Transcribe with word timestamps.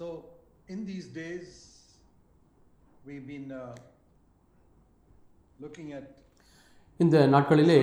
So, 0.00 0.20
in 0.68 0.86
these 0.86 1.06
days, 1.14 1.48
we've 3.06 3.28
been 3.28 3.50
uh, 3.50 3.74
looking 5.62 5.92
at 5.92 6.08
இந்த 6.96 7.26
நாட்களிலே 7.26 7.78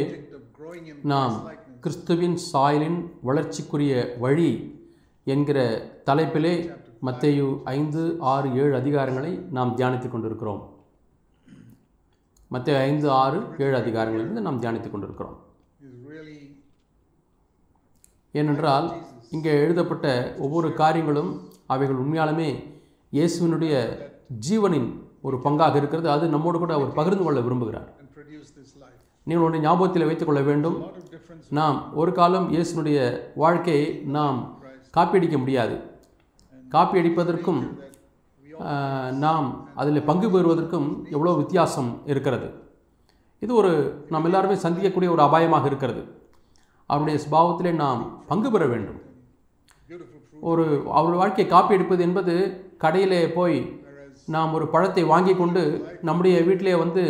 நாம். 1.03 1.51
கிறிஸ்துவின் 1.79 2.37
சாயலின் 2.53 3.11
வளர்ச்சிக்குரிய 3.21 4.15
வழி 4.19 4.79
என்கிற 5.23 5.85
தலைப்பிலே 6.05 6.77
மத்தேயு 7.05 7.61
ஐந்து 7.63 8.15
ஆறு 8.19 8.55
ஏழு 8.55 8.75
அதிகாரங்களை 8.75 9.37
நாம் 9.37 9.77
தியானித்துக் 9.77 10.11
கொண்டிருக்கிறோம். 10.11 10.85
மத்தேயு 12.51 12.77
ஐந்து 12.77 13.09
ஆறு 13.09 13.55
ஏழு 13.57 13.77
அதிகாரங்களிலிருந்து 13.77 14.41
நாம் 14.41 14.61
தியானித்துக் 14.61 14.91
கொண்டிருக்கிறோம். 14.91 15.45
ஏனென்றால் 18.31 19.05
இங்கே 19.35 19.53
எழுதப்பட்ட 19.63 20.07
ஒவ்வொரு 20.45 20.67
காரியங்களும் 20.81 21.31
அவைகள் 21.73 22.01
உண்மையாலுமே 22.03 22.49
இயேசுவினுடைய 23.17 23.73
ஜீவனின் 24.45 24.89
ஒரு 25.27 25.37
பங்காக 25.45 25.75
இருக்கிறது. 25.81 26.07
அது 26.15 26.25
நம்மோடு 26.33 26.57
கூட 26.63 26.73
அவர் 26.77 26.97
பகிர்ந்து 26.99 27.23
கொள்ள 27.25 27.39
விரும்புகிறார். 27.45 27.87
நீங்கள் 29.27 29.45
ஒன்றை 29.45 29.59
ஞாபகத்தில் 29.65 30.07
வைத்துக்கொள்ள 30.09 30.41
வேண்டும். 30.49 30.77
நாம் 31.59 31.77
ஒரு 32.01 32.11
காலம் 32.19 32.47
இயேசுனுடைய 32.53 32.99
வாழ்க்கையை 33.43 33.87
நாம் 34.17 34.37
காப்பியடிக்க 34.97 35.37
முடியாது. 35.43 35.75
காப்பியடிப்பதற்கும் 36.75 37.61
நாம் 39.25 39.47
அதில் 39.81 40.07
பங்கு 40.09 40.27
பெறுவதற்கும் 40.35 40.87
எவ்வளோ 41.15 41.33
வித்தியாசம் 41.41 41.89
இருக்கிறது. 42.11 42.47
இது 43.43 43.51
ஒரு 43.61 43.73
நாம் 44.13 44.27
எல்லாருமே 44.29 44.55
சந்திக்கக்கூடிய 44.63 45.09
ஒரு 45.15 45.23
அபாயமாக 45.25 45.67
இருக்கிறது. 45.71 46.01
அவருடைய 46.89 47.17
சுபாவத்திலே 47.25 47.73
நாம் 47.83 48.01
பங்கு 48.31 48.51
பெற 48.55 48.65
வேண்டும். 48.73 48.99
ஒரு 50.49 50.63
அவருடைய 50.97 51.19
வாழ்க்கையை 51.21 51.47
காப்பி 51.51 51.75
எடுப்பது 51.77 52.01
என்பது 52.07 52.33
கடையிலே 52.83 53.21
போய் 53.33 53.59
நாம் 54.35 54.53
ஒரு 54.53 54.67
பழத்தை 54.67 55.03
வாங்கி 55.03 55.33
கொண்டு 55.35 55.61
நம்முடைய 56.01 56.35
வீட்டிலே 56.47 56.75
வந்து 56.75 57.03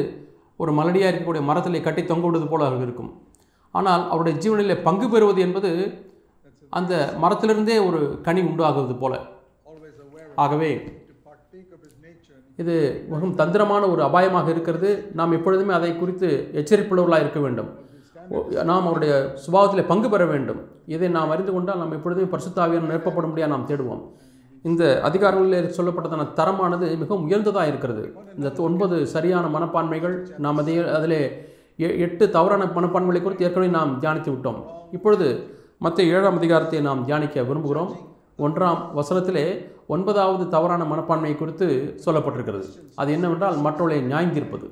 ஒரு 0.57 0.71
மலடியாக 0.71 1.09
இருக்கக்கூடிய 1.11 1.43
மரத்தில் 1.49 1.85
கட்டி 1.87 2.01
தொங்க 2.05 2.25
விடுவது 2.25 2.47
போல 2.51 2.69
இருக்கும். 2.85 3.11
ஆனால் 3.71 4.03
அவருடைய 4.09 4.35
ஜீவனிலே 4.43 4.75
பங்கு 4.87 5.07
பெறுவது 5.09 5.41
என்பது 5.41 5.71
அந்த 6.69 6.93
மரத்திலிருந்தே 7.23 7.77
ஒரு 7.87 7.99
கனி 8.27 8.41
உண்டாகுவது 8.41 8.95
போல. 8.95 9.13
ஆகவே 10.35 10.71
இது 12.61 12.75
மிகவும் 13.09 13.35
தந்திரமான 13.35 13.83
ஒரு 13.93 14.01
அபாயமாக 14.05 14.47
இருக்கிறது. 14.53 14.89
நாம் 15.13 15.35
எப்பொழுதுமே 15.37 15.73
அதை 15.73 15.91
குறித்து 15.95 16.29
எச்சரிப்புள்ளவர்களாக 16.61 17.23
இருக்க 17.25 17.39
வேண்டும். 17.39 17.69
நாம் 18.63 18.83
அவருடைய 18.83 19.33
சுபாவத்தில் 19.47 19.85
பங்கு 19.85 20.09
பெற 20.09 20.25
வேண்டும். 20.25 20.61
இதை 20.85 21.09
நாம் 21.09 21.29
அறிந்து 21.29 21.51
கொண்டால் 21.51 21.77
நாம் 21.77 21.91
எப்பொழுதுமே 21.91 22.37
பரிசுத்தாவியான 22.37 22.81
நிரப்பப்பட 22.81 23.27
முடியாது 23.27 23.51
நாம் 23.51 23.67
தேடுவோம். 23.67 24.01
இந்த 24.63 24.99
அதிகாரங்களில் 25.03 25.73
சொல்லப்பட்டதான 25.77 26.33
தரமானது 26.33 26.97
மிகவும் 26.97 27.23
உயர்ந்ததாக 27.23 27.67
இருக்கிறது. 27.67 28.13
இந்த 28.35 28.61
ஒன்பது 28.61 29.07
சரியான 29.07 29.59
மனப்பான்மைகள் 29.59 30.25
நாம் 30.37 30.57
அதே 30.57 30.77
அதில் 30.77 31.55
எ- 31.77 31.95
எட்டு 31.95 32.29
தவறான 32.29 32.63
மனப்பான்மைகளை 32.63 33.21
குறித்து 33.21 33.45
ஏற்கனவே 33.45 33.71
நாம் 33.71 33.99
தியானித்து 34.01 34.31
விட்டோம். 34.31 34.63
இப்பொழுது 34.91 35.57
மற்ற 35.77 36.03
ஏழாம் 36.03 36.35
அதிகாரத்தை 36.35 36.81
நாம் 36.81 37.05
தியானிக்க 37.05 37.41
விரும்புகிறோம். 37.41 37.91
ஒன்றாம் 38.37 38.77
வசனத்திலே 38.95 39.75
ஒன்பதாவது 39.87 40.47
தவறான 40.47 40.85
மனப்பான்மை 40.85 41.35
குறித்து 41.35 41.99
சொல்லப்பட்டிருக்கிறது. 42.05 42.63
அது 42.95 43.11
என்னவென்றால் 43.11 43.57
மற்றவர்களை 43.57 44.13
நியாயந்தீர்ப்பது. 44.13 44.71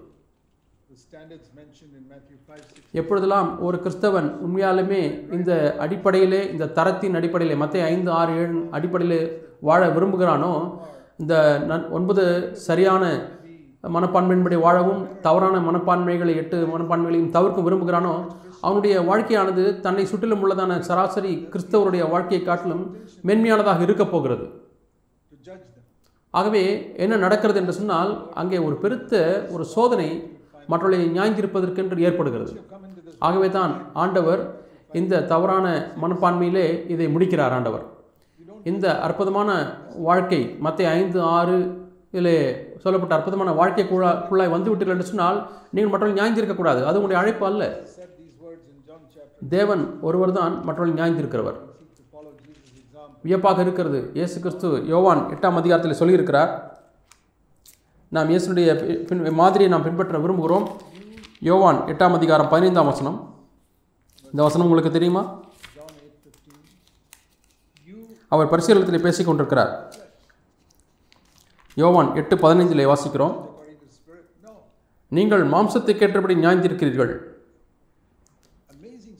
எப்பொழுதெல்லாம் 2.94 3.60
ஒரு 3.60 3.78
கிறிஸ்தவன் 3.84 4.28
உண்மையாலுமே 4.42 5.02
இந்த 5.32 5.52
அடிப்படையிலே 5.80 6.42
இந்த 6.52 6.72
தரத்தின் 6.74 7.16
அடிப்படையிலே 7.16 7.56
மத்திய 7.56 7.86
ஐந்து 7.86 8.12
ஆறு 8.12 8.34
ஏழு 8.38 8.60
அடிப்படையிலே 8.72 9.22
வாழ 9.62 9.90
விரும்புகிறானோ 9.90 10.52
இந்த 11.18 11.34
நன் 11.66 11.88
ஒன்பது 11.90 12.24
சரியான 12.54 13.04
மனப்பான்மையின்படி 13.90 14.58
வாழவும் 14.60 15.02
தவறான 15.22 15.56
மனப்பான்மைகளை 15.60 16.36
எட்டு 16.36 16.58
மனப்பான்மைகளையும் 16.68 17.32
தவிர்க்க 17.32 17.62
விரும்புகிறானோ 17.62 18.14
அவனுடைய 18.62 18.96
வாழ்க்கையானது 19.02 19.80
தன்னை 19.80 20.06
சுற்றிலும் 20.06 20.44
உள்ளதான 20.44 20.80
சராசரி 20.80 21.34
கிறிஸ்தவருடைய 21.54 22.10
வாழ்க்கையை 22.10 22.46
காட்டிலும் 22.46 22.84
மென்மையானதாக 23.22 23.84
இருக்கப் 23.84 24.12
போகிறது. 24.12 24.46
ஆகவே 26.34 26.64
என்ன 26.96 27.18
நடக்கிறது 27.18 27.60
என்று 27.60 27.74
சொன்னால் 27.74 28.12
அங்கே 28.34 28.58
ஒரு 28.58 28.76
பெருத்த 28.76 29.14
ஒரு 29.52 29.66
சோதனை 29.66 30.10
மற்றவர்களை 30.72 31.08
நியாயந்திருப்பதற்கென்று 31.18 32.06
ஏற்படுகிறது. 32.08 32.54
ஆகவே 33.28 33.50
தான் 33.58 33.74
ஆண்டவர் 34.04 34.42
இந்த 35.00 35.24
தவறான 35.34 35.66
மனப்பான்மையிலே 36.04 36.68
இதை 36.94 37.08
முடிக்கிறார் 37.16 37.56
ஆண்டவர். 37.58 37.86
இந்த 38.72 38.86
அற்புதமான 39.08 39.50
வாழ்க்கை 40.08 40.40
மற்ற 40.66 40.88
ஐந்து 41.00 41.20
ஆறு 41.38 41.58
இதிலே 42.14 42.38
சொல்லப்பட்ட 42.84 43.14
அற்புதமான 43.18 43.52
வாழ்க்கைக்குள்ளா 43.60 44.12
குள்ளாய் 44.28 44.54
வந்து 44.56 44.70
விட்டீர்கள் 44.72 44.96
என்று 44.96 45.12
சொன்னால் 45.12 45.40
நீங்கள் 45.76 45.92
மற்றவர்கள் 45.94 46.20
நியாயந்திருக்கக்கூடாது. 46.20 46.82
அது 46.90 46.98
உங்களுடைய 47.00 47.22
அழைப்பு 47.22 47.46
அல்ல. 47.50 47.64
தேவன் 49.56 49.84
ஒருவர் 50.08 50.38
தான் 50.40 50.54
மற்றவர்கள் 50.68 51.00
நியாயந்திருக்கிறவர். 51.00 51.58
வியப்பாக 53.28 53.60
இருக்கிறது. 53.66 54.00
இயேசு 54.18 54.38
கிறிஸ்து 54.44 54.70
யோவான் 54.94 55.22
எட்டாம் 55.36 55.60
அதிகாரத்தில் 55.62 56.00
சொல்லியிருக்கிறார் 56.02 56.52
நாம் 58.16 58.30
இயேசுடைய 58.30 58.96
பின் 59.06 59.30
மாதிரியை 59.30 59.72
நாம் 59.72 59.84
பின்பற்ற 59.84 60.18
விரும்புகிறோம். 60.18 60.68
யோவான் 61.40 61.76
எட்டாம் 61.76 62.14
அதிகாரம் 62.14 62.50
பதினைந்தாம் 62.50 62.86
வசனம். 62.86 63.48
இந்த 64.24 64.44
வசனம் 64.44 64.68
உங்களுக்கு 64.68 64.92
தெரியுமா? 64.92 65.40
அவர் 68.28 68.50
பரிசீலனத்தில் 68.50 69.02
பேசிக் 69.02 69.26
கொண்டிருக்கிறார். 69.26 69.96
யோவான் 71.74 72.16
எட்டு 72.16 72.36
பதினைஞ்சில் 72.36 72.94
வாசிக்கிறோம். 72.94 73.50
நீங்கள் 75.08 75.50
மாம்சத்துக்கேற்றபடி 75.50 76.36
நியாய்ந்திருக்கிறீர்கள். 76.46 77.20
Amazing 78.74 79.18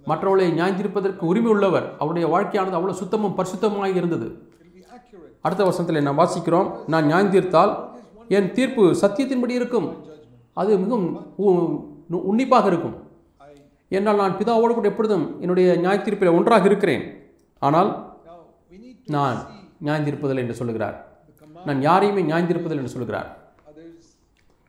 மற்றவர்களை 0.10 0.60
நியாய்ந்திருப்பதற்கு 0.60 1.20
உரிமை 1.20 1.52
உள்ளவர் 1.52 1.94
அவருடைய 2.00 2.28
வாழ்க்கையானது 2.28 2.78
அவ்வளோ 2.78 2.92
சுத்தமும் 2.92 3.38
பரிசுத்தமாக 3.38 3.96
இருந்தது. 3.96 4.50
அடுத்த 5.42 5.64
வருஷத்தில் 5.64 6.02
நாம் 6.02 6.18
வாசிக்கிறோம் 6.18 6.88
நான் 6.88 7.06
நியாய்ந்தீர்த்தால் 7.06 7.88
என் 8.28 8.52
தீர்ப்பு 8.52 8.82
சத்தியத்தின்படி 8.82 9.50
இருக்கும். 9.50 10.06
அது 10.54 10.78
மிகவும் 10.78 11.34
உ- 11.36 12.18
உன்னிப்பாக 12.18 12.68
இருக்கும். 12.68 12.96
என்னால் 13.88 14.16
நான் 14.16 14.38
பிதாவோடு 14.38 14.74
கூட 14.74 14.88
எப்பொழுதும் 14.88 15.40
என்னுடைய 15.40 15.74
நியாயத்தீர்ப்பில் 15.74 16.36
ஒன்றாக 16.36 16.66
இருக்கிறேன். 16.66 17.32
ஆனால் 17.60 18.18
நான் 19.06 19.36
see 19.96 20.36
என்று 20.36 20.54
சொல்லுகிறார். 20.54 21.22
நான் 21.66 21.82
யாரையுமே 21.82 22.34
நியாய்ந்திருப்பதில்லை 22.34 22.78
என்று 22.78 22.90
சொல்கிறார் 22.90 23.38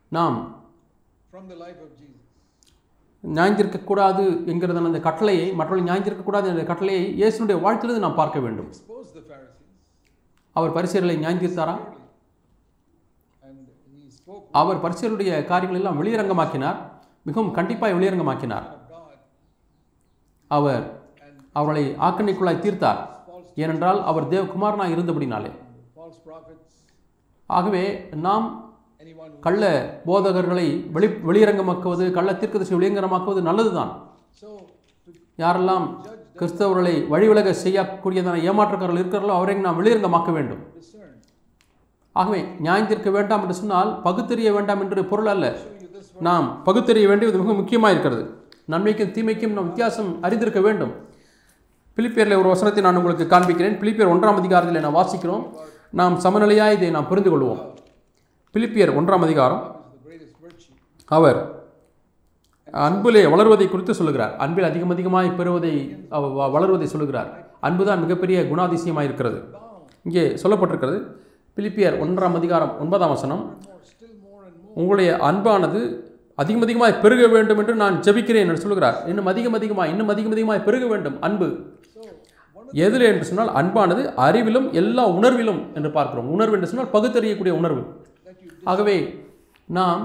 நாம் 0.09 0.65
நியாயந்திருக்கக்கூடாது 3.25 4.23
என்கிறதான 4.51 4.91
அந்த 4.91 5.01
கட்டளையை 5.07 5.53
மற்றவர்கள் 5.53 5.89
நியாயந்திருக்கக்கூடாது 5.89 6.47
என்ற 6.53 6.63
கட்டளையை 6.71 7.03
இயேசுனுடைய 7.21 7.57
வாழ்க்கையிலிருந்து 7.65 8.07
நாம் 8.07 8.21
பார்க்க 8.21 8.39
வேண்டும். 8.45 8.71
அவர் 10.53 10.73
பரிசீலனை 10.77 11.17
நியாய்ந்திருத்தாரா 11.25 11.75
அவர் 14.61 14.83
பரிசீலனுடைய 14.85 15.33
காரியங்கள் 15.51 15.81
எல்லாம் 15.81 15.99
வெளியரங்கமாக்கினார் 16.01 16.79
மிகவும் 17.29 17.53
கண்டிப்பாக 17.59 17.97
வெளியரங்கமாக்கினார். 17.97 18.67
அவர் 20.51 20.85
அவர்களை 21.53 21.85
ஆக்கணிக்குள்ளாய் 22.09 22.65
தீர்த்தார். 22.65 23.01
ஏனென்றால் 23.63 24.01
அவர் 24.11 24.31
தேவகுமாரனாக 24.33 24.95
இருந்தபடினாலே. 24.97 25.51
ஆகவே 27.47 27.85
நாம் 28.27 28.47
கள்ள 29.45 29.63
போதகர்களை 30.09 30.65
வெளி 30.95 31.09
வெளியரங்கமாக்குவது 31.29 32.05
கள்ள 32.17 32.31
தீர்க்கதரிசி 32.41 32.75
வெளியரங்கமாக்குவது 32.77 33.41
நல்லதுதான். 33.49 33.93
யாரெல்லாம் 35.43 35.87
கிறிஸ்தவர்களை 36.41 36.95
வழிவிலக 37.13 37.55
செய்யக்கூடியதான 37.63 38.43
ஏமாற்றக்காரர்கள் 38.51 39.01
இருக்கிறார்களோ 39.03 39.37
அவரை 39.39 39.55
நாம் 39.67 39.79
வெளியரங்கமாக்க 39.81 40.33
வேண்டும். 40.39 40.61
ஆகவே 42.17 42.41
நியாயந்திருக்க 42.67 43.11
வேண்டாம் 43.17 43.43
என்று 43.45 43.57
சொன்னால் 43.63 43.91
பகுத்தறிய 44.07 44.53
வேண்டாம் 44.59 44.83
என்று 44.85 45.03
பொருள் 45.13 45.33
அல்ல. 45.35 45.47
நாம் 46.29 46.47
பகுத்தறிய 46.69 47.07
வேண்டியது 47.13 47.43
மிக 47.43 47.57
முக்கியமாக 47.63 47.95
இருக்கிறது 47.95 48.23
நன்மைக்கும் 48.73 49.15
தீமைக்கும் 49.17 49.57
நாம் 49.57 49.69
வித்தியாசம் 49.71 50.11
அறிந்திருக்க 50.27 50.61
வேண்டும். 50.69 50.95
பிலிப்பியரில் 51.97 52.41
ஒரு 52.43 52.49
வசனத்தை 52.55 52.83
நான் 52.87 52.99
உங்களுக்கு 53.03 53.25
காண்பிக்கிறேன். 53.35 53.77
பிலிப்பியர் 53.83 54.15
ஒன்றாம் 54.15 54.41
அதிகாரத்தில் 54.43 54.85
நான் 54.87 54.99
வாசிக்கிறோம். 55.01 55.45
நாம் 56.01 56.17
சமநிலையாக 56.25 56.77
இதை 56.79 56.91
நாம் 56.97 57.11
புரிந்து 57.13 57.31
கொள்வோம் 57.33 57.63
பிலிப்பியர் 58.55 58.97
ஒன்றாம் 58.97 59.19
அதிகாரம். 59.19 59.85
அவர் 61.05 61.63
அன்பிலே 62.73 63.27
வளர்வதை 63.27 63.69
குறித்து 63.69 63.95
சொல்லுகிறார். 63.95 64.37
அன்பில் 64.37 64.65
அதிகம் 64.65 64.91
அதிகமாய் 64.91 65.33
பெறுவதை 65.37 65.97
வ- 66.11 66.51
வளர்வதை 66.51 66.87
சொல்லுகிறார். 66.87 67.51
அன்புதான் 67.61 68.01
மிகப்பெரிய 68.01 68.43
குணாதிசயமாக 68.43 69.03
இருக்கிறது. 69.03 69.43
இங்கே 70.03 70.29
சொல்லப்பட்டிருக்கிறது 70.43 71.03
பிலிப்பியர் 71.57 71.99
ஒன்றாம் 71.99 72.35
அதிகாரம் 72.35 72.81
ஒன்பதாம் 72.81 73.09
வசனம் 73.09 73.59
உங்களுடைய 74.75 75.17
அன்பானது 75.21 76.01
அதிகம் 76.35 76.63
அதிகமாய் 76.63 76.99
பெருக 77.03 77.27
வேண்டும் 77.27 77.59
என்று 77.59 77.75
நான் 77.75 78.01
ஜெபிக்கிறேன் 78.01 78.35
என்று 78.35 78.59
சொல்கிறார் 78.59 79.07
இன்னும் 79.07 79.27
அதிகம் 79.27 79.53
அதிகமாய் 79.53 79.91
இன்னும் 79.91 80.09
அதிகம் 80.09 80.31
அதிகமாய் 80.31 80.65
பெருக 80.65 80.87
வேண்டும். 80.87 81.21
அன்பு. 81.21 81.59
எதில் 82.73 83.01
என்று 83.01 83.25
சொன்னால் 83.25 83.55
அன்பானது 83.55 84.13
அறிவிலும் 84.17 84.73
எல்லா 84.73 85.09
உணர்விலும் 85.09 85.75
என்று 85.75 85.91
பார்க்கிறோம். 85.91 86.31
உணர்வு 86.31 86.55
என்று 86.55 86.67
சொன்னால் 86.67 86.91
பகுத்தறியக்கூடிய 86.91 87.51
உணர்வு. 87.51 88.00
ஆகவே 88.63 88.97
நாம் 89.79 90.03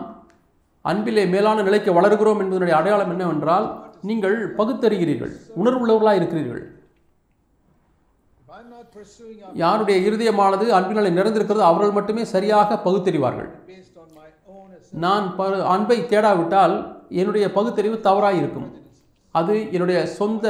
அன்பிலே 0.92 1.24
மேலான 1.34 1.62
நிலைக்கு 1.68 1.92
வளர்கிறோம் 1.98 2.42
என்பதனுடைய 2.44 2.76
அடையாளம் 2.80 3.12
என்னவென்றால் 3.14 3.68
நீங்கள் 4.10 4.38
பகுத்தறிகிறீர்கள் 4.58 5.34
உணர்வுள்ளவர்களாக 5.62 6.20
இருக்கிறீர்கள். 6.20 6.64
யாருடைய 9.64 9.98
இருதயமானது 10.10 10.66
அன்பினாலே 10.78 11.10
நிறைந்திருக்கிறது 11.18 11.64
அவர்கள் 11.70 11.96
மட்டுமே 11.98 12.24
சரியாக 12.36 12.78
பகுத்தறிவார்கள். 12.86 13.50
நான் 15.06 15.26
ப 15.38 15.48
அன்பை 15.74 15.98
தேடாவிட்டால் 16.12 16.76
என்னுடைய 17.22 17.46
பகுத்தறிவு 17.58 17.98
தவறாக 18.08 18.40
இருக்கும் 18.42 18.70
அது 19.36 19.54
என்னுடைய 19.76 20.00
சொந்த 20.20 20.46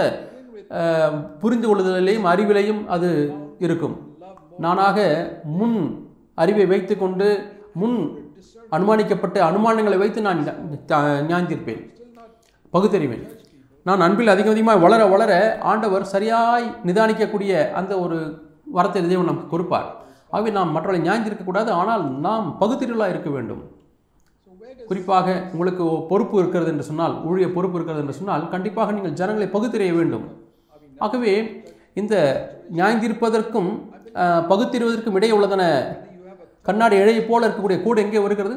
புரிந்து 1.42 1.68
கொள்ளுதலையும் 1.68 2.28
அறிவிலையும் 2.34 2.82
அது 2.96 3.10
இருக்கும். 3.66 3.96
நானாக 4.64 5.00
முன் 5.60 5.78
அறிவை 6.44 6.66
வைத்துக்கொண்டு 6.72 7.28
முன் 7.82 7.98
அனுமானிக்கப்பட்ட 8.76 9.38
அனுமானங்களை 9.50 9.98
வைத்து 10.04 10.20
நான் 10.28 10.42
ஞாந்திருப்பேன் 11.32 11.84
பகுத்தறிவேன். 12.74 13.26
நான் 13.88 14.04
அன்பில் 14.06 14.34
அதிகம் 14.34 14.54
அதிகமாக 14.56 14.84
வளர 14.86 15.02
வளர 15.14 15.32
ஆண்டவர் 15.72 16.06
சரியாய் 16.14 16.66
நிதானிக்கக்கூடிய 16.88 17.52
அந்த 17.80 17.94
ஒரு 18.04 18.18
வரத்தை 18.78 19.02
தேவன் 19.10 19.30
நமக்கு 19.32 19.54
கொடுப்பார். 19.54 19.90
ஆகவே 20.34 20.52
நாம் 20.58 20.74
மற்றவர்களை 20.76 21.02
ஞாயிந்திருக்கக்கூடாது 21.08 21.72
ஆனால் 21.82 22.04
நாம் 22.28 22.48
பகுத்தறிவுளாக 22.62 23.14
இருக்க 23.14 23.30
வேண்டும். 23.36 23.64
குறிப்பாக 24.90 25.28
உங்களுக்கு 25.54 25.86
பொறுப்பு 26.10 26.36
இருக்கிறது 26.42 26.72
என்று 26.74 26.88
சொன்னால் 26.90 27.14
ஊழிய 27.30 27.48
பொறுப்பு 27.58 27.78
இருக்கிறது 27.78 28.04
என்று 28.04 28.18
சொன்னால் 28.20 28.44
கண்டிப்பாக 28.56 28.96
நீங்கள் 28.98 29.18
ஜனங்களை 29.22 29.48
பகுத்தறிய 29.56 29.94
வேண்டும். 30.00 30.26
ஆகவே 31.06 31.34
இந்த 32.02 32.16
ஞாயிந்திருப்பதற்கும் 32.80 33.70
பகுத்தறிவதற்கும் 34.52 35.18
இடையே 35.20 35.34
உள்ளதான 35.38 35.64
கண்ணாடி 36.66 36.96
இழையை 36.98 37.28
போல 37.28 37.48
இருக்கக்கூடிய 37.48 37.84
கூடு 37.84 38.02
எங்கே 38.02 38.18
வருகிறது? 38.20 38.56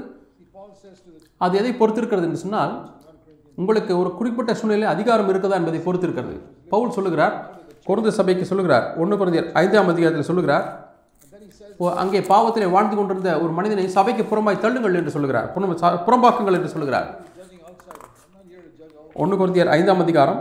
அது 1.36 1.58
எதை 1.58 1.72
பொறுத்திருக்கிறது 1.72 2.22
என்று 2.22 2.36
சொன்னால் 2.36 2.72
உங்களுக்கு 3.54 3.98
ஒரு 3.98 4.14
குறிப்பிட்ட 4.14 4.54
சூழ்நிலையில் 4.54 4.94
அதிகாரம் 4.94 5.28
இருக்குதா 5.28 5.52
என்பதை 5.52 5.80
பொறுத்திருக்கிறது. 5.80 6.34
பவுல் 6.68 6.90
சொல்லுகிறார் 6.90 7.34
குருந்த 7.86 8.08
சபைக்கு 8.08 8.44
சொல்லுகிறார் 8.44 8.96
ஒன்று 8.96 9.16
குருந்தியர் 9.16 9.52
ஐந்தாம் 9.52 9.88
அதிகாரத்தில் 9.88 10.22
சொல்லுகிறார் 10.22 10.86
ஓ, 11.76 11.90
அங்கே 11.90 12.20
பாவத்திலே 12.20 12.70
வாழ்ந்து 12.70 12.96
கொண்டிருந்த 12.96 13.40
ஒரு 13.40 13.52
மனிதனை 13.52 13.88
சபைக்கு 13.88 14.24
புறம்பாய் 14.24 14.56
தள்ளுங்கள் 14.56 14.94
என்று 14.94 15.10
சொல்லுகிறார். 15.10 15.52
ச- 15.56 15.98
புறம்பாக்குங்கள் 16.06 16.52
என்று 16.52 16.68
சொல்லுகிறார். 16.68 17.08
ஒன்று 19.14 19.36
குருந்தியர் 19.36 19.66
ஐந்தாம் 19.66 20.00
அதிகாரம் 20.00 20.40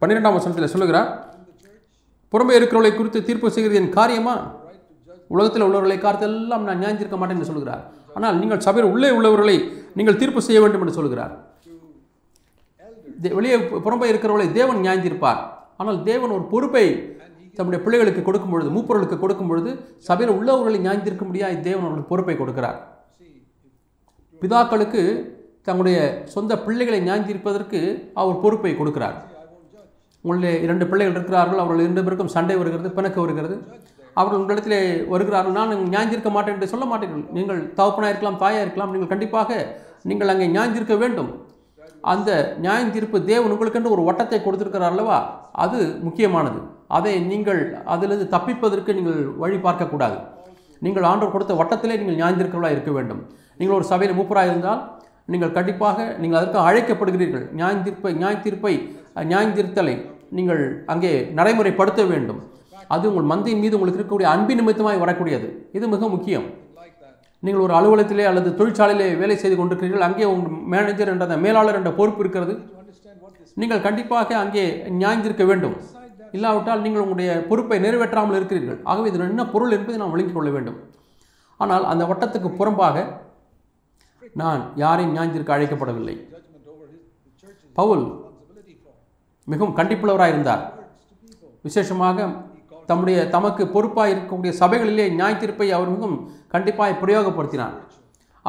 பன்னிரெண்டாம் 0.00 0.32
வசனத்தில் 0.32 0.66
சொல்லுகிறார் 0.66 1.08
புறம்பே 2.32 2.52
இருக்கிறவர்களை 2.52 2.94
குறித்து 2.94 3.24
தீர்ப்பு 3.24 3.50
செய்கிறது 3.50 3.82
என் 3.82 3.92
காரியமா? 3.92 4.34
உலகத்தில் 5.34 5.66
உள்ளவர்களை 5.66 5.96
காத்தெல்லாம் 6.04 6.66
நான் 6.68 6.80
நியாயந்திருக்க 6.82 7.18
மாட்டேன் 7.20 7.38
என்று 7.38 7.50
சொல்கிறார். 7.50 7.82
ஆனால் 8.16 8.38
நீங்கள் 8.42 8.64
சபையில் 8.66 8.90
உள்ளே 8.94 9.10
உள்ளவர்களை 9.18 9.56
நீங்கள் 9.98 10.20
தீர்ப்பு 10.20 10.40
செய்ய 10.48 10.60
வேண்டும் 10.64 10.82
என்று 10.84 10.98
சொல்கிறார். 10.98 11.32
வெளியே 13.38 13.56
புறம்பை 13.56 13.82
புறம்பே 13.86 14.06
இருக்கிறவர்களை 14.12 14.48
தேவன் 14.58 14.82
நியாயந்திருப்பார். 14.84 15.40
ஆனால் 15.80 15.98
தேவன் 16.10 16.34
ஒரு 16.36 16.44
பொறுப்பை 16.52 16.86
தம்முடைய 17.58 17.80
பிள்ளைகளுக்கு 17.84 18.22
கொடுக்கும் 18.26 18.52
பொழுது 18.54 18.70
மூப்பொருளுக்கு 18.74 19.16
கொடுக்கும் 19.22 19.50
பொழுது 19.50 19.70
சபையில் 20.08 20.36
உள்ளவர்களை 20.38 20.78
நியாயந்திருக்க 20.86 21.24
முடியாது 21.28 21.56
தேவன் 21.68 21.84
அவர்களுக்கு 21.86 22.12
பொறுப்பை 22.12 22.34
கொடுக்கிறார். 22.38 22.78
பிதாக்களுக்கு 24.42 25.02
தங்களுடைய 25.66 25.98
சொந்த 26.34 26.52
பிள்ளைகளை 26.66 27.00
நியாயந்திருப்பதற்கு 27.08 27.80
அவர் 28.20 28.40
பொறுப்பை 28.44 28.72
கொடுக்கிறார். 28.80 29.16
உங்களுடைய 30.24 30.52
இரண்டு 30.66 30.84
பிள்ளைகள் 30.90 31.16
இருக்கிறார்கள் 31.16 31.62
அவர்கள் 31.62 31.84
இரண்டு 31.84 32.04
பேருக்கும் 32.06 32.34
சண்டை 32.36 32.56
வருகிறது 32.60 32.90
பிணக்கு 32.98 33.20
வருகிறது. 33.24 33.56
அவர்கள் 34.18 34.40
உங்களிடத்திலே 34.40 34.80
வருகிறார்கள் 35.12 35.56
நான் 35.58 35.72
ஞாஞ்சிருக்க 35.94 36.30
மாட்டேன் 36.34 36.56
என்று 36.56 36.72
சொல்ல 36.72 36.86
மாட்டீர்கள். 36.90 37.24
நீங்கள் 37.36 37.60
தகப்பனாக 37.78 38.12
இருக்கலாம் 38.12 38.40
தாயாக 38.42 38.64
இருக்கலாம் 38.64 38.92
நீங்கள் 38.94 39.12
கண்டிப்பாக 39.12 39.50
நீங்கள் 40.10 40.32
அங்கே 40.32 40.48
ஞாஞ்சிருக்க 40.56 40.96
வேண்டும். 41.02 41.30
அந்த 42.12 42.30
நியாயந்தீர்ப்பு 42.64 43.18
தேவன் 43.30 43.52
உங்களுக்கென்று 43.54 43.94
ஒரு 43.96 44.02
வட்டத்தை 44.08 44.38
கொடுத்துருக்கிறார் 44.44 44.92
அல்லவா? 44.92 45.18
அது 45.64 45.78
முக்கியமானது. 46.06 46.60
அதை 46.96 47.12
நீங்கள் 47.32 47.60
அதிலிருந்து 47.94 48.26
தப்பிப்பதற்கு 48.34 48.96
நீங்கள் 48.98 49.20
வழி 49.42 49.58
பார்க்கக்கூடாது. 49.66 50.16
நீங்கள் 50.84 51.06
ஆண்டவர் 51.10 51.34
கொடுத்த 51.34 51.54
வட்டத்திலே 51.60 51.98
நீங்கள் 52.00 52.18
நியாயந்திருக்கிறவர்களாக 52.20 52.76
இருக்க 52.76 52.92
வேண்டும். 52.96 53.20
நீங்கள் 53.58 53.78
ஒரு 53.78 53.86
சபையில் 53.92 54.18
மூப்பராக 54.18 54.50
இருந்தால் 54.52 54.82
நீங்கள் 55.32 55.56
கண்டிப்பாக 55.58 55.98
நீங்கள் 56.22 56.38
அதற்கு 56.40 56.58
அழைக்கப்படுகிறீர்கள். 56.68 57.44
நியாயந்தீர்ப்பை 57.58 58.12
நியாயத்தீர்ப்பை 58.22 58.74
நியாயந்தீர்த்தலை 59.32 59.94
நீங்கள் 60.38 60.62
அங்கே 60.92 61.12
நடைமுறைப்படுத்த 61.38 62.02
வேண்டும். 62.12 62.40
அது 62.94 63.04
உங்கள் 63.10 63.30
மந்தையின் 63.32 63.62
மீது 63.64 63.76
உங்களுக்கு 63.76 63.98
இருக்கக்கூடிய 63.98 64.28
அன்பின் 64.34 64.60
நிமித்தமாய் 64.60 65.02
வரக்கூடியது. 65.04 65.48
இது 65.76 65.84
மிக 65.94 66.08
முக்கியம். 66.14 66.46
நீங்கள் 67.46 67.64
ஒரு 67.66 67.74
அலுவலகத்திலே 67.78 68.24
அல்லது 68.30 68.50
தொழிற்சாலையிலே 68.58 69.06
வேலை 69.22 69.36
செய்து 69.42 69.56
கொண்டிருக்கிறீர்கள். 69.58 70.06
அங்கே 70.08 70.26
உங்கள் 70.32 70.58
மேனேஜர் 70.74 71.10
என்ற 71.12 71.24
அந்த 71.28 71.38
மேலாளர் 71.44 71.78
என்ற 71.80 71.90
பொறுப்பு 72.00 72.22
இருக்கிறது. 72.24 72.54
நீங்கள் 73.60 73.84
கண்டிப்பாக 73.86 74.36
அங்கே 74.42 74.64
நியாய்ந்திருக்க 75.00 75.44
வேண்டும். 75.50 75.76
இல்லாவிட்டால் 76.36 76.84
நீங்கள் 76.84 77.02
உங்களுடைய 77.04 77.30
பொறுப்பை 77.48 77.78
நிறைவேற்றாமல் 77.86 78.38
இருக்கிறீர்கள். 78.38 78.78
ஆகவே 78.90 79.08
இது 79.10 79.18
என்ன 79.32 79.44
பொருள் 79.54 79.74
என்பதை 79.76 79.96
நாம் 80.02 80.14
விளங்கிக் 80.14 80.36
கொள்ள 80.38 80.50
வேண்டும். 80.56 80.78
ஆனால் 81.62 81.84
அந்த 81.92 82.04
வட்டத்துக்கு 82.10 82.50
புறம்பாக 82.60 82.96
நான் 84.40 84.62
யாரையும் 84.82 85.14
நியாய்ந்திருக்க 85.16 85.56
அழைக்கப்படவில்லை. 85.56 86.16
பவுல் 87.80 88.04
மிகவும் 89.52 89.76
கண்டிப்புள்ளவராக 89.80 90.32
இருந்தார் 90.34 90.62
விசேஷமாக 91.66 92.26
தம்முடைய 92.92 93.18
தமக்கு 93.34 93.64
பொறுப்பாக 93.74 94.12
இருக்கக்கூடிய 94.12 94.52
சபைகளிலே 94.62 95.06
நியாய 95.18 95.34
தீர்ப்பை 95.42 95.70
அவர் 95.76 95.92
மிகவும் 95.94 96.18
கண்டிப்பாக 96.54 96.98
பிரயோகப்படுத்தினார். 97.02 97.76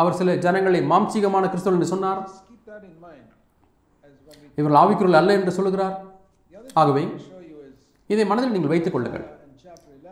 அவர் 0.02 0.18
சில 0.22 0.36
ஜனங்களை 0.46 0.80
மாம்சீகமான 0.92 1.44
கிறிஸ்தவர்கள் 1.52 1.80
என்று 1.80 1.94
சொன்னார். 1.96 2.22
இவர்கள் 4.60 4.80
ஆவிக்குள் 4.82 5.20
அல்ல 5.20 5.34
என்று 5.40 5.52
சொல்லுகிறார். 5.58 5.96
ஆகவே 6.82 7.04
இதை 8.14 8.24
மனதில் 8.32 8.54
நீங்கள் 8.56 8.72
வைத்துக் 8.72 8.96
கொள்ளுங்கள். 8.96 9.26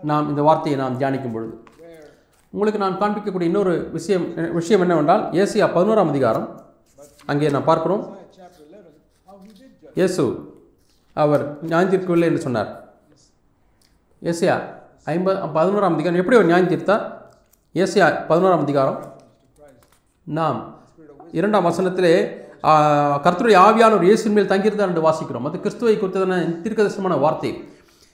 நாம் 0.09 0.29
இந்த 0.31 0.41
வார்த்தையை 0.47 0.77
நாம் 0.81 0.97
தியானிக்கும் 0.99 1.33
பொழுது. 1.35 1.53
உங்களுக்கு 2.53 2.81
நான் 2.83 2.97
காண்பிக்கக்கூடிய 3.01 3.49
இன்னொரு 3.51 3.73
விஷயம் 3.97 4.25
விஷயம் 4.59 4.83
என்னவென்றால் 4.85 5.23
ஏசியா 5.41 5.67
பதினோராம் 5.75 6.11
அதிகாரம். 6.13 6.47
அங்கே 7.31 7.51
நான் 7.55 7.69
பார்க்கிறோம். 7.69 8.03
இயேசு 9.99 10.23
அவர் 11.15 11.43
ஞாயிற்றிருக்கவில்லை 11.71 12.27
என்று 12.31 12.45
சொன்னார். 12.47 12.71
ஏசியா 14.23 14.55
ஐம்பது 15.05 15.39
பதினோராம் 15.39 15.93
அதிகாரம். 15.93 16.19
எப்படி 16.19 16.37
ஒரு 16.37 16.45
நியாயம் 16.45 16.69
தீர்த்தார் 16.69 17.03
ஏசியா 17.73 18.07
பதினோராம் 18.29 18.65
அதிகாரம். 18.65 18.99
நாம் 20.23 20.59
இரண்டாம் 21.31 21.65
வசனத்திலே 21.65 22.39
ஆ, 22.63 22.71
கர்த்தருடைய 23.23 23.57
ஆவியானவர் 23.67 24.03
இயேசின் 24.03 24.33
மேல் 24.33 24.47
தங்கியிருந்தார் 24.47 24.89
என்று 24.91 25.05
வாசிக்கிறோம். 25.07 25.45
அது 25.45 25.59
கிறிஸ்துவை 25.59 25.97
குறித்ததான 25.97 26.35
தீர்க்கதரிசனமான 26.63 27.19
வார்த்தை. 27.19 27.51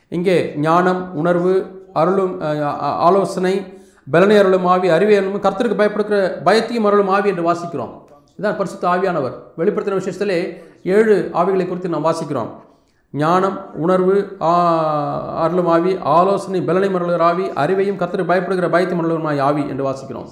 இங்கே 0.07 0.53
ஞானம் 0.57 1.15
உணர்வு 1.15 1.53
அருளும் 1.93 2.41
ஆலோசனை 3.07 3.53
பலனை 4.11 4.37
அருளும் 4.37 4.65
ஆவி 4.65 4.89
அறிவை 4.89 5.15
அருளும் 5.17 5.43
கர்த்தருக்கு 5.43 5.79
பயப்படுகிற 5.81 6.19
பயத்தையும் 6.47 6.87
அருளும் 6.89 7.07
ஆவி 7.07 7.29
என்று 7.29 7.51
வாசிக்கிறோம். 7.51 7.91
இதான் 8.39 8.57
பரிசுத்த 8.61 8.87
ஆவியானவர். 8.87 9.35
வெளிப்படுத்தின 9.57 9.99
விசேஷத்திலே 10.01 10.39
ஏழு 10.83 11.29
ஆவிகளை 11.33 11.67
குறித்து 11.67 11.89
நாம் 11.89 12.05
வாசிக்கிறோம். 12.05 12.49
ஞானம் 13.11 13.75
உணர்வு 13.75 14.37
அருளும் 15.43 15.65
ஆவி 15.65 15.97
ஆலோசனை 16.03 16.61
பலனை 16.61 16.89
மருளுகிற 16.93 17.19
ஆவி 17.19 17.45
அறிவையும் 17.63 17.99
கர்த்தருக்கு 18.01 18.31
பயப்படுகிற 18.31 18.69
பயத்தை 18.69 18.99
அருளும் 18.99 19.25
ஆவி 19.25 19.69
என்று 19.69 19.85
வாசிக்கிறோம். 19.89 20.29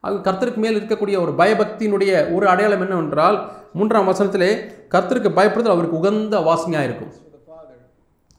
அது 0.00 0.16
கர்த்தருக்கு 0.16 0.56
மேல் 0.56 0.78
இருக்கக்கூடிய 0.80 1.20
ஒரு 1.20 1.32
பயபக்தியினுடைய 1.38 2.34
ஒரு 2.34 2.48
அடையாளம் 2.48 2.80
என்னவென்றால் 2.80 3.48
மூன்றாம் 3.72 4.08
வசனத்திலே 4.08 4.50
கர்த்தருக்கு 4.90 5.30
பயப்படுதல் 5.38 5.74
அவருக்கு 5.74 5.96
உகந்த 5.96 6.40
வாசனையாக 6.40 6.84
இருக்கும். 6.84 7.12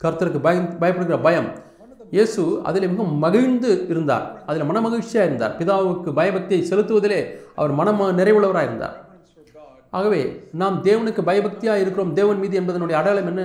கர்த்தருக்கு 0.04 0.40
பய 0.42 0.60
பயப்படுகிற 0.82 1.22
பயம். 1.22 1.66
இயேசு 2.12 2.62
அதில் 2.64 2.90
மிகவும் 2.90 3.18
மகிழ்ந்து 3.18 3.86
இருந்தார். 3.90 4.44
அதில் 4.46 4.66
மன 4.66 4.82
மகிழ்ச்சியாக 4.82 5.28
இருந்தார். 5.30 5.56
பிதாவுக்கு 5.60 6.12
பயபக்தியை 6.20 6.62
செலுத்துவதிலே 6.72 7.26
அவர் 7.56 7.72
மன 7.72 7.92
நிறைவுள்ளவராக 7.92 8.64
இருந்தார். 8.64 9.07
ஆகவே 9.90 10.22
நாம் 10.62 10.78
தேவனுக்கு 10.88 11.22
பயபக்தியாக 11.30 11.82
இருக்கிறோம். 11.84 12.14
தேவன் 12.20 12.40
மீது 12.44 12.56
என்பதனுடைய 12.62 12.96
அடையாளம் 13.00 13.30
என்ன? 13.32 13.44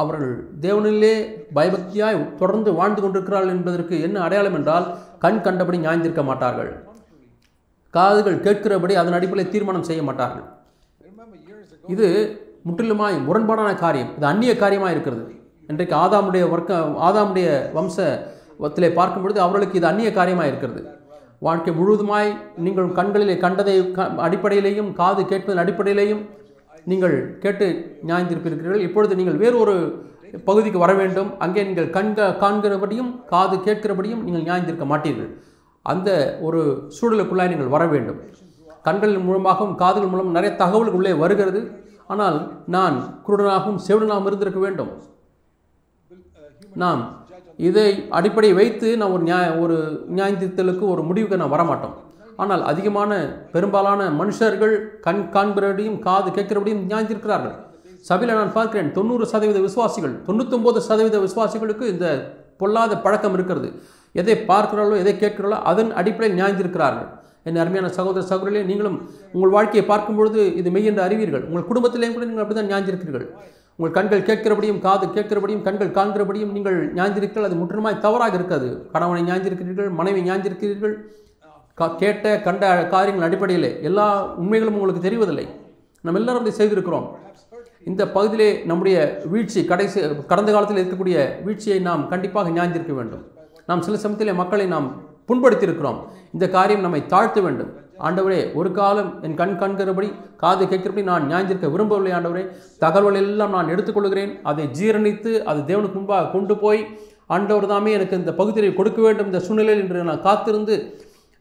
அவர்கள் 0.00 0.32
தேவனிலே 0.64 1.14
பயபக்தியாய் 1.56 2.18
தொடர்ந்து 2.40 2.70
வாழ்ந்து 2.78 3.00
கொண்டிருக்கிறார்கள் 3.02 3.54
என்பதற்கு 3.56 3.94
என்ன 4.06 4.16
அடையாளம் 4.26 4.56
என்றால் 4.58 4.86
கண் 5.24 5.40
கண்டபடி 5.46 5.78
ஞாய்ந்திருக்க 5.86 6.24
மாட்டார்கள். 6.30 6.70
காதுகள் 7.94 8.42
கேட்கிறபடி 8.46 8.94
அதன் 9.02 9.16
அடிப்படையில் 9.18 9.52
தீர்மானம் 9.54 9.88
செய்ய 9.90 10.02
மாட்டார்கள். 10.08 10.46
இது 11.94 12.06
முற்றிலுமாய் 12.68 13.16
முரண்பாடான 13.28 13.70
காரியம். 13.84 14.10
இது 14.16 14.26
அந்நிய 14.32 14.52
காரியமாக 14.62 14.94
இருக்கிறது. 14.94 15.24
இன்றைக்கு 15.70 15.94
ஆதாமுடைய 16.04 16.44
வர்க்க 16.54 16.80
ஆதாமுடைய 17.08 17.48
வம்சத்திலே 17.76 18.88
பார்க்கும் 18.98 19.24
பொழுது 19.24 19.40
அவர்களுக்கு 19.44 19.78
இது 19.80 19.90
அந்நிய 19.90 20.10
காரியமாக 20.18 20.50
இருக்கிறது. 20.50 20.82
வாழ்க்கை 21.38 21.74
முழுவதுமாய் 21.74 22.36
நீங்கள் 22.56 22.92
கண்களிலே 22.92 23.36
கண்டதை 23.36 23.90
க- 23.90 24.12
அடிப்படையிலேயும் 24.16 24.92
காது 24.92 25.22
கேட்பதன் 25.22 25.66
அடிப்படையிலேயும் 25.66 26.26
நீங்கள் 26.84 27.38
கேட்டு 27.38 27.98
நியாயந்திருப்பிருக்கிறீர்கள். 28.06 28.80
இப்பொழுது 28.80 29.16
நீங்கள் 29.16 29.36
வேறு 29.36 29.58
ஒரு 29.58 30.06
பகுதிக்கு 30.44 30.78
வர 30.78 30.94
வேண்டும். 30.94 31.38
அங்கே 31.38 31.64
நீங்கள் 31.64 31.90
கண்க 31.90 32.36
காண்கிறபடியும் 32.40 33.24
காது 33.24 33.56
கேட்கிறபடியும் 33.56 34.22
நீங்கள் 34.22 34.42
நியாயந்திருக்க 34.42 34.86
மாட்டீர்கள். 34.86 35.34
அந்த 35.82 36.38
ஒரு 36.40 36.90
சூழலுக்குள்ளாய் 37.00 37.48
நீங்கள் 37.48 37.66
வர 37.66 37.86
வேண்டும். 37.86 38.20
கண்களின் 38.82 39.24
மூலமாகவும் 39.24 39.74
காதுகள் 39.74 40.08
மூலம் 40.08 40.30
நிறைய 40.30 40.56
தகவல்கள் 40.56 40.94
உள்ளே 40.94 41.12
வருகிறது. 41.12 41.70
ஆனால் 42.06 42.62
நான் 42.66 43.22
குருடனாகவும் 43.26 43.78
செவிடனாகவும் 43.88 44.26
இருந்திருக்க 44.26 44.60
வேண்டும். 44.60 44.88
நாம் 46.74 47.26
இதை 47.58 47.86
அடிப்படை 48.18 48.50
வைத்து 48.58 48.88
நான் 49.00 49.14
ஒரு 49.16 49.22
நியாய 49.28 49.46
ஒரு 49.62 49.76
நியாயத்திருத்தலுக்கு 50.16 50.84
ஒரு 50.94 51.02
முடிவுக்கு 51.08 51.40
நான் 51.42 51.54
வரமாட்டோம். 51.54 51.96
ஆனால் 52.42 52.62
அதிகமான 52.70 53.12
பெரும்பாலான 53.54 54.02
மனுஷர்கள் 54.20 54.74
கண் 55.06 55.22
காண்கிறபடியும் 55.36 55.98
காது 56.06 56.28
கேட்கிறபடியும் 56.36 56.84
நியாயத்திருக்கிறார்கள். 56.90 57.56
சபையில் 58.08 58.38
நான் 58.40 58.56
பார்க்கிறேன் 58.58 58.90
தொண்ணூறு 58.98 59.24
சதவீத 59.32 59.60
விசுவாசிகள் 59.66 60.14
தொண்ணூத்தொம்பது 60.26 60.80
சதவீத 60.88 61.18
விசுவாசிகளுக்கு 61.26 61.86
இந்த 61.94 62.08
பொல்லாத 62.60 62.92
பழக்கம் 63.06 63.34
இருக்கிறது. 63.38 63.68
எதை 64.20 64.36
பார்க்கிறார்களோ 64.50 64.98
எதை 65.04 65.14
கேட்கிறார்களோ 65.22 65.58
அதன் 65.70 65.90
அடிப்படையில் 66.00 66.38
நியாயந்திருக்கிறார்கள் 66.40 67.08
என் 67.48 67.60
அருமையான 67.62 67.90
சகோதர 67.98 68.24
சகோதரிகளே 68.32 68.64
நீங்களும் 68.70 68.98
உங்கள் 69.36 69.54
வாழ்க்கையை 69.56 69.84
பார்க்கும் 69.92 70.18
பொழுது 70.18 70.40
இது 70.60 70.72
மெய் 70.74 70.88
என்று 70.90 71.04
அறிவீர்கள். 71.06 71.44
உங்கள் 71.50 71.68
குடும்பத்திலேயும் 71.70 72.16
கூட 72.16 72.26
நீங்கள் 72.30 72.44
அப்படிதான் 72.44 72.70
ஞாஞ்சிருக்கிறீர்கள் 72.72 73.26
உங்கள் 73.78 73.94
கண்கள் 73.96 74.26
கேட்கிறபடியும் 74.28 74.80
காது 74.86 75.06
கேட்கிறபடியும் 75.16 75.64
கண்கள் 75.66 75.94
காண்கிறபடியும் 75.98 76.52
நீங்கள் 76.56 76.78
ஞாஞ்சிருக்கிறீர்கள் 76.98 77.48
அது 77.48 77.58
முற்றிலுமாய் 77.60 78.02
தவறாக 78.06 78.34
இருக்காது 78.40 78.68
கணவனை 78.94 79.22
ஞாஞ்சிருக்கிறீர்கள் 79.30 79.90
மனைவி 80.00 80.22
ஞாஞ்சிருக்கிறீர்கள் 80.30 80.94
கேட்ட 82.02 82.26
கண்ட 82.46 82.64
காரியங்கள் 82.94 83.26
அடிப்படையில் 83.26 83.68
எல்லா 83.88 84.06
உண்மைகளும் 84.42 84.76
உங்களுக்கு 84.78 85.02
தெரிவதில்லை. 85.04 85.44
நம்ம 86.04 86.18
எல்லாரும் 86.20 86.42
அதை 86.44 86.52
செய்திருக்கிறோம். 86.60 87.06
இந்த 87.90 88.02
பகுதியிலே 88.14 88.48
நம்முடைய 88.70 88.96
வீழ்ச்சி 89.32 89.60
கடைசி 89.70 89.98
கடந்த 90.32 90.50
காலத்தில் 90.54 90.80
இருக்கக்கூடிய 90.80 91.18
வீழ்ச்சியை 91.46 91.78
நாம் 91.88 92.02
கண்டிப்பாக 92.12 92.50
ஞாஞ்சிருக்க 92.56 92.94
வேண்டும். 92.98 93.22
நாம் 93.68 93.84
சில 93.86 93.96
சமயத்திலே 94.02 94.34
மக்களை 94.40 94.66
நாம் 94.74 94.88
புண்படுத்தியிருக்கிறோம். 95.28 95.98
இந்த 96.36 96.46
காரியம் 96.56 96.84
நம்மை 96.86 97.00
தாழ்த்த 97.12 97.40
வேண்டும். 97.46 97.70
ஆண்டவரே 98.06 98.40
ஒரு 98.58 98.70
காலம் 98.78 99.10
என் 99.26 99.36
கண் 99.40 99.54
காண்கிறபடி 99.60 100.08
காது 100.42 100.64
கேட்கிறபடி 100.70 101.02
நான் 101.10 101.28
நியாயந்திருக்க 101.30 101.68
விரும்பவில்லை 101.74 102.12
ஆண்டவரே. 102.18 102.44
தகவல் 102.84 103.18
எல்லாம் 103.22 103.54
நான் 103.56 103.72
எடுத்துக்கொள்கிறேன். 103.74 104.32
அதை 104.50 104.64
ஜீரணித்து 104.78 105.32
அது 105.50 105.60
தேவனுக்கு 105.70 105.98
முன்பாக 106.00 106.30
கொண்டு 106.34 106.56
போய் 106.64 106.82
ஆண்டவர் 107.36 107.70
தாமே 107.72 107.90
எனக்கு 107.98 108.20
இந்த 108.20 108.32
பகுதியை 108.40 108.72
கொடுக்க 108.74 109.00
வேண்டும். 109.06 109.30
இந்த 109.30 109.40
சூழ்நிலையில் 109.46 109.82
என்று 109.84 110.08
நான் 110.10 110.26
காத்திருந்து 110.28 110.76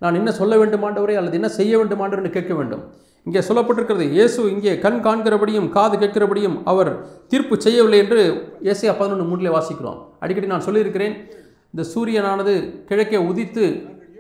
நான் 0.04 0.18
என்ன 0.20 0.30
சொல்ல 0.40 0.56
வேண்டும் 0.62 0.84
ஆண்டவரே 0.88 1.14
அல்லது 1.20 1.38
என்ன 1.40 1.50
செய்ய 1.60 1.74
வேண்டும் 1.80 2.02
ஆண்டவர் 2.04 2.22
என்று 2.24 2.36
கேட்க 2.38 2.54
வேண்டும். 2.58 2.84
இங்கே 3.28 3.42
சொல்லப்பட்டிருக்கிறது 3.48 4.06
இயேசு 4.18 4.42
இங்கே 4.56 4.74
கண் 4.84 5.00
காண்கிறபடியும் 5.06 5.70
காது 5.78 5.96
கேட்கிறபடியும் 6.02 6.58
அவர் 6.72 6.92
தீர்ப்பு 7.32 7.56
செய்யவில்லை 7.66 8.00
என்று 8.04 8.20
ஏசியா 8.72 8.94
பதினொன்று 9.00 9.26
மூன்றிலே 9.30 9.52
வாசிக்கிறோம். 9.56 9.98
அடிக்கடி 10.24 10.50
நான் 10.54 10.66
சொல்லியிருக்கிறேன் 10.68 11.16
இந்த 11.74 11.84
சூரியனானது 11.94 12.54
கிழக்கே 12.90 13.20
உதித்து 13.30 13.66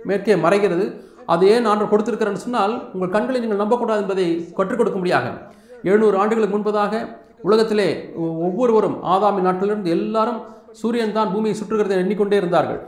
மேற்கே 0.09 0.35
மறைகிறது. 0.45 0.85
அது 1.33 1.43
ஏன் 1.53 1.65
நான் 1.67 1.89
கொடுத்திருக்கிறேன்னு 1.91 2.43
சொன்னால் 2.43 2.73
உங்கள் 2.95 3.13
கண்களை 3.15 3.39
நீங்கள் 3.43 3.61
நம்பக்கூடாது 3.61 4.01
என்பதை 4.03 4.25
கற்றுக் 4.57 4.79
கொடுக்க 4.79 4.97
முடியாக 4.99 5.25
எழுநூறு 5.89 6.15
ஆண்டுகளுக்கு 6.21 6.55
முன்பதாக 6.55 7.01
உலகத்திலே 7.47 7.89
ஒவ்வொருவரும் 8.47 8.97
ஆதாமின் 9.13 9.47
நாட்டிலிருந்து 9.47 9.89
எல்லாரும் 9.97 10.39
சூரியன் 10.81 11.15
தான் 11.17 11.31
பூமியை 11.33 11.55
சுற்றுகிறதை 11.59 11.97
எண்ணிக்கொண்டே 12.03 12.37
இருந்தார்கள். 12.41 12.79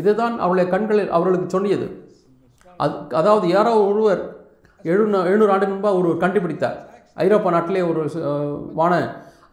இதுதான் 0.00 0.34
அவருடைய 0.44 0.66
கண்களில் 0.72 1.12
அவர்களுக்கு 1.16 1.48
சொன்னியது. 1.54 1.86
அது 2.84 2.96
அதாவது 3.20 3.46
யாரோ 3.56 3.72
ஒருவர் 3.90 4.22
எழுநூ 4.90 5.20
எழுநூறு 5.28 5.52
ஆண்டு 5.54 5.70
முன்பாக 5.70 6.00
ஒருவர் 6.00 6.22
கண்டுபிடித்தார். 6.24 6.76
ஐரோப்பா 7.24 7.50
நாட்டிலே 7.56 7.82
ஒரு 7.90 8.02
வான 8.80 8.92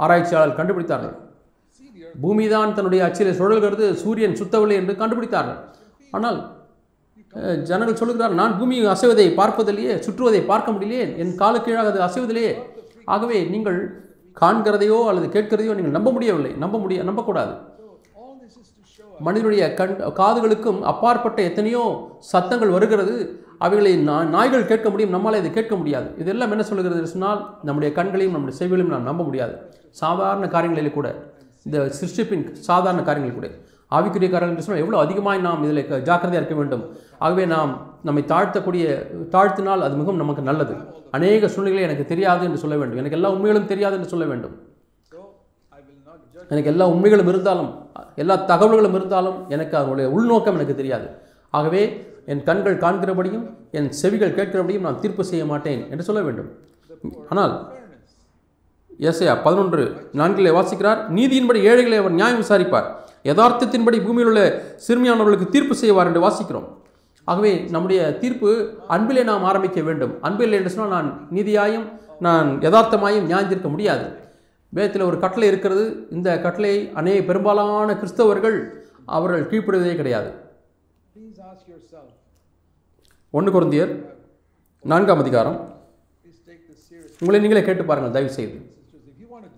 ஆராய்ச்சியாளர் 0.06 0.58
கண்டுபிடித்தார்கள். 0.60 1.16
பூமி 2.22 2.48
தான் 2.48 2.74
தன்னுடைய 2.74 3.06
அச்சிலே 3.06 3.32
சுழல்கிறது 3.32 3.94
சூரியன் 3.94 4.34
சுத்தவில்லை 4.34 4.72
என்று 4.72 4.94
கண்டுபிடித்தார்கள். 4.94 5.58
ஆனால் 6.12 6.54
ஜனங்கள் 7.64 7.96
சொல்லுகிறார் 7.96 8.34
நான் 8.34 8.58
பூமி 8.58 8.86
அசைவதை 8.86 9.34
பார்ப்பதிலேயே 9.34 9.96
சுற்றுவதை 9.96 10.46
பார்க்க 10.46 10.72
முடியலையே 10.72 11.18
என் 11.18 11.36
காலு 11.36 11.62
கீழாக 11.62 12.02
அது 12.02 12.02
அசைவதிலேயே 12.02 12.56
ஆகவே 13.06 13.44
நீங்கள் 13.44 14.10
காண்கிறதையோ 14.42 15.06
அல்லது 15.06 15.42
கேட்கிறதையோ 15.42 15.74
நீங்கள் 15.74 15.92
நம்ப 15.92 16.12
முடியவில்லை 16.12 16.52
நம்ப 16.52 16.80
முடிய 16.80 17.04
நம்பக்கூடாது. 17.04 17.54
மனிதனுடைய 19.20 19.74
கண் 19.74 19.98
காதுகளுக்கும் 20.02 20.80
அப்பாற்பட்ட 20.80 21.42
எத்தனையோ 21.42 22.16
சத்தங்கள் 22.20 22.70
வருகிறது. 22.70 23.46
அவைகளை 23.58 24.08
நா- 24.08 24.26
நாய்கள் 24.26 24.66
கேட்க 24.66 24.90
முடியும் 24.90 25.12
நம்மால் 25.12 25.34
இதை 25.34 25.54
கேட்க 25.54 25.76
முடியாது. 25.76 26.12
இதெல்லாம் 26.18 26.50
என்ன 26.50 26.64
சொல்லுகிறது 26.64 27.08
சொன்னால் 27.08 27.58
நம்முடைய 27.64 27.96
கண்களையும் 27.96 28.34
நம்முடைய 28.34 28.66
செவிகளையும் 28.66 28.90
நாம் 28.90 29.04
நம்ப 29.04 29.24
முடியாது. 29.24 29.56
சாதாரண 29.90 30.48
காரியங்களில் 30.48 30.92
கூட. 30.92 31.16
இந்த 31.68 31.78
சிருஷ்டிப்பின் 32.00 32.46
சாதாரண 32.70 33.02
காரியங்கள் 33.08 33.40
கூட. 33.40 33.48
ஆவிக்குரிய 33.96 34.30
காரியங்கள் 34.30 34.56
என்று 34.56 34.66
சொன்னால் 34.66 34.84
எவ்வளோ 34.84 35.00
அதிகமாக 35.06 35.42
நாம் 35.48 35.64
இதில் 35.66 35.82
ஜாக்கிரதையாக 36.08 36.42
இருக்க 36.42 36.56
வேண்டும். 36.60 36.84
ஆகவே 37.26 37.44
நாம் 37.56 37.72
நம்மை 38.08 38.22
தாழ்த்தக்கூடிய 38.32 38.86
தாழ்த்தினால் 39.34 39.86
அது 39.88 39.96
மிகவும் 40.00 40.22
நமக்கு 40.24 40.44
நல்லது. 40.50 40.76
அநேக 41.18 41.48
சூழ்நிலை 41.56 41.84
எனக்கு 41.90 42.06
தெரியாது 42.14 42.44
என்று 42.48 42.62
சொல்ல 42.64 42.76
வேண்டும். 42.80 43.00
எனக்கு 43.02 43.18
எல்லா 43.20 43.32
உண்மைகளும் 43.36 43.70
தெரியாது 43.74 43.98
என்று 44.00 44.12
சொல்ல 44.14 44.26
வேண்டும். 44.32 44.56
எனக்கு 46.54 46.72
எல்லா 46.74 46.86
உண்மைகளும் 46.94 47.30
இருந்தாலும் 47.32 47.70
எல்லா 48.22 48.36
தகவல்களும் 48.50 48.98
இருந்தாலும் 48.98 49.38
எனக்கு 49.56 49.76
அதனுடைய 49.80 50.08
உள்நோக்கம் 50.16 50.58
எனக்கு 50.60 50.76
தெரியாது. 50.82 51.08
ஆகவே 51.58 51.82
என் 52.34 52.44
கண்கள் 52.50 52.82
காண்கிறபடியும் 52.84 53.46
என் 53.80 53.90
செவிகள் 54.02 54.36
கேட்கிறபடியும் 54.38 54.86
நான் 54.88 55.02
தீர்ப்பு 55.04 55.24
செய்ய 55.32 55.44
மாட்டேன் 55.52 55.82
என்று 55.92 56.08
சொல்ல 56.10 56.22
வேண்டும். 56.28 56.50
ஆனால் 57.32 57.54
ஏசையா 59.00 59.42
பதினொன்று. 59.42 60.10
நான்கிலே 60.14 60.52
வாசிக்கிறார் 60.58 61.00
நீதியின்படி 61.18 61.60
ஏழைகளை 61.70 61.98
அவர் 61.98 62.12
நியாயம் 62.12 62.42
விசாரிப்பார். 62.42 62.88
யதார்த்தத்தின்படி 63.24 64.04
பூமியில் 64.06 64.26
உள்ள 64.26 64.64
சிறுமியானவர்களுக்கு 64.88 65.50
தீர்ப்பு 65.50 65.76
செய்வார் 65.76 66.08
என்று 66.08 66.30
வாசிக்கிறோம். 66.30 66.68
ஆகவே 67.24 67.60
நம்முடைய 67.60 68.18
தீர்ப்பு 68.18 68.80
அன்பிலே 68.88 69.24
நாம் 69.24 69.44
ஆரம்பிக்க 69.44 69.82
வேண்டும். 69.82 70.22
அன்பில் 70.22 70.52
என்று 70.52 70.70
சொன்னால் 70.70 70.94
நான் 70.96 71.28
நீதியாயும் 71.32 71.88
நான் 72.20 72.60
யதார்த்தமாயும் 72.60 73.28
நியாயந்திருக்க 73.32 73.70
முடியாது. 73.70 74.06
வேதத்தில் 74.70 75.02
ஒரு 75.02 75.20
கட்டளை 75.20 75.48
இருக்கிறது. 75.48 76.08
இந்த 76.12 76.42
கட்டளை 76.42 76.92
அநேக 76.94 77.22
பெரும்பாலான 77.22 77.94
கிறிஸ்தவர்கள் 77.94 78.58
அவர்கள் 79.06 79.50
கீழ்ப்படுவதே 79.50 79.96
கிடையாது. 79.96 80.32
ஒன்று 83.32 83.62
குருந்தியர் 83.62 84.06
நான்காம் 84.82 85.20
அதிகாரம். 85.20 85.74
உங்களை 87.20 87.40
நீங்களே 87.42 87.66
கேட்டு 87.66 87.84
பாருங்கள் 87.86 88.12
தயவு 88.12 88.32
செய்து 88.32 88.65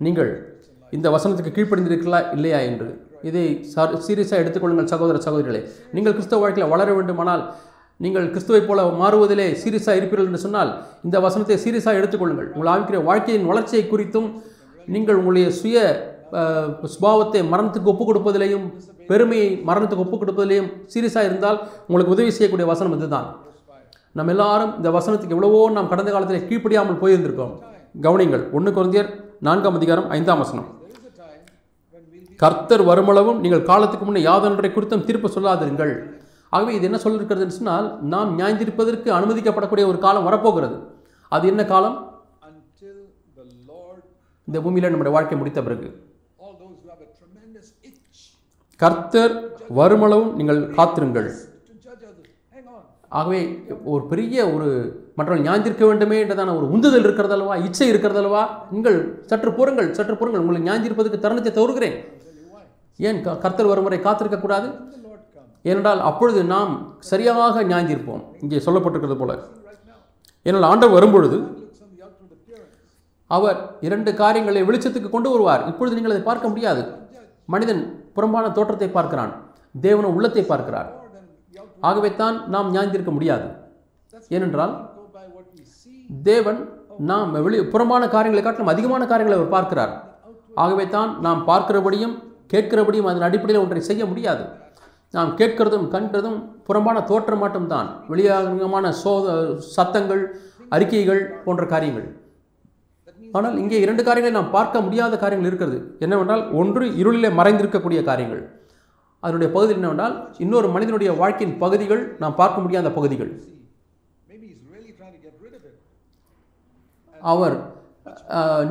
நீங்கள் 0.06 0.32
இந்த 0.96 1.08
வசனத்துக்கு 1.14 1.52
கீழ்ப்படிந்திருக்கிறீர்களா? 1.56 2.20
இல்லையா 2.36 2.60
என்று. 2.70 2.90
இதை 3.30 3.46
சீரியஸாக 4.08 4.42
எடுத்துக்கொள்ளுங்கள் 4.44 4.92
சகோதர 4.92 5.20
சகோதரிகளே. 5.28 5.62
நீங்கள் 5.96 6.16
கிறிஸ்தவ 6.18 6.42
வாழ்க்கையில் 6.44 6.72
வளர 6.74 6.90
வேண்டுமானால் 6.98 7.44
நீங்கள் 8.00 8.28
கிறிஸ்துவைப் 8.34 8.68
போல 8.70 8.82
மாறுவதிலே 9.02 9.48
சீரியஸாக 9.62 10.00
இருப்பீர்கள் 10.00 10.30
என்று 10.30 10.42
சொன்னால் 10.44 10.72
இந்த 11.06 11.18
வசனத்தை 11.26 11.58
சீரியஸாக 11.64 12.00
எடுத்துக்கொள்ளுங்கள். 12.02 12.50
உங்கள் 12.56 12.72
ஆவிக்கிற 12.74 13.00
வாழ்க்கையின் 13.10 13.50
வளர்ச்சியை 13.52 13.84
குறித்தும் 13.94 14.30
நீங்கள் 14.96 15.20
உங்களுடைய 15.22 15.48
சுய 15.62 15.78
சுபாவத்தை 16.94 17.42
மரணத்துக்கு 17.54 17.92
ஒப்புக் 17.92 18.10
கொடுப்பதிலேயும் 18.10 18.66
பெருமையை 19.10 19.50
மரணத்துக்கு 19.70 20.04
ஒப்புக் 20.06 20.22
கொடுப்பதிலேயும் 20.24 20.70
சீரியஸாக 20.94 21.30
இருந்தால் 21.30 21.60
உங்களுக்கு 21.88 22.16
உதவி 22.16 22.32
செய்யக்கூடிய 22.38 22.68
வசனம் 22.74 22.96
இதுதான். 22.98 23.28
நம்ம 24.18 24.32
எல்லாரும் 24.36 24.74
இந்த 24.80 24.90
வசனத்துக்கு 24.98 25.36
எவ்வளவோ 25.38 25.62
நாம் 25.78 25.92
கடந்த 25.94 26.12
காலத்தில் 26.16 26.48
கீழ்ப்படியாமல் 26.50 27.02
போயிருந்திருக்கோம். 27.04 27.56
கவனிங்கள் 28.06 28.44
ஒன்று 28.58 28.72
குழந்தையர் 28.78 29.10
நான்காம் 29.46 29.78
அதிகாரம் 29.78 30.08
ஐந்தாம் 30.16 30.42
வசனம். 30.44 30.68
கர்த்தர் 32.42 32.84
வருமளவும் 32.90 33.40
நீங்கள் 33.44 33.68
காலத்துக்கு 33.70 34.06
முன்னே 34.06 34.22
யாதொன்றை 34.28 34.70
குறித்தும் 34.74 35.04
தீர்ப்பு 35.08 35.30
சொல்லாதிருங்கள். 35.36 35.94
ஆகவே 36.56 36.72
இது 36.78 36.88
என்ன 36.90 36.98
சொல்லியிருக்கிறதுன்னு 37.04 37.58
சொன்னால் 37.60 37.88
நாம் 38.14 38.32
நியாயந்திருப்பதற்கு 38.40 39.10
அனுமதிக்கப்படக்கூடிய 39.18 39.86
ஒரு 39.92 40.00
காலம் 40.06 40.28
வரப்போகிறது. 40.28 40.78
அது 41.36 41.46
என்ன 41.52 41.66
காலம்? 41.74 41.98
இந்த 44.48 44.60
பூமியில் 44.66 44.92
நம்முடைய 44.92 45.14
வாழ்க்கை 45.18 45.38
முடித்த 45.38 45.62
பிறகு. 45.68 45.88
கர்த்தர் 48.84 49.36
வருமளவும் 49.80 50.34
நீங்கள் 50.40 50.62
காத்திருங்கள். 50.80 51.30
ஆகவே 53.10 53.66
ஒரு 53.84 54.04
பெரிய 54.06 54.50
ஒரு 54.50 54.96
மற்றவர்கள் 55.16 55.54
ஞாந்திருக்க 55.54 55.86
வேண்டுமே 55.86 56.20
என்றதான 56.20 56.56
ஒரு 56.56 56.72
உந்துதல் 56.72 57.04
இருக்கிறதல்லவா? 57.04 57.64
இச்சை 57.64 57.94
இருக்கிறதல்லவா? 57.94 58.46
நீங்கள் 58.72 59.24
சற்று 59.26 59.54
பொறுங்கள் 59.54 59.94
சற்று 59.94 60.18
பொறுங்கள் 60.18 60.44
உங்களை 60.46 60.62
ஞாந்திருப்பதற்கு 60.62 61.20
தருணத்தை 61.20 61.52
தருகிறேன் 61.52 62.06
ஏன் 62.98 63.22
க- 63.22 63.38
கர்த்தர் 63.38 63.66
வரும் 63.66 63.84
வரை 63.84 64.00
காத்திருக்க 64.00 64.40
கூடாது? 64.40 64.68
ஏனென்றால் 65.64 66.00
அப்பொழுது 66.00 66.44
நாம் 66.44 66.96
சரியாக 67.00 67.64
ஞாந்திருப்போம் 67.64 68.24
இங்கே 68.42 68.58
சொல்லப்பட்டிருக்கிறது 68.58 69.16
போல. 69.16 69.34
ஏனால் 70.44 70.66
ஆண்டவர் 70.66 70.94
வரும்பொழுது 70.94 71.42
அவர் 73.28 73.76
இரண்டு 73.82 74.14
காரியங்களை 74.14 74.64
வெளிச்சத்துக்கு 74.64 75.10
கொண்டு 75.10 75.30
வருவார். 75.30 75.66
இப்பொழுது 75.66 75.96
நீங்கள் 75.96 76.14
அதை 76.14 76.24
பார்க்க 76.24 76.48
முடியாது. 76.48 76.82
மனிதன் 77.46 78.10
புறம்பான 78.14 78.50
தோற்றத்தை 78.50 78.88
பார்க்கிறான். 78.88 79.34
தேவன 79.82 80.04
உள்ளத்தை 80.04 80.44
பார்க்கிறார். 80.44 81.07
ஆகவே 81.90 82.10
தான் 82.22 82.36
நாம் 82.54 82.74
ஞாய்ந்திருக்க 82.76 83.12
முடியாது. 83.18 83.48
ஏனென்றால் 84.36 84.74
தேவன் 86.30 86.60
நாம் 87.10 87.34
வெளி 87.46 87.58
புறமான 87.74 88.04
காரியங்களை 88.14 88.44
காட்டிலும் 88.44 88.74
அதிகமான 88.74 89.06
காரியங்களை 89.10 89.38
அவர் 89.40 89.56
பார்க்கிறார். 89.56 89.94
ஆகவே 90.64 90.86
தான் 90.96 91.10
நாம் 91.26 91.42
பார்க்கிறபடியும் 91.50 92.16
கேட்கிறபடியும் 92.54 93.10
அதன் 93.10 93.28
அடிப்படையில் 93.28 93.64
ஒன்றை 93.64 93.82
செய்ய 93.90 94.04
முடியாது. 94.12 94.44
நாம் 95.16 95.32
கேட்கிறதும் 95.40 95.88
கண்டதும் 95.96 96.38
புறம்பான 96.68 96.98
தோற்றம் 97.10 97.44
மட்டும்தான். 97.44 97.90
வெளியாகமான 98.12 98.92
சோ 99.02 99.14
சத்தங்கள் 99.76 100.24
அறிக்கைகள் 100.76 101.22
போன்ற 101.46 101.66
காரியங்கள். 101.74 102.08
ஆனால் 103.38 103.56
இங்கே 103.64 103.78
இரண்டு 103.86 104.02
காரியங்களை 104.08 104.36
நாம் 104.38 104.56
பார்க்க 104.58 104.82
முடியாத 104.86 105.14
காரியங்கள் 105.24 105.50
இருக்கிறது. 105.52 105.78
என்னவென்றால் 106.06 106.44
ஒன்று 106.62 106.86
இருளிலே 107.02 107.30
மறைந்திருக்கக்கூடிய 107.40 108.02
காரியங்கள். 108.10 108.44
அதனுடைய 109.28 109.50
பகுதி 109.56 109.74
என்னவென்றால் 109.78 110.16
இன்னொரு 110.44 110.68
மனிதனுடைய 110.76 111.12
வாழ்க்கையின் 111.22 111.58
பகுதிகள் 111.64 112.04
நாம் 112.24 112.40
பார்க்க 112.42 112.64
முடியாத 112.66 112.92
பகுதிகள். 112.98 113.32
அவர் 117.34 117.56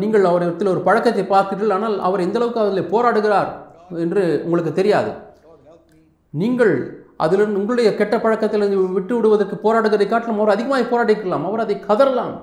நீங்கள் 0.02 0.28
அவரிடத்தில் 0.28 0.72
ஒரு 0.74 0.80
பழக்கத்தை 0.86 1.24
பார்த்தீர்கள் 1.32 1.74
ஆனால் 1.76 1.96
அவர் 2.08 2.24
எந்த 2.26 2.38
அளவுக்கு 2.38 2.62
அதில் 2.62 2.90
போராடுகிறார் 2.92 3.50
என்று 4.04 4.22
உங்களுக்கு 4.46 4.72
தெரியாது. 4.78 5.10
நீங்கள் 6.34 6.72
அதிலிருந்து 7.24 7.60
உங்களுடைய 7.60 7.90
கெட்ட 7.98 8.14
பழக்கத்திலிருந்து 8.24 8.78
விட்டு 8.96 9.12
விடுவதற்கு 9.16 9.56
போராடுகிறதை 9.66 10.06
காட்டிலும் 10.08 10.40
அவர் 10.40 10.54
அதிகமாக 10.54 10.86
போராடிக்கலாம் 10.92 11.46
அவர் 11.48 11.64
அதை 11.64 11.76
கதறலாம். 11.88 12.34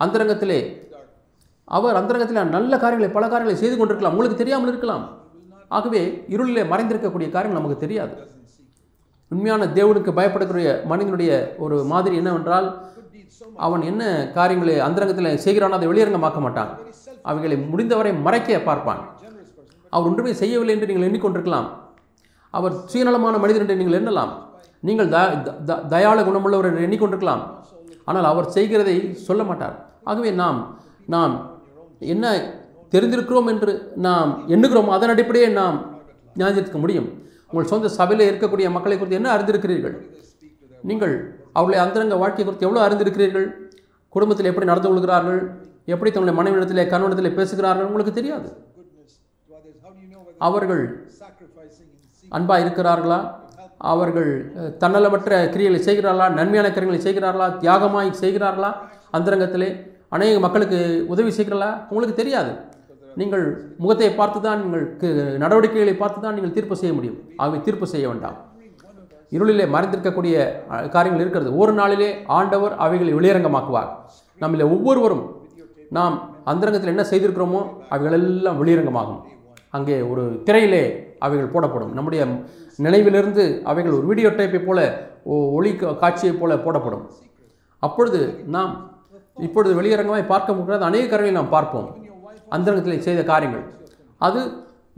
அந்தரங்கத்திலே 0.00 0.58
அவர் 1.78 1.98
அந்தரங்கத்தில் 2.00 2.52
நல்ல 2.56 2.72
காரியங்களை 2.82 3.10
பல 3.14 3.24
காரியங்களை 3.30 3.56
செய்து 3.62 3.76
கொண்டிருக்கலாம் 3.78 4.14
உங்களுக்கு 4.14 4.42
தெரியாமல் 4.42 4.70
இருக்கலாம். 4.72 5.04
ஆகவே 5.68 6.24
இருளிலே 6.28 6.64
மறைந்திருக்கக்கூடிய 6.64 7.30
காரியங்கள் 7.30 7.50
நமக்கு 7.50 7.76
தெரியாது. 7.76 8.26
உண்மையான 9.28 9.64
தேவனுக்கு 9.64 10.12
பயப்படக்கூடிய 10.12 10.84
மனிதனுடைய 10.84 11.54
ஒரு 11.58 11.84
மாதிரி 11.84 12.16
என்னவென்றால் 12.16 12.86
அவன் 13.56 13.82
என்ன 13.82 14.30
காரியங்களை 14.34 14.80
அந்தரங்கத்தில் 14.80 15.36
செய்கிறானோ 15.36 15.68
அதை 15.68 15.88
வெளியரங்கமாக்க 15.88 16.40
மாட்டான். 16.40 16.78
அவைகளை 17.22 17.58
முடிந்தவரை 17.58 18.14
மறைக்க 18.14 18.58
பார்ப்பான். 18.58 19.08
அவர் 19.90 20.08
ஒன்றுமே 20.08 20.32
செய்யவில்லை 20.32 20.80
என்று 20.80 20.94
நீங்கள் 20.94 21.10
எண்ணிக்கொண்டிருக்கலாம். 21.10 21.68
அவர் 22.50 22.72
சுயநலமான 22.86 23.38
மனிதன் 23.38 23.68
என்று 23.68 23.84
நீங்கள் 23.84 24.02
எண்ணலாம். 24.02 24.28
நீங்கள் 24.80 25.08
த 25.08 25.36
த- 25.36 25.52
த- 25.52 25.82
தயாள 25.82 26.22
குணமுள்ளவர் 26.22 26.76
என்று 26.76 26.86
எண்ணிக்கொண்டிருக்கலாம். 26.86 27.40
ஆனால் 28.04 28.24
அவர் 28.24 28.50
செய்கிறதை 28.50 29.14
சொல்ல 29.14 29.44
மாட்டார். 29.44 29.90
ஆகவே 30.04 30.30
நாம் 30.30 30.78
நாம் 31.06 31.60
என்ன 31.98 32.54
தெரிந்திருக்கிறோம் 32.92 33.48
என்று 33.52 33.72
நாம் 34.06 34.30
எண்ணுகிறோம் 34.54 34.90
அதன் 34.96 35.12
அடிப்படையே 35.14 35.48
நாம் 35.60 35.78
ஞாபகத்துக்க 36.40 36.78
முடியும். 36.84 37.08
உங்கள் 37.50 37.70
சொந்த 37.72 37.88
சபையில் 37.98 38.28
இருக்கக்கூடிய 38.30 38.68
மக்களை 38.76 38.96
குறித்து 38.96 39.18
என்ன 39.20 39.30
அறிந்திருக்கிறீர்கள்? 39.36 39.96
நீங்கள் 40.90 41.14
அவர்களை 41.58 41.78
அந்தரங்க 41.84 42.16
வாழ்க்கை 42.22 42.44
குறித்து 42.44 42.66
எவ்வளோ 42.68 42.82
அறிந்திருக்கிறீர்கள்? 42.86 43.46
குடும்பத்தில் 44.14 44.50
எப்படி 44.50 44.68
நடந்து 44.70 44.88
கொள்கிறார்கள்? 44.88 45.40
எப்படி 45.94 46.10
தங்களுடைய 46.10 46.36
மனைவிடத்தில் 46.38 46.90
கணவனிடத்திலே 46.92 47.32
பேசுகிறார்கள்? 47.38 47.88
உங்களுக்கு 47.90 48.14
தெரியாது. 48.18 48.48
அவர்கள் 50.48 50.82
அன்பாக 52.36 52.64
இருக்கிறார்களா? 52.64 53.20
அவர்கள் 53.92 54.30
தன்னலமற்ற 54.82 55.32
கிரியைகளை 55.54 55.80
செய்கிறார்களா? 55.88 56.26
நன்மையான 56.38 56.68
கிரியைகளை 56.76 57.00
செய்கிறார்களா? 57.06 57.46
தியாகமாய் 57.62 58.10
செய்கிறார்களா? 58.22 58.70
அந்தரங்கத்திலே 59.16 59.70
அநேக 60.16 60.40
மக்களுக்கு 60.44 60.78
உதவி 61.12 61.30
செய்கிறார்களா? 61.38 61.70
உங்களுக்கு 61.90 62.20
தெரியாது. 62.22 62.52
நீங்கள் 63.14 63.74
முகத்தை 63.78 64.14
பார்த்து 64.14 64.40
தான் 64.40 64.68
நீங்கள் 64.68 65.36
நடவடிக்கைகளை 65.36 65.94
பார்த்து 65.94 66.20
தான் 66.20 66.34
நீங்கள் 66.34 66.52
தீர்ப்பு 66.52 66.76
செய்ய 66.76 66.94
முடியும். 66.94 67.18
ஆகவே 67.36 67.60
தீர்ப்பு 67.60 67.86
செய்ய 67.86 68.08
வேண்டாம். 68.08 68.36
இருளிலே 69.30 69.68
மறைந்திருக்கக்கூடிய 69.68 70.66
காரியங்கள் 70.66 71.20
இருக்கிறது. 71.20 71.56
ஒரு 71.56 71.72
நாளிலே 71.72 72.14
ஆண்டவர் 72.26 72.76
அவைகளை 72.76 73.14
வெளியரங்கமாக்குவார். 73.14 73.88
நம்மள 74.40 74.62
ஒவ்வொருவரும் 74.62 75.36
நாம் 75.90 76.36
அந்தரங்கத்தில் 76.44 76.96
என்ன 76.96 77.06
செய்திருக்கிறோமோ 77.10 77.66
அவைகளெல்லாம் 77.88 78.66
வெளியரங்கமாகும். 78.66 79.20
அங்கே 79.70 80.00
ஒரு 80.00 80.42
திரையிலே 80.44 81.06
அவைகள் 81.18 81.50
போடப்படும். 81.50 81.92
நம்முடைய 81.92 82.26
நினைவிலிருந்து 82.76 83.60
அவைகள் 83.64 83.92
ஒரு 83.92 84.06
வீடியோ 84.06 84.28
டைப்பை 84.28 84.66
போல 84.66 85.08
ஒ- 85.24 85.52
ஒளி 85.52 85.70
கா- 85.70 85.96
காட்சியைப் 85.96 86.40
போல 86.40 86.56
போடப்படும். 86.56 87.10
அப்பொழுது 87.78 88.34
நாம் 88.46 88.90
இப்பொழுது 89.36 89.82
வெளியரங்கமாய் 89.82 90.26
பார்க்க 90.26 90.52
முடியாத 90.52 90.84
அநேக 90.84 91.06
காரியங்களை 91.06 91.32
நாம் 91.32 91.48
பார்ப்போம். 91.48 92.06
அந்தரங்கத்தில் 92.54 93.06
செய்த 93.06 93.20
காரியங்கள். 93.32 93.64
அது 94.26 94.40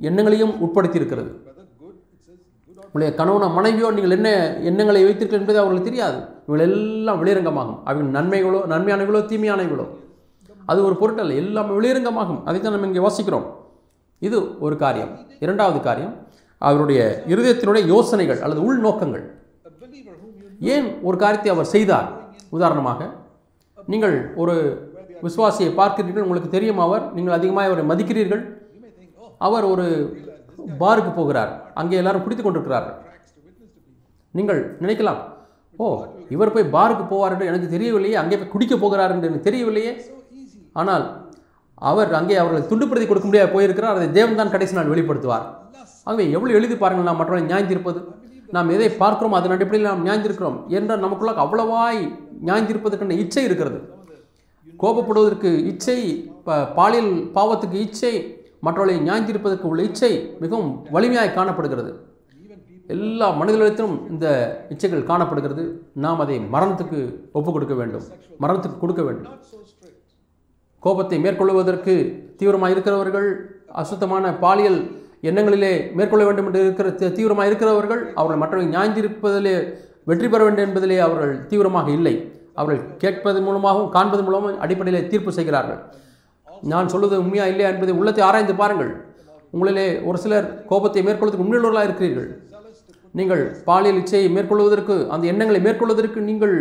எண்ணங்களையும் 0.08 0.54
உட்படுத்தி 0.64 1.00
இருக்கிறது 1.00 1.30
உங்களுடைய 2.84 3.10
கணவனோ 3.18 3.48
மனைவியோ 3.56 3.88
நீங்கள் 3.96 4.14
என்ன 4.16 4.28
எண்ணங்களை 4.68 5.00
வைத்திருக்கிறீர்கள் 5.06 5.42
என்பது 5.44 5.60
அவர்களுக்கு 5.62 5.88
தெரியாது. 5.90 6.18
இவர்கள் 6.46 6.64
எல்லாம் 6.68 7.18
வெளியரங்கமாகும் 7.22 7.80
அவங்க 7.88 8.06
நன்மைகளோ 8.18 8.60
நன்மையானவைகளோ 8.72 9.20
தீமையானவைகளோ. 9.32 9.86
அது 10.70 10.80
ஒரு 10.88 10.94
பொருட்டல்ல 11.00 11.36
எல்லாமே 11.42 11.72
வெளியரங்கமாகும் 11.78 12.40
அதைத்தான் 12.48 12.74
நம்ம 12.76 12.88
இங்கே 12.90 13.04
வாசிக்கிறோம். 13.06 13.46
இது 14.28 14.38
ஒரு 14.66 14.74
காரியம். 14.84 15.12
இரண்டாவது 15.44 15.78
காரியம் 15.88 16.14
அவருடைய 16.68 17.00
இருதயத்தினுடைய 17.32 17.82
யோசனைகள் 17.94 18.40
அல்லது 18.44 18.60
உள்நோக்கங்கள். 18.68 19.24
ஏன் 20.74 20.88
ஒரு 21.08 21.16
காரியத்தை 21.22 21.50
அவர் 21.54 21.72
செய்தார்? 21.74 22.08
உதாரணமாக 22.56 23.00
நீங்கள் 23.92 24.16
ஒரு 24.42 24.54
விசுவாசியை 25.26 25.70
பார்க்கிறீர்கள் 25.80 26.26
உங்களுக்கு 26.26 26.50
தெரியும் 26.56 26.82
அவர் 26.86 27.04
நீங்கள் 27.16 27.36
அதிகமாக 27.38 27.68
அவரை 27.70 27.84
மதிக்கிறீர்கள். 27.90 28.42
அவர் 29.46 29.66
ஒரு 29.72 29.86
பாருக்கு 30.82 31.12
போகிறார். 31.18 31.52
அங்கே 31.80 31.98
எல்லாரும் 32.00 32.24
குடித்து 32.24 32.42
கொண்டிருக்கிறார்கள். 32.44 32.96
நீங்கள் 34.34 34.60
நினைக்கலாம் 34.84 35.20
ஓ 35.78 35.86
இவர் 36.34 36.54
போய் 36.54 36.72
பாருக்கு 36.76 37.04
போவார் 37.12 37.34
என்று 37.34 37.48
எனக்கு 37.50 37.68
தெரியவில்லையே 37.74 38.16
அங்கே 38.22 38.36
போய் 38.40 38.52
குடிக்க 38.54 38.74
போகிறார் 38.82 39.12
என்று 39.14 39.28
எனக்கு 39.28 39.48
தெரியவில்லையே. 39.48 39.92
ஆனால் 40.80 41.04
அவர் 41.90 42.10
அங்கே 42.18 42.34
அவர்களுக்கு 42.40 42.70
துண்டுப்பிரதி 42.72 43.06
கொடுக்க 43.10 43.26
முடியாது 43.28 43.50
போயிருக்கிறார். 43.54 43.98
அதை 43.98 44.08
தேவன் 44.18 44.40
தான் 44.40 44.52
கடைசி 44.54 44.76
நாள் 44.78 44.92
வெளிப்படுத்துவார். 44.92 45.46
ஆகவே 46.08 46.24
எவ்வளோ 46.36 46.56
எழுதி 46.58 46.76
பாருங்கள் 46.82 47.08
நாம் 47.08 47.20
மற்றவர்களை 47.20 47.46
நியாயந்திருப்பது. 47.52 48.00
நாம் 48.56 48.74
எதை 48.74 48.88
பார்க்கிறோம் 49.02 49.36
அதன் 49.38 49.54
அடிப்படையில் 49.54 49.90
நாம் 49.90 50.04
நியாயந்திருக்கிறோம். 50.06 50.58
என்றால் 50.78 51.04
நமக்குள்ளாக 51.04 51.42
அவ்வளவாய் 51.44 52.02
நியாயந்திருப்பதற்கான 52.48 53.18
இச்சை 53.22 53.44
இருக்கிறது. 53.48 53.78
கோபப்படுவதற்கு 54.82 55.66
இச்சை 55.66 56.30
ப- 56.44 56.66
பாலியல் 56.66 57.30
பாவத்துக்கு 57.34 57.72
இச்சை 57.72 58.34
மற்றவர்களை 58.60 59.10
நியாயந்திருப்பதற்கு 59.10 59.60
உள்ள 59.60 59.82
இச்சை 59.82 60.36
மிகவும் 60.40 60.86
வலிமையாக 60.90 61.28
காணப்படுகிறது. 61.28 61.94
எல்லா 62.86 63.40
மனிதர்களிடத்திலும் 63.40 64.10
இந்த 64.10 64.56
இச்சைகள் 64.68 65.04
காணப்படுகிறது. 65.04 65.86
நாம் 65.94 66.20
அதை 66.20 66.38
மரணத்துக்கு 66.38 67.14
ஒப்பு 67.32 67.52
கொடுக்க 67.52 67.74
வேண்டும். 67.74 68.02
மரணத்துக்கு 68.40 68.78
கொடுக்க 68.78 69.02
வேண்டும். 69.02 69.32
கோபத்தை 70.78 71.18
மேற்கொள்வதற்கு 71.18 72.24
தீவிரமாக 72.36 72.72
இருக்கிறவர்கள் 72.72 73.60
அசுத்தமான 73.68 74.34
பாலியல் 74.38 74.90
எண்ணங்களிலே 75.22 75.92
மேற்கொள்ள 75.92 76.24
வேண்டும் 76.24 76.46
என்று 76.46 76.60
இருக்கிற 76.60 76.90
தீவிரமாக 76.90 77.46
இருக்கிறவர்கள் 77.46 78.12
அவர்கள் 78.14 78.36
மற்றவர்கள் 78.36 78.80
நியாயந்திருப்பதிலே 78.80 79.72
வெற்றி 80.04 80.28
பெற 80.28 80.44
வேண்டும் 80.44 80.70
என்பதிலே 80.70 80.98
அவர்கள் 80.98 81.46
தீவிரமாக 81.46 81.90
இல்லை. 81.90 82.39
அவர்கள் 82.58 82.82
கேட்பது 83.02 83.38
மூலமாகவும் 83.46 83.90
காண்பது 83.96 84.22
மூலமும் 84.26 84.60
அடிப்படையில் 84.64 85.08
தீர்ப்பு 85.12 85.32
செய்கிறார்கள். 85.38 85.80
நான் 86.72 86.90
சொல்வது 86.92 87.16
உண்மையா 87.22 87.44
இல்லையா 87.52 87.68
என்பதை 87.72 87.92
உள்ளத்தை 88.00 88.22
ஆராய்ந்து 88.28 88.54
பாருங்கள். 88.62 88.92
உங்களிலே 89.54 89.86
ஒரு 90.08 90.18
சிலர் 90.24 90.48
கோபத்தை 90.70 91.02
மேற்கொள்வதற்கு 91.06 91.44
உண்மையுள்ளவர்களாக 91.44 91.88
இருக்கிறீர்கள். 91.88 92.30
நீங்கள் 93.18 93.42
பாலியல் 93.68 94.00
இச்சையை 94.00 94.26
மேற்கொள்வதற்கு 94.34 94.96
அந்த 95.14 95.24
எண்ணங்களை 95.30 95.60
மேற்கொள்வதற்கு 95.66 96.18
நீங்கள் 96.30 96.54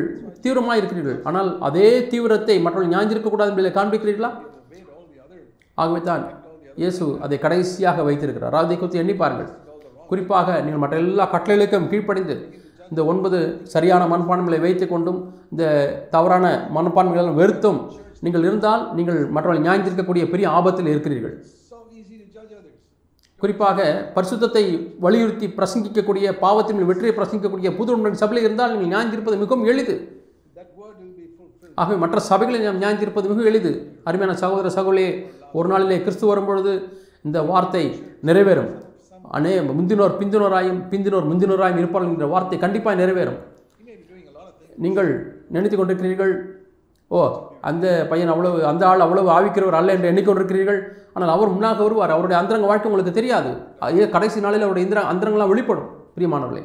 தீவிரமாக 0.43 0.79
இருக்கிறீர்கள். 0.81 1.19
ஆனால் 1.29 1.49
அதே 1.67 1.89
தீவிரத்தை 2.11 2.55
மற்றவர்கள் 2.65 2.93
ஞாஞ்சிருக்கக்கூடாது 2.95 3.51
என்பதை 3.53 3.71
காண்பிக்கிறீர்களா? 3.79 4.31
ஆகவே 5.81 5.99
தான் 6.09 6.23
இயேசு 6.81 7.03
அதை 7.25 7.37
கடைசியாக 7.43 8.03
வைத்திருக்கிறார். 8.07 8.55
அதை 8.61 8.75
குறித்து 8.77 9.01
எண்ணி 9.03 9.15
பாருங்கள் 9.21 9.51
குறிப்பாக 10.09 10.47
நீங்கள் 10.65 10.81
மற்ற 10.83 10.97
எல்லா 11.03 11.25
கட்டளைகளுக்கும் 11.33 11.89
கீழ்ப்படைந்து 11.91 12.35
இந்த 12.91 13.01
ஒன்பது 13.11 13.39
சரியான 13.73 14.03
மனப்பான்மைகளை 14.11 14.59
வைத்து 14.65 14.85
கொண்டும் 14.93 15.19
இந்த 15.51 15.63
தவறான 16.15 16.45
மனப்பான்மைகளும் 16.75 17.39
வெறுத்தும் 17.41 17.79
நீங்கள் 18.25 18.45
இருந்தால் 18.49 18.83
நீங்கள் 18.97 19.19
மற்றவர்கள் 19.35 19.65
நியாயந்திருக்கக்கூடிய 19.65 20.23
பெரிய 20.33 20.45
ஆபத்தில் 20.57 20.91
இருக்கிறீர்கள். 20.93 21.35
குறிப்பாக 23.41 23.79
பரிசுத்தத்தை 24.15 24.63
வலியுறுத்தி 25.03 25.47
பிரசங்கிக்கக்கூடிய 25.57 26.27
பாவத்தின் 26.43 26.87
வெற்றியை 26.89 27.13
பிரசங்கிக்கக்கூடிய 27.19 27.69
புது 27.77 27.93
உண்மையின் 27.95 28.21
சபையில் 28.23 28.45
இருந்தால் 28.47 28.73
நீங்கள் 28.73 28.93
நியாயந்திருப்பது 28.93 29.37
மிகவும் 29.43 29.67
எளிது. 29.73 29.95
ஆகவே 31.81 31.97
மற்ற 32.03 32.19
சபைகளில் 32.31 32.65
நாம் 32.67 32.81
ஞாயிற்றிருப்பது 32.83 33.27
மிகவும் 33.31 33.49
எளிது. 33.51 33.71
அருமையான 34.09 34.35
சகோதர 34.43 34.71
சகோதரியே 34.77 35.11
ஒரு 35.57 35.67
நாளிலே 35.71 35.99
கிறிஸ்து 36.05 36.25
வரும்பொழுது 36.31 36.73
இந்த 37.27 37.39
வார்த்தை 37.51 37.83
நிறைவேறும். 38.29 38.71
அனே 39.37 39.53
முந்தினோர் 39.69 40.17
பிந்தினோராயும் 40.19 40.81
பிந்தினோர் 40.91 41.29
முந்தினோராயும் 41.31 41.79
இருப்பார்கள் 41.81 42.13
என்ற 42.15 42.27
வார்த்தை 42.33 42.57
கண்டிப்பாக 42.65 42.99
நிறைவேறும். 43.01 43.39
நீங்கள் 44.85 45.11
நினைத்து 45.55 45.75
கொண்டிருக்கிறீர்கள் 45.77 46.33
ஓ 47.11 47.19
அந்த 47.69 47.85
பையன் 48.09 48.31
அவ்வளவு 48.33 48.57
அந்த 48.71 48.83
ஆள் 48.89 49.03
அவ்வளவு 49.05 49.29
ஆவிக்கிறவர் 49.35 49.77
அல்ல 49.77 49.93
என்று 49.95 50.09
எண்ணிக்கொண்டிருக்கிறீர்கள்? 50.11 50.79
ஆனால் 51.15 51.31
அவர் 51.35 51.53
முன்னாக 51.53 51.81
வருவார். 51.85 52.13
அவருடைய 52.15 52.37
அந்தரங்க 52.41 52.67
வாழ்க்கை 52.71 52.87
உங்களுக்கு 52.89 53.13
தெரியாது. 53.19 53.51
கடைசி 54.15 54.39
நாளில் 54.45 54.65
அவருடைய 54.65 54.85
இந்திர 54.87 55.03
அந்தரங்களாம் 55.13 55.51
வெளிப்படும் 55.53 55.89
பிரியமானவர்களே. 56.15 56.63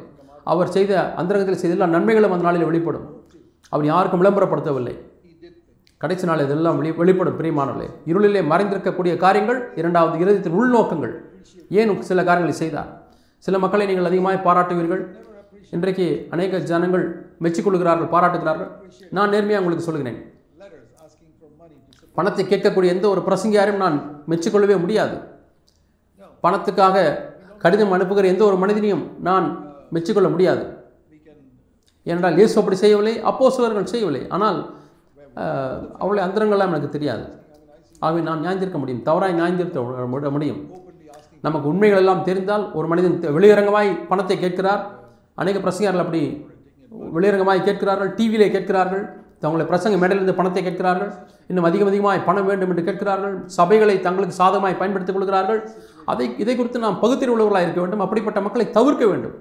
அவர் 0.52 0.74
செய்த 0.76 0.92
அந்தரங்கத்தில் 1.20 1.60
செய்த 1.62 1.74
எல்லா 1.76 1.88
நன்மைகளும் 1.96 2.34
அந்த 2.36 2.46
நாளில் 2.48 2.68
வெளிப்படும். 2.70 3.06
அவர் 3.74 3.90
யாருக்கும் 3.92 4.22
விளம்பரப்படுத்தவில்லை. 4.22 4.94
கடைசி 6.02 6.24
நாள் 6.28 6.44
இதெல்லாம் 6.46 6.78
வெளி 6.80 6.90
வெளிப்படும் 7.02 7.38
பிரியமானவர்களே. 7.40 7.88
இருளிலே 8.10 8.42
மறைந்திருக்கக்கூடிய 8.52 9.14
காரியங்கள் 9.24 9.60
இரண்டாவது 9.80 10.16
இறுதியத்தின் 10.24 10.58
உள்நோக்கங்கள். 10.60 11.14
ஏன் 11.80 11.92
சில 12.10 12.20
காரியங்களை 12.28 12.56
செய்தார்? 12.62 12.90
சில 13.46 13.58
மக்களை 13.64 13.86
நீங்கள் 13.90 14.10
அதிகமாக 14.10 14.42
பாராட்டுவீர்கள்? 14.48 15.02
இன்றைக்கு 15.76 16.06
அநேக 16.34 16.58
ஜனங்கள் 16.70 17.04
மெச்சிக்கொள்கிறார்கள் 17.44 18.12
பாராட்டுகிறார்கள். 18.14 18.70
நான் 19.16 19.32
நேர்மையாக 19.34 19.62
உங்களுக்கு 19.62 19.86
சொல்கிறேன். 19.88 20.18
பணத்தை 22.18 22.42
கேட்கக்கூடிய 22.50 22.94
எந்த 22.96 23.06
ஒரு 23.12 23.20
பிரசங்கியாரையும் 23.28 23.82
நான் 23.84 23.96
மெச்சிக்கொள்ளவே 24.32 24.76
முடியாது. 24.84 25.16
பணத்துக்காக 26.44 26.96
கடிதம் 27.62 27.94
அனுப்புகிற 27.96 28.28
எந்த 28.32 28.42
ஒரு 28.50 28.56
மனிதனையும் 28.62 29.04
நான் 29.28 29.46
மெச்சிக்கொள்ள 29.94 30.28
முடியாது. 30.34 30.64
ஏனென்றால் 32.06 32.38
இயேசு 32.38 32.54
அப்படி 32.60 32.76
செய்யவில்லை 32.82 33.14
அப்போஸ்தலர்கள் 33.30 33.92
செய்யவில்லை. 33.92 34.22
ஆனால் 34.36 34.58
அவளுடைய 36.00 36.24
அந்தரங்கள்லாம் 36.26 36.72
எனக்கு 36.72 36.94
தெரியாது. 36.96 37.24
ஆகவே 38.04 38.20
நான் 38.28 38.42
நியாயந்திருக்க 38.44 38.78
முடியும். 38.82 39.04
தவறாய் 39.08 39.38
நியாயந்திருக்க 39.40 40.30
முடியும். 40.36 40.60
நமக்கு 41.46 41.66
உண்மைகள் 41.70 42.02
எல்லாம் 42.02 42.26
தெரிந்தால் 42.28 42.66
ஒரு 42.78 42.86
மனிதன் 42.90 43.16
வெளியரங்கமாய் 43.36 43.90
பணத்தை 44.10 44.36
கேட்கிறார். 44.44 44.82
அநேக 45.42 45.58
பிரசங்கர்கள் 45.64 46.04
அப்படி 46.04 46.22
வெளியரங்கமாய் 47.14 47.68
கேட்கிறார்கள் 47.68 48.10
டிவியிலே 48.18 48.48
கேட்கிறார்கள் 48.56 49.04
தங்களுடைய 49.42 49.68
பிரசங்க 49.70 49.96
மேடையிலிருந்து 50.00 50.36
பணத்தை 50.38 50.60
கேட்கிறார்கள் 50.66 51.10
இன்னும் 51.50 51.66
அதிகம் 51.68 51.90
அதிகமாய் 51.90 52.20
பணம் 52.28 52.46
வேண்டும் 52.50 52.70
என்று 52.72 52.84
கேட்கிறார்கள் 52.88 53.34
சபைகளை 53.56 53.96
தங்களுக்கு 54.06 54.36
சாதகமாக 54.40 54.76
பயன்படுத்திக் 54.80 55.16
கொள்கிறார்கள். 55.16 55.60
அதை 56.12 56.26
இதை 56.42 56.54
குறித்து 56.56 56.84
நாம் 56.84 57.00
பகுத்தறிவுள்ளவர்களாக 57.02 57.66
இருக்க 57.66 57.80
வேண்டும் 57.84 58.04
அப்படிப்பட்ட 58.04 58.40
மக்களை 58.46 58.66
தவிர்க்க 58.78 59.04
வேண்டும். 59.12 59.34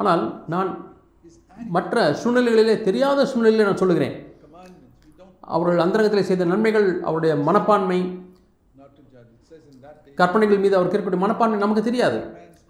ஆனால் 0.00 0.22
நான் 0.54 0.70
மற்ற 1.76 2.06
சூழ்நிலைகளிலே 2.22 2.76
தெரியாத 2.88 3.26
சூழ்நிலையிலே 3.32 3.68
நான் 3.68 3.82
சொல்லுகிறேன். 3.82 4.16
அவர்கள் 5.56 5.84
அந்தரங்கத்தில் 5.84 6.28
செய்த 6.30 6.46
நன்மைகள் 6.52 6.88
அவருடைய 7.08 7.34
மனப்பான்மை 7.48 8.00
கற்பனைகள் 10.20 10.62
மீது 10.64 10.76
அவர் 10.76 10.86
இருக்கக்கூடிய 10.88 11.22
மனப்பான்மை 11.24 11.58
நமக்கு 11.62 11.82
தெரியாது. 11.88 12.18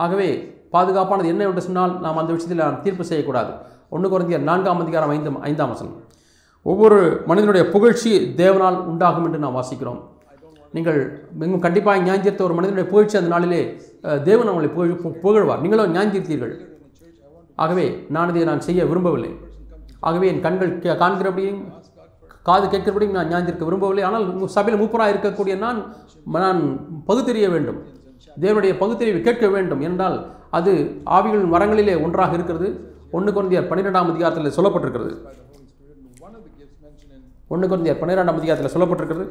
ஆகவே 0.04 0.28
பாதுகாப்பானது 0.72 1.26
என்ன 1.26 1.44
என்று 1.44 1.62
சொன்னால் 1.62 2.00
நாம் 2.00 2.16
அந்த 2.16 2.32
விஷயத்தில் 2.32 2.66
நாம் 2.66 2.82
தீர்ப்பு 2.82 3.04
செய்யக்கூடாது. 3.04 3.52
ஒன்று 3.88 4.08
குறைந்த 4.08 4.38
நான்காம் 4.38 4.80
அதிகாரம் 4.80 5.10
ஐந்து 5.10 5.30
ஐந்தாம் 5.40 5.68
வசனம். 5.68 6.04
ஒவ்வொரு 6.62 7.22
மனிதனுடைய 7.26 7.68
புகழ்ச்சி 7.68 8.32
தேவனால் 8.36 8.76
உண்டாகும் 8.76 9.24
என்று 9.24 9.38
நாம் 9.38 9.56
வாசிக்கிறோம். 9.56 10.02
நீங்கள் 10.72 11.28
மிகவும் 11.32 11.60
கண்டிப்பாக 11.60 11.98
ஞாயிற்றிருத்த 11.98 12.42
ஒரு 12.42 12.54
மனிதனுடைய 12.54 12.88
புகழ்ச்சி 12.88 13.16
அந்த 13.16 13.28
நாளிலே 13.28 13.80
தேவன் 14.00 14.48
அவங்களை 14.48 14.68
புகழ் 14.68 14.88
பு- 14.88 15.20
புகழ்வார். 15.20 15.60
நீங்களும் 15.60 15.94
ஞாயிற்றிருத்தீர்கள் 15.94 16.54
ஆகவே 17.56 18.06
நான் 18.08 18.28
இதை 18.28 18.44
நான் 18.44 18.60
செய்ய 18.60 18.86
விரும்பவில்லை. 18.86 19.34
ஆகவே 20.00 20.28
என் 20.28 20.40
கண்கள் 20.40 20.78
காண்கிறபடியும் 20.78 21.64
காது 22.42 22.78
கேட்கிறபடியும் 22.78 23.10
நான் 23.10 23.28
ஞாயிற்றிருக்க 23.28 23.64
விரும்பவில்லை. 23.64 24.04
ஆனால் 24.04 24.32
உங்கள் 24.32 24.48
சபையில் 24.48 24.84
மூப்பராக 24.84 25.12
இருக்கக்கூடிய 25.12 25.58
நான் 25.58 25.94
நான் 26.24 26.86
பகுத்தறிய 27.04 27.48
வேண்டும். 27.48 27.82
தேவனுடைய 28.40 28.78
பகுத்தறிவை 28.78 29.20
கேட்க 29.20 29.48
வேண்டும். 29.48 29.80
என்றால் 29.80 30.35
அது 30.58 30.72
ஆவிகளின் 31.16 31.52
மரங்களிலே 31.54 31.94
ஒன்றாக 32.06 32.34
இருக்கிறது. 32.38 32.68
ஒன்று 33.16 33.30
குழந்தையர் 33.36 33.68
பன்னிரெண்டாம் 33.70 34.10
அதிகாரத்தில் 34.12 34.56
சொல்லப்பட்டிருக்கிறது. 34.58 35.12
ஒன்று 37.52 37.66
குழந்தையர் 37.70 38.00
பன்னிரெண்டாம் 38.02 38.40
அதிகாரத்தில் 38.40 38.74
சொல்லப்பட்டிருக்கிறது. 38.74 39.26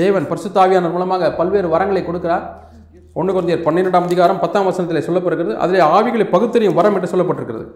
தேவன் 0.00 0.28
பரிசுத்தாவியான 0.30 0.90
மூலமாக 0.94 1.30
பல்வேறு 1.38 1.68
வரங்களை 1.74 2.02
கொடுக்கிறார். 2.08 2.44
ஒன்று 3.20 3.32
குழந்தையர் 3.34 3.64
பன்னிரெண்டாம் 3.66 4.08
அதிகாரம் 4.08 4.42
பத்தாம் 4.42 4.68
வசனத்தில் 4.68 5.06
சொல்லப்பட்டிருக்கிறது. 5.08 5.60
அதிலே 5.64 5.82
ஆவிகளை 5.96 6.26
பகுத்தறியும் 6.34 6.78
வரம் 6.80 6.96
என்று 6.98 7.12
சொல்லப்பட்டிருக்கிறது. 7.12 7.66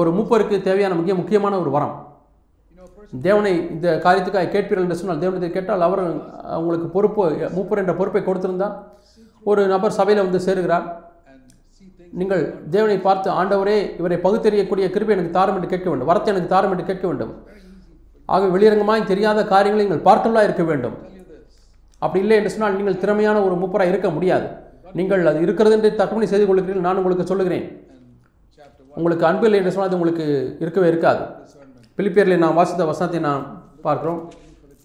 ஒரு 0.00 0.10
மூப்பருக்கு 0.16 0.56
தேவையான 0.68 0.94
மிக 1.00 1.14
முக்கியமான 1.20 1.58
ஒரு 1.62 1.70
வரம். 1.76 1.94
தேவனை 3.26 3.50
இந்த 3.74 3.88
காரியத்துக்காக 4.04 4.48
கேட்பீர்கள் 4.54 4.86
என்று 4.86 4.98
சொன்னால் 5.00 5.20
தேவனத்தை 5.24 5.50
கேட்டால் 5.56 5.84
அவர் 5.88 6.02
அவங்களுக்கு 6.56 6.86
பொறுப்பு 6.94 7.24
மூப்பர் 7.56 7.80
என்ற 7.82 7.92
பொறுப்பை 7.98 8.22
கொடுத்திருந்தால் 8.28 8.74
ஒரு 9.50 9.62
நபர் 9.72 9.96
சபையில் 9.98 10.24
வந்து 10.26 10.40
சேருகிறார். 10.46 10.86
நீங்கள் 12.20 12.42
தேவனை 12.74 12.96
பார்த்து 13.06 13.28
ஆண்டவரே 13.40 13.76
இவரை 14.00 14.16
பகுத்தறியக்கூடிய 14.24 14.86
கிருபை 14.94 15.14
எனக்கு 15.16 15.36
தாரம் 15.36 15.56
என்று 15.58 15.70
கேட்க 15.72 15.86
வேண்டும். 15.90 16.08
வரத்தை 16.10 16.30
எனக்கு 16.32 16.52
தாரம் 16.54 16.72
என்று 16.74 16.86
கேட்க 16.90 17.04
வேண்டும். 17.10 17.32
ஆக 18.34 18.46
வெளியரங்கமாய் 18.56 19.10
தெரியாத 19.12 19.40
காரியங்களை 19.54 19.84
நீங்கள் 19.86 20.04
பார்க்கலாக 20.08 20.48
இருக்க 20.48 20.64
வேண்டும். 20.70 20.94
அப்படி 22.02 22.22
இல்லை 22.24 22.36
என்று 22.40 22.52
சொன்னால் 22.54 22.78
நீங்கள் 22.80 23.00
திறமையான 23.02 23.42
ஒரு 23.46 23.56
மூப்பராக 23.62 23.92
இருக்க 23.92 24.08
முடியாது. 24.16 24.46
நீங்கள் 24.98 25.28
அது 25.30 25.38
இருக்கிறது 25.46 25.74
என்று 25.78 25.90
தகவலை 26.00 26.28
செய்து 26.32 26.46
கொள்கிறீர்கள். 26.48 26.86
நான் 26.88 27.00
உங்களுக்கு 27.02 27.26
சொல்லுகிறேன். 27.32 27.66
உங்களுக்கு 28.98 29.24
அன்பு 29.28 29.46
இல்லை 29.48 29.58
என்று 29.60 29.72
சொன்னால் 29.74 29.90
அது 29.90 29.98
உங்களுக்கு 29.98 30.26
இருக்கவே 30.64 30.88
இருக்காது. 30.92 31.22
பிலிப்பியரில் 31.98 32.42
நான் 32.44 32.58
வாசித்த 32.60 32.84
வசனத்தை 32.92 33.20
நான் 33.28 33.44
பார்க்கிறோம். 33.86 34.20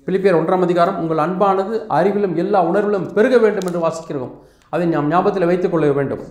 பிலிப்பியர் 0.08 0.40
ஒன்றாம் 0.42 0.66
அதிகாரம் 0.68 1.00
உங்கள் 1.02 1.24
அன்பானது 1.26 1.76
அறிவிலும் 1.98 2.36
எல்லா 2.44 2.60
உணர்விலும் 2.70 3.08
பெருக 3.16 3.38
வேண்டும் 3.46 3.68
என்று 3.70 3.82
வாசிக்கிறோம். 3.88 4.32
அதை 4.74 4.86
நாம் 4.96 5.12
ஞாபகத்தில் 5.14 5.50
வைத்துக் 5.50 5.74
கொள்ள 5.74 5.88
வேண்டும். 6.00 6.24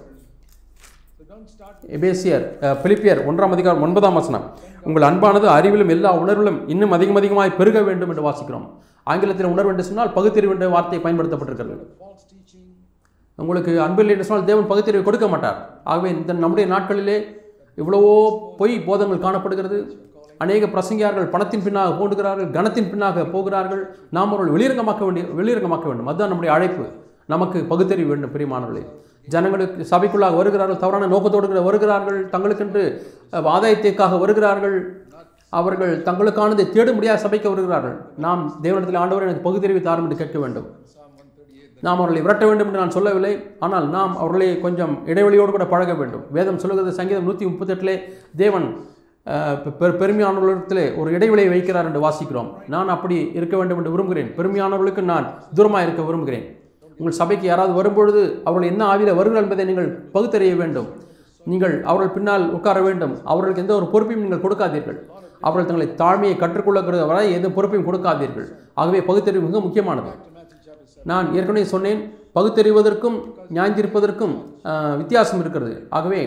எபேசியர் 1.97 2.43
பிலிப்பியர் 2.83 3.21
ஒன்றாம் 3.29 3.55
அதிகாரம் 3.55 3.83
ஒன்பதாம் 3.87 4.17
வசனம். 4.19 4.45
உங்கள் 4.89 5.07
அன்பானது 5.09 5.47
அறிவிலும் 5.55 5.93
எல்லா 5.95 6.11
உணர்விலும் 6.23 6.59
இன்னும் 6.73 6.93
அதிகம் 6.97 7.19
அதிகமாக 7.21 7.55
பெருக 7.61 7.79
வேண்டும் 7.87 8.11
என்று 8.13 8.25
வாசிக்கிறோம். 8.27 8.67
ஆங்கிலத்தில் 9.11 9.51
உணர்வு 9.53 9.73
என்று 9.73 9.87
சொன்னால் 9.89 10.13
பகுத்தறிவு 10.17 10.55
என்ற 10.57 10.67
வார்த்தை 10.75 10.99
பயன்படுத்தப்பட்டிருக்கிறது. 11.05 11.77
உங்களுக்கு 13.39 13.73
அன்பில் 13.87 14.13
என்று 14.15 14.27
சொன்னால் 14.29 14.49
தேவன் 14.51 14.71
பகுத்தறிவு 14.73 15.07
கொடுக்க 15.09 15.27
மாட்டார். 15.33 15.59
ஆகவே 15.93 16.09
இந்த 16.17 16.39
நம்முடைய 16.45 16.67
நாட்களிலே 16.75 17.17
இவ்வளவோ 17.81 18.13
பொய் 18.61 18.77
போதங்கள் 18.89 19.25
காணப்படுகிறது. 19.27 19.81
அநேக 20.45 20.67
பிரசங்கியார்கள் 20.75 21.33
பணத்தின் 21.35 21.67
பின்னாக 21.67 21.93
போடுகிறார்கள் 22.01 22.51
கனத்தின் 22.57 22.91
பின்னாக 22.93 23.25
போகிறார்கள். 23.35 23.83
நாம் 24.17 24.33
அவர்கள் 24.33 24.55
வெளியரங்கமாக்க 24.57 25.05
வேண்டிய 25.07 25.27
வெளியரங்கமாக்க 25.41 25.87
வேண்டும். 25.91 26.09
அதுதான் 26.11 26.33
நம்முடைய 26.33 26.53
அழைப்பு. 26.57 26.85
நமக்கு 27.29 27.65
பகுத்தறிவு 27.65 28.09
வேண்டும் 28.09 28.33
பிரியமானவர்களே. 28.33 28.87
ஜனங்களுக்கு 29.27 29.87
சபைக்குள்ளாக 29.91 30.37
வருகிறார்கள் 30.37 30.77
தவறான 30.77 31.07
நோக்கத்தோடு 31.07 31.47
கூட 31.47 31.61
வருகிறார்கள் 31.61 32.29
தங்களுக்கென்று 32.29 33.03
ஆதாயத்திற்காக 33.33 34.19
வருகிறார்கள். 34.19 35.07
அவர்கள் 35.49 36.03
தங்களுக்கானதை 36.03 36.69
தேட 36.71 36.93
முடியாத 36.93 37.19
சபைக்கு 37.19 37.49
வருகிறார்கள். 37.49 37.97
நாம் 38.17 38.59
தேவனத்தில் 38.63 38.95
ஆண்டவர் 38.95 39.23
எனக்கு 39.23 39.43
பகுத்தறிவு 39.43 39.81
தாரும் 39.81 40.03
என்று 40.03 40.17
கேட்க 40.17 40.39
வேண்டும். 40.39 40.67
நாம் 41.81 41.95
அவர்களை 41.95 42.23
விரட்ட 42.23 42.47
வேண்டும் 42.47 42.67
என்று 42.67 42.79
நான் 42.79 42.91
சொல்லவில்லை. 42.91 43.51
ஆனால் 43.59 43.89
நாம் 43.89 44.19
அவர்களை 44.19 44.61
கொஞ்சம் 44.61 44.99
இடைவெளியோடு 45.07 45.51
கூட 45.51 45.67
பழக 45.67 45.95
வேண்டும். 45.95 46.25
வேதம் 46.31 46.59
சொல்லுகிறது 46.59 46.95
சங்கீதம் 46.95 47.25
நூற்றி 47.25 47.47
முப்பத்தெட்டிலே 47.47 48.01
தேவன் 48.37 48.77
அஹ், 49.27 49.73
பெ- 49.81 49.97
பெருமையானவர்களிடத்திலே 49.97 50.97
ஒரு 50.97 51.13
இடைவெளியை 51.13 51.59
வைக்கிறார் 51.59 51.85
என்று 51.85 52.09
வாசிக்கிறோம். 52.09 52.53
நான் 52.69 52.89
அப்படி 52.89 53.31
இருக்க 53.35 53.57
வேண்டும் 53.57 53.77
என்று 53.77 53.91
விரும்புகிறேன். 53.91 54.35
பெருமையானவர்களுக்கு 54.37 55.03
நான் 55.03 55.35
தூரமாக 55.55 55.83
இருக்க 55.83 56.03
விரும்புகிறேன். 56.03 56.58
உங்கள் 56.99 57.19
சபைக்கு 57.21 57.47
யாராவது 57.51 57.75
வரும்பொழுது 57.79 58.21
அவர்கள் 58.49 58.71
என்ன 58.73 58.83
ஆவியில் 58.93 59.19
வருகிறார் 59.19 59.45
என்பதை 59.47 59.65
நீங்கள் 59.71 59.91
பகுத்தறிய 60.17 60.55
வேண்டும். 60.63 60.89
நீங்கள் 61.51 61.75
அவர்கள் 61.91 62.15
பின்னால் 62.17 62.45
உட்கார 62.57 62.79
வேண்டும். 62.87 63.15
அவர்களுக்கு 63.31 63.63
எந்த 63.65 63.75
ஒரு 63.79 63.87
பொறுப்பையும் 63.93 64.25
நீங்கள் 64.25 64.45
கொடுக்காதீர்கள். 64.45 64.99
அவர்கள் 65.47 65.69
தங்களை 65.69 65.89
தாழ்மையை 66.03 66.37
கற்றுக்கொள்ளக்கிறது 66.43 67.05
வரை 67.11 67.25
எந்த 67.39 67.49
பொறுப்பையும் 67.57 67.89
கொடுக்காதீர்கள். 67.89 68.49
ஆகவே 68.81 69.01
பகுத்தறிவு 69.11 69.47
மிக 69.49 69.61
முக்கியமானது. 69.67 70.13
நான் 71.11 71.27
ஏற்கனவே 71.39 71.65
சொன்னேன் 71.75 72.01
பகுத்தறிவதற்கும் 72.37 73.17
ஞாயிற்றிருப்பதற்கும் 73.57 74.35
வித்தியாசம் 75.01 75.41
இருக்கிறது. 75.45 75.75
ஆகவே 75.99 76.21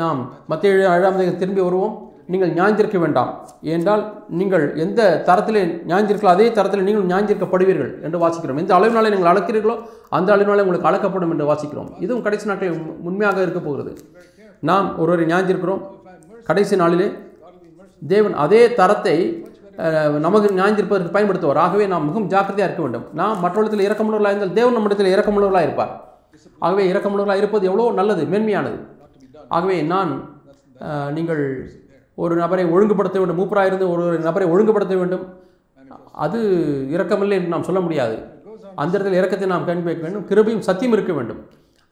நாம் 0.00 0.20
மத்திய 0.50 0.72
ஏழாம் 0.96 1.18
திரும்பி 1.42 1.62
வருவோம். 1.68 1.94
நீங்கள் 2.32 2.50
ஞாஞ்சிருக்க 2.58 2.98
வேண்டாம். 3.04 3.30
ஏனென்றால் 3.68 4.02
நீங்கள் 4.40 4.64
எந்த 4.84 5.00
தரத்திலே 5.28 5.62
ஞாஞ்சிருக்கலாம் 5.90 6.36
அதே 6.36 6.46
தரத்தில் 6.58 6.84
நீங்கள் 6.88 7.06
ஞாஞ்சிருக்கப்படுவீர்கள் 7.12 7.92
என்று 8.06 8.18
வாசிக்கிறோம். 8.24 8.60
எந்த 8.62 8.72
அளவினாலே 8.78 9.12
நீங்கள் 9.14 9.30
அளக்கிறீர்களோ 9.32 9.76
அந்த 10.18 10.28
அளவினாலே 10.34 10.64
உங்களுக்கு 10.66 10.90
அளக்கப்படும் 10.90 11.32
என்று 11.34 11.48
வாசிக்கிறோம். 11.50 11.88
இதுவும் 12.04 12.24
கடைசி 12.26 12.48
நாட்களில் 12.50 12.78
உண்மையாக 13.10 13.42
இருக்க 13.46 13.62
போகிறது. 13.68 13.92
நாம் 14.70 14.88
ஒருவரை 15.02 15.26
ஞாஞ்சிருக்கிறோம் 15.32 15.82
கடைசி 16.50 16.76
நாளிலே 16.82 17.08
தேவன் 18.12 18.36
அதே 18.44 18.62
தரத்தை 18.80 19.16
நமக்கு 20.24 20.48
ஞாயிற்றிருப்பதற்கு 20.60 21.14
பயன்படுத்துவார். 21.16 21.60
ஆகவே 21.66 21.84
நாம் 21.92 22.06
மிகவும் 22.08 22.30
ஜாக்கிரதையாக 22.32 22.68
இருக்க 22.68 22.82
வேண்டும். 22.86 23.04
நாம் 23.20 23.38
மற்றவர்களிடத்தில் 23.44 23.86
இறக்கமுள்ளவர்களாக 23.88 24.34
இருந்தால் 24.34 24.58
தேவன் 24.58 24.76
நம்மிடத்தில் 24.76 25.12
இறக்கமுள்ளவர்களாக 25.14 25.68
இருப்பார். 25.68 25.92
ஆகவே 26.66 26.82
இறக்கமுள்ளவர்களாக 26.92 27.42
இருப்பது 27.42 27.64
எவ்வளோ 27.70 27.86
நல்லது 28.00 28.24
மேன்மையானது. 28.32 28.78
ஆகவே 29.56 29.76
நான் 29.92 30.12
நீங்கள் 31.16 31.42
ஒரு 32.22 32.34
நபரை 32.42 32.64
ஒழுங்குபடுத்த 32.74 33.18
வேண்டும். 33.20 33.40
மூப்பராக 33.40 33.70
இருந்து 33.70 33.86
ஒரு 33.94 34.04
நபரை 34.26 34.46
ஒழுங்குபடுத்த 34.52 34.94
வேண்டும். 35.00 35.24
அது 36.24 36.38
இரக்கமில்லை 36.94 37.36
என்று 37.40 37.52
நாம் 37.54 37.66
சொல்ல 37.68 37.80
முடியாது. 37.86 38.16
அந்த 38.82 38.92
இடத்துல 38.98 39.18
இரக்கத்தை 39.20 39.46
நாம் 39.52 39.66
கண்பிக்க 39.68 40.02
வேண்டும். 40.06 40.26
கிருபியும் 40.30 40.64
சத்தியம் 40.68 40.94
இருக்க 40.96 41.12
வேண்டும். 41.18 41.40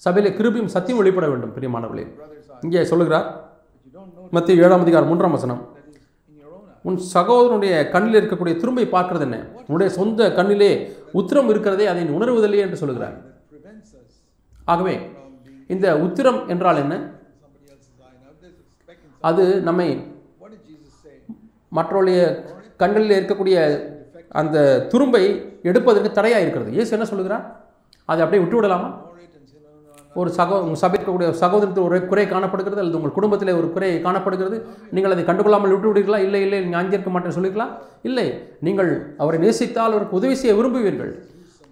சபையில் 0.07 0.37
கிருபியும் 0.39 0.73
சத்தியம் 0.75 1.01
வெளிப்பட 1.01 1.27
வேண்டும் 1.33 1.55
பிரியமானவர்களே 1.57 2.05
இங்கே 2.67 2.83
சொல்லுகிறார் 2.93 3.27
மத்திய 4.37 4.63
ஏழாம் 4.65 4.85
அதிகாரம் 4.85 5.09
மூன்றாம் 5.11 5.37
வசனம். 5.37 5.61
உன் 6.89 6.99
சகோதரனுடைய 7.15 7.73
கண்ணில் 7.95 8.19
இருக்கக்கூடிய 8.21 8.55
திரும்பை 8.61 8.85
பார்க்கறது 8.95 9.25
என்ன? 9.27 9.39
உன்னுடைய 9.67 9.89
சொந்த 9.99 10.29
கண்ணிலே 10.39 10.71
உத்திரம் 11.21 11.51
இருக்கிறதே 11.53 11.87
அதை 11.93 12.05
நீ 12.05 12.13
உணர்வதில்லை 12.19 12.61
என்று 12.67 12.81
சொல்லுகிறார். 12.83 13.17
ஆகவே 14.73 14.95
இந்த 15.75 15.87
உத்திரம் 16.07 16.41
என்றால் 16.53 16.83
என்ன? 16.85 16.95
அது 19.31 19.45
நம்மை 19.69 19.89
மற்றவருடைய 21.79 22.21
கண்களில் 22.83 23.19
இருக்கக்கூடிய 23.19 23.59
அந்த 24.41 24.57
துரும்பை 24.93 25.23
எடுப்பதற்கு 25.71 26.11
தடையாக 26.19 26.43
இருக்கிறது. 26.45 26.71
இயேசு 26.77 26.91
என்ன 26.97 27.07
சொல்லுகிறார்? 27.13 27.45
அதை 28.11 28.21
அப்படியே 28.25 28.43
விட்டு 28.43 28.59
விடலாமா? 28.59 28.91
ஒரு 30.21 30.31
சகோ 30.37 30.55
உங்கள் 30.67 30.81
இருக்கக்கூடிய 30.99 31.27
சகோதரத்தில் 31.41 31.85
ஒரு 31.89 31.97
குறை 32.11 32.25
காணப்படுகிறது 32.33 32.81
அல்லது 32.83 32.99
உங்கள் 33.01 33.15
குடும்பத்தில் 33.17 33.59
ஒரு 33.59 33.69
குறை 33.75 33.91
காணப்படுகிறது. 34.07 34.57
நீங்கள் 34.95 35.13
அதை 35.15 35.25
கண்டுகொள்ளாமல் 35.29 35.73
விட்டு 35.75 35.91
விடுவீர்களா 35.91 36.19
இல்லை 36.27 36.41
இல்லை 36.47 36.59
நீங்கள் 36.65 36.81
அஞ்சிருக்க 36.81 37.11
மாட்டேன்னு 37.15 37.37
சொல்லிக்கலாம் 37.39 37.73
இல்லை. 38.09 38.27
நீங்கள் 38.69 38.91
அவரை 39.23 39.39
நேசித்தால் 39.45 39.95
அவருக்கு 39.97 40.19
உதவி 40.21 40.37
செய்ய 40.41 40.55
விரும்புவீர்கள். 40.61 41.13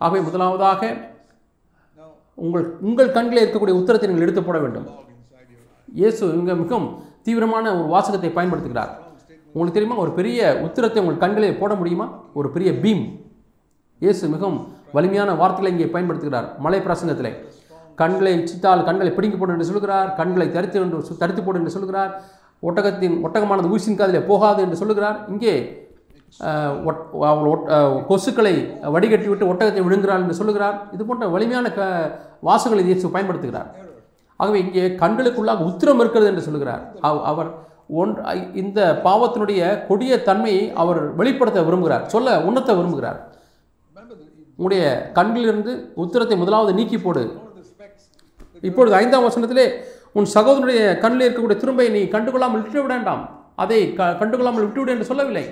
ஆகவே 0.04 0.20
முதலாவதாக 0.28 0.82
உங்கள் 2.46 2.66
உங்கள் 2.88 3.14
கண்களில் 3.16 3.44
இருக்கக்கூடிய 3.44 3.76
உத்தரத்தை 3.80 4.08
நீங்கள் 4.11 4.26
எடுத்து 4.26 4.44
போட 4.48 4.58
வேண்டும். 4.64 4.88
இயேசு 6.00 6.22
இங்கே 6.38 6.56
மிகவும் 6.62 6.88
தீவிரமான 7.26 7.74
ஒரு 7.78 7.88
வாசகத்தை 7.96 8.30
பயன்படுத்துகிறார். 8.38 8.92
உங்களுக்கு 9.52 9.78
தெரியுமா 9.78 9.96
ஒரு 10.04 10.11
பெரிய 10.11 10.38
உத்திரத்தை 10.64 10.98
உங்கள் 10.98 11.22
கண்களில் 11.22 11.58
போட 11.61 11.74
முடியுமா? 11.74 12.06
ஒரு 12.38 12.48
பெரிய 12.50 12.70
பீம். 12.82 13.04
இயேசு 13.98 14.28
மிகவும் 14.28 14.58
வலிமையான 14.92 15.34
வார்த்தைகளை 15.34 15.70
இங்கே 15.72 15.88
பயன்படுத்துகிறார். 15.94 16.48
மலை 16.58 16.80
பிரசங்கத்தில் 16.80 17.32
கண்களை 17.94 18.46
சித்தால் 18.46 18.84
கண்களை 18.84 19.12
பிடுங்கி 19.12 19.37
போடும் 19.37 19.54
என்று 19.54 19.70
சொல்கிறார். 19.70 20.14
கண்களை 20.14 20.46
தரித்து 20.50 20.80
என்று 20.80 21.16
தரித்து 21.18 21.42
போடும் 21.42 21.61
என்று 21.61 21.76
சொல்கிறார். 21.76 22.12
ஒட்டகத்தின் 22.62 23.16
ஒட்டகமானது 23.26 23.72
ஊசின் 23.74 23.96
காதில் 23.96 24.28
போகாது 24.30 24.62
என்று 24.62 24.76
சொல்லுகிறார் 24.76 25.18
இங்கே 25.28 25.54
ஒட்- 26.88 27.04
ஒட்- 27.50 27.68
கொசுக்களை 28.08 28.54
வடிகட்டி 28.94 29.28
விட்டு 29.28 29.50
ஒட்டகத்தை 29.52 29.82
விழுங்குகிறார் 29.87 30.22
என்று 30.24 30.34
சொல்லுகிறார் 30.34 30.76
இது 30.92 31.04
போன்ற 31.04 31.28
வலிமையான 31.28 31.72
க 31.72 31.80
வாசகங்களை 32.44 32.84
இயேசு 32.88 33.08
பயன்படுத்துகிறார். 33.08 33.68
ஆகவே 34.37 34.58
இங்கே 34.64 34.84
கண்களுக்குள்ளாக 35.02 35.64
உத்திரம் 35.70 36.00
இருக்கிறது 36.00 36.30
என்று 36.30 36.44
சொல்கிறார். 36.48 36.82
அவர் 37.30 37.50
ஒன் 38.01 38.12
இந்த 38.62 38.81
பாவத்தினுடைய 39.07 39.61
கொடிய 39.88 40.12
தன்மையை 40.29 40.64
அவர் 40.83 41.01
வெளிப்படுத்த 41.18 41.61
விரும்புகிறார். 41.66 42.05
சொல்ல 42.14 42.37
உணர்த்த 42.48 42.72
விரும்புகிறார். 42.79 43.18
உங்களுடைய 44.59 44.85
கண்களிலிருந்து 45.16 45.72
உத்திரத்தை 46.05 46.37
முதலாவது 46.42 46.72
நீக்கி 46.79 46.98
போடு. 46.98 47.22
இப்பொழுது 48.68 48.94
ஐந்தாம் 49.03 49.27
வசனத்திலே 49.29 49.66
உன் 50.18 50.29
சகோதரனுடைய 50.37 50.83
கண்ணில் 51.03 51.24
இருக்கக்கூடிய 51.27 51.59
திரும்பை 51.62 51.87
நீ 51.96 52.01
கண்டுகொள்ளாமல் 52.14 52.62
விட்டு 52.64 52.87
வேண்டாம். 52.92 53.22
அதை 53.62 53.81
க 53.98 54.11
கண்டுகொள்ளாமல் 54.20 54.64
விட்டுவிடு 54.64 54.94
என்று 54.94 55.11
சொல்லவில்லை. 55.11 55.44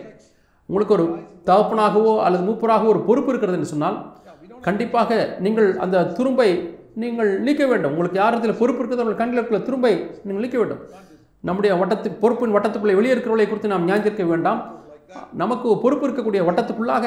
உங்களுக்கு 0.69 0.97
ஒரு 0.99 1.07
தகப்பனாகவோ 1.49 2.15
அல்லது 2.27 2.45
மூப்பராகவோ 2.49 2.93
ஒரு 2.95 3.03
பொறுப்பு 3.09 3.31
இருக்கிறது 3.33 3.59
என்று 3.59 3.73
சொன்னால் 3.75 3.99
கண்டிப்பாக 4.69 5.11
நீங்கள் 5.45 5.69
அந்த 5.85 6.05
துரும்பை 6.19 6.49
நீங்கள் 7.03 7.31
நீக்க 7.47 7.63
வேண்டும். 7.73 7.93
உங்களுக்கு 7.95 8.19
யாரத்தில் 8.23 8.59
பொறுப்பு 8.61 8.81
இருக்கிறது 8.81 9.05
உங்கள் 9.05 9.21
கண்ணில் 9.21 9.41
இருக்கிற 9.41 9.61
துரும்பை 9.69 9.93
நீங்கள் 10.27 10.45
நீக்க 10.45 10.59
வேண்டும். 10.63 10.83
நம்முடைய 11.49 11.73
வட்டத்து 11.81 12.09
பொறுப்பின் 12.23 12.55
வட்டத்துக்குள்ளே 12.57 12.99
வெளியே 12.99 13.15
இருக்கிறவர்களை 13.15 13.47
குறித்து 13.51 13.73
நாம் 13.75 13.87
ஞாயிற்றிருக்க 13.89 14.27
வேண்டாம். 14.33 14.61
நமக்கு 15.43 15.69
பொறுப்பு 15.85 16.05
இருக்கக்கூடிய 16.07 16.43
வட்டத்துக்குள்ளாக 16.49 17.07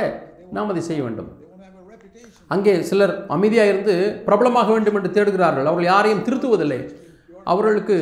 நாம் 0.55 0.71
அதை 0.73 0.83
செய்ய 0.89 1.01
வேண்டும். 1.05 1.29
அங்கே 2.53 2.73
சிலர் 2.89 3.13
அமைதியாக 3.35 3.71
இருந்து 3.71 3.95
பிரபலமாக 4.27 4.69
வேண்டும் 4.75 4.97
என்று 4.99 5.15
தேடுகிறார்கள். 5.17 5.67
அவர்கள் 5.69 5.91
யாரையும் 5.93 6.25
திருத்துவதில்லை. 6.27 6.79
அவர்களுக்கு 7.51 7.97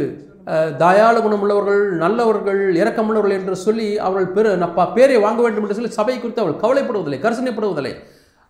தயாள 0.84 1.15
குணம் 1.23 1.41
உள்ளவர்கள் 1.43 1.82
நல்லவர்கள் 2.04 2.62
இரக்கமுள்ளவர்கள் 2.82 3.38
என்று 3.38 3.56
சொல்லி 3.63 3.88
அவர்கள் 4.06 4.30
பெரு 4.36 4.52
நப்பா 4.62 4.84
பேரை 4.97 5.17
வாங்க 5.26 5.41
வேண்டும் 5.45 5.63
என்று 5.65 5.78
சொல்லி 5.78 5.97
சபை 5.97 6.15
குறித்து 6.17 6.43
அவள் 6.43 6.62
கவலைப்படுவதில்லை 6.62 7.19
கரிசனைப்படுவதில்லை 7.26 7.93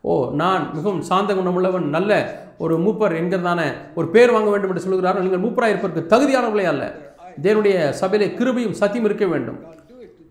ஓ 0.04 0.14
நான் 0.42 0.64
மிகவும் 0.76 1.02
சாந்த 1.10 1.32
குணமுள்ளவன் 1.38 1.88
நல்ல 1.96 2.12
ஒரு 2.64 2.76
மூப்பர் 2.84 3.18
என்கிறதான 3.22 3.62
ஒரு 4.00 4.08
பேர் 4.16 4.34
வாங்க 4.36 4.50
வேண்டும் 4.54 4.72
என்று 4.74 4.84
சொல்கிறார்கள் 4.86 5.26
நீங்கள் 5.26 5.44
மூப்பராக 5.46 5.74
இருப்பதற்கு 5.74 6.12
தகுதியானவர்களே 6.14 6.68
அல்ல. 6.74 6.86
தேவனுடைய 7.46 7.78
சபையிலே 8.02 8.28
கிருபையும் 8.40 8.78
சத்தியம் 8.82 9.08
இருக்க 9.10 9.26
வேண்டும். 9.34 9.60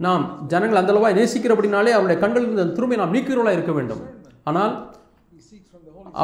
நாம் 0.06 0.24
ஜனங்கள் 0.52 0.80
அந்தளவாக 0.82 1.14
நேசிக்கிறபடினாலே 1.20 1.92
அவருடைய 1.96 2.18
கண்களில் 2.22 2.48
இருந்த 2.50 2.72
துருமை 2.78 2.96
நாம் 3.02 3.14
நீக்கிறவர்களாக 3.16 3.58
இருக்க 3.58 3.74
வேண்டும். 3.78 4.02
ஆனால் 4.50 4.72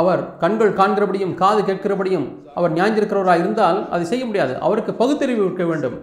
அவர் 0.01 0.21
கண்கள் 0.42 0.77
காண்கிறபடியும் 0.81 1.33
காது 1.42 1.61
கேட்கிறபடியும் 1.68 2.27
அவர் 2.59 2.75
ஞாயிற்றிருக்கிறவராக 2.79 3.42
இருந்தால் 3.45 3.79
அதை 3.95 4.05
செய்ய 4.11 4.25
முடியாது. 4.29 4.53
அவருக்கு 4.66 4.92
பகுத்தறிவு 5.01 5.42
இருக்க 5.47 5.64
வேண்டும். 5.71 5.97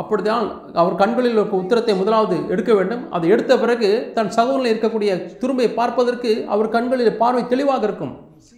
அப்படிதான் 0.00 0.46
அப்படித்தான் 0.46 0.46
அவர் 0.82 0.94
கண்களில் 1.00 1.36
இருக்க 1.38 1.56
உத்தரத்தை 1.62 1.94
முதலாவது 1.98 2.36
எடுக்க 2.52 2.72
வேண்டும். 2.78 3.02
அதை 3.16 3.26
எடுத்த 3.34 3.52
பிறகு 3.62 3.88
தன் 4.16 4.30
சகோதரனில் 4.36 4.72
இருக்கக்கூடிய 4.72 5.10
துரும்பை 5.42 5.66
பார்ப்பதற்கு 5.80 6.30
அவர் 6.54 6.74
கண்களில் 6.76 7.18
பார்வை 7.20 7.42
தெளிவாக 7.52 7.86
இருக்கும். 7.88 8.14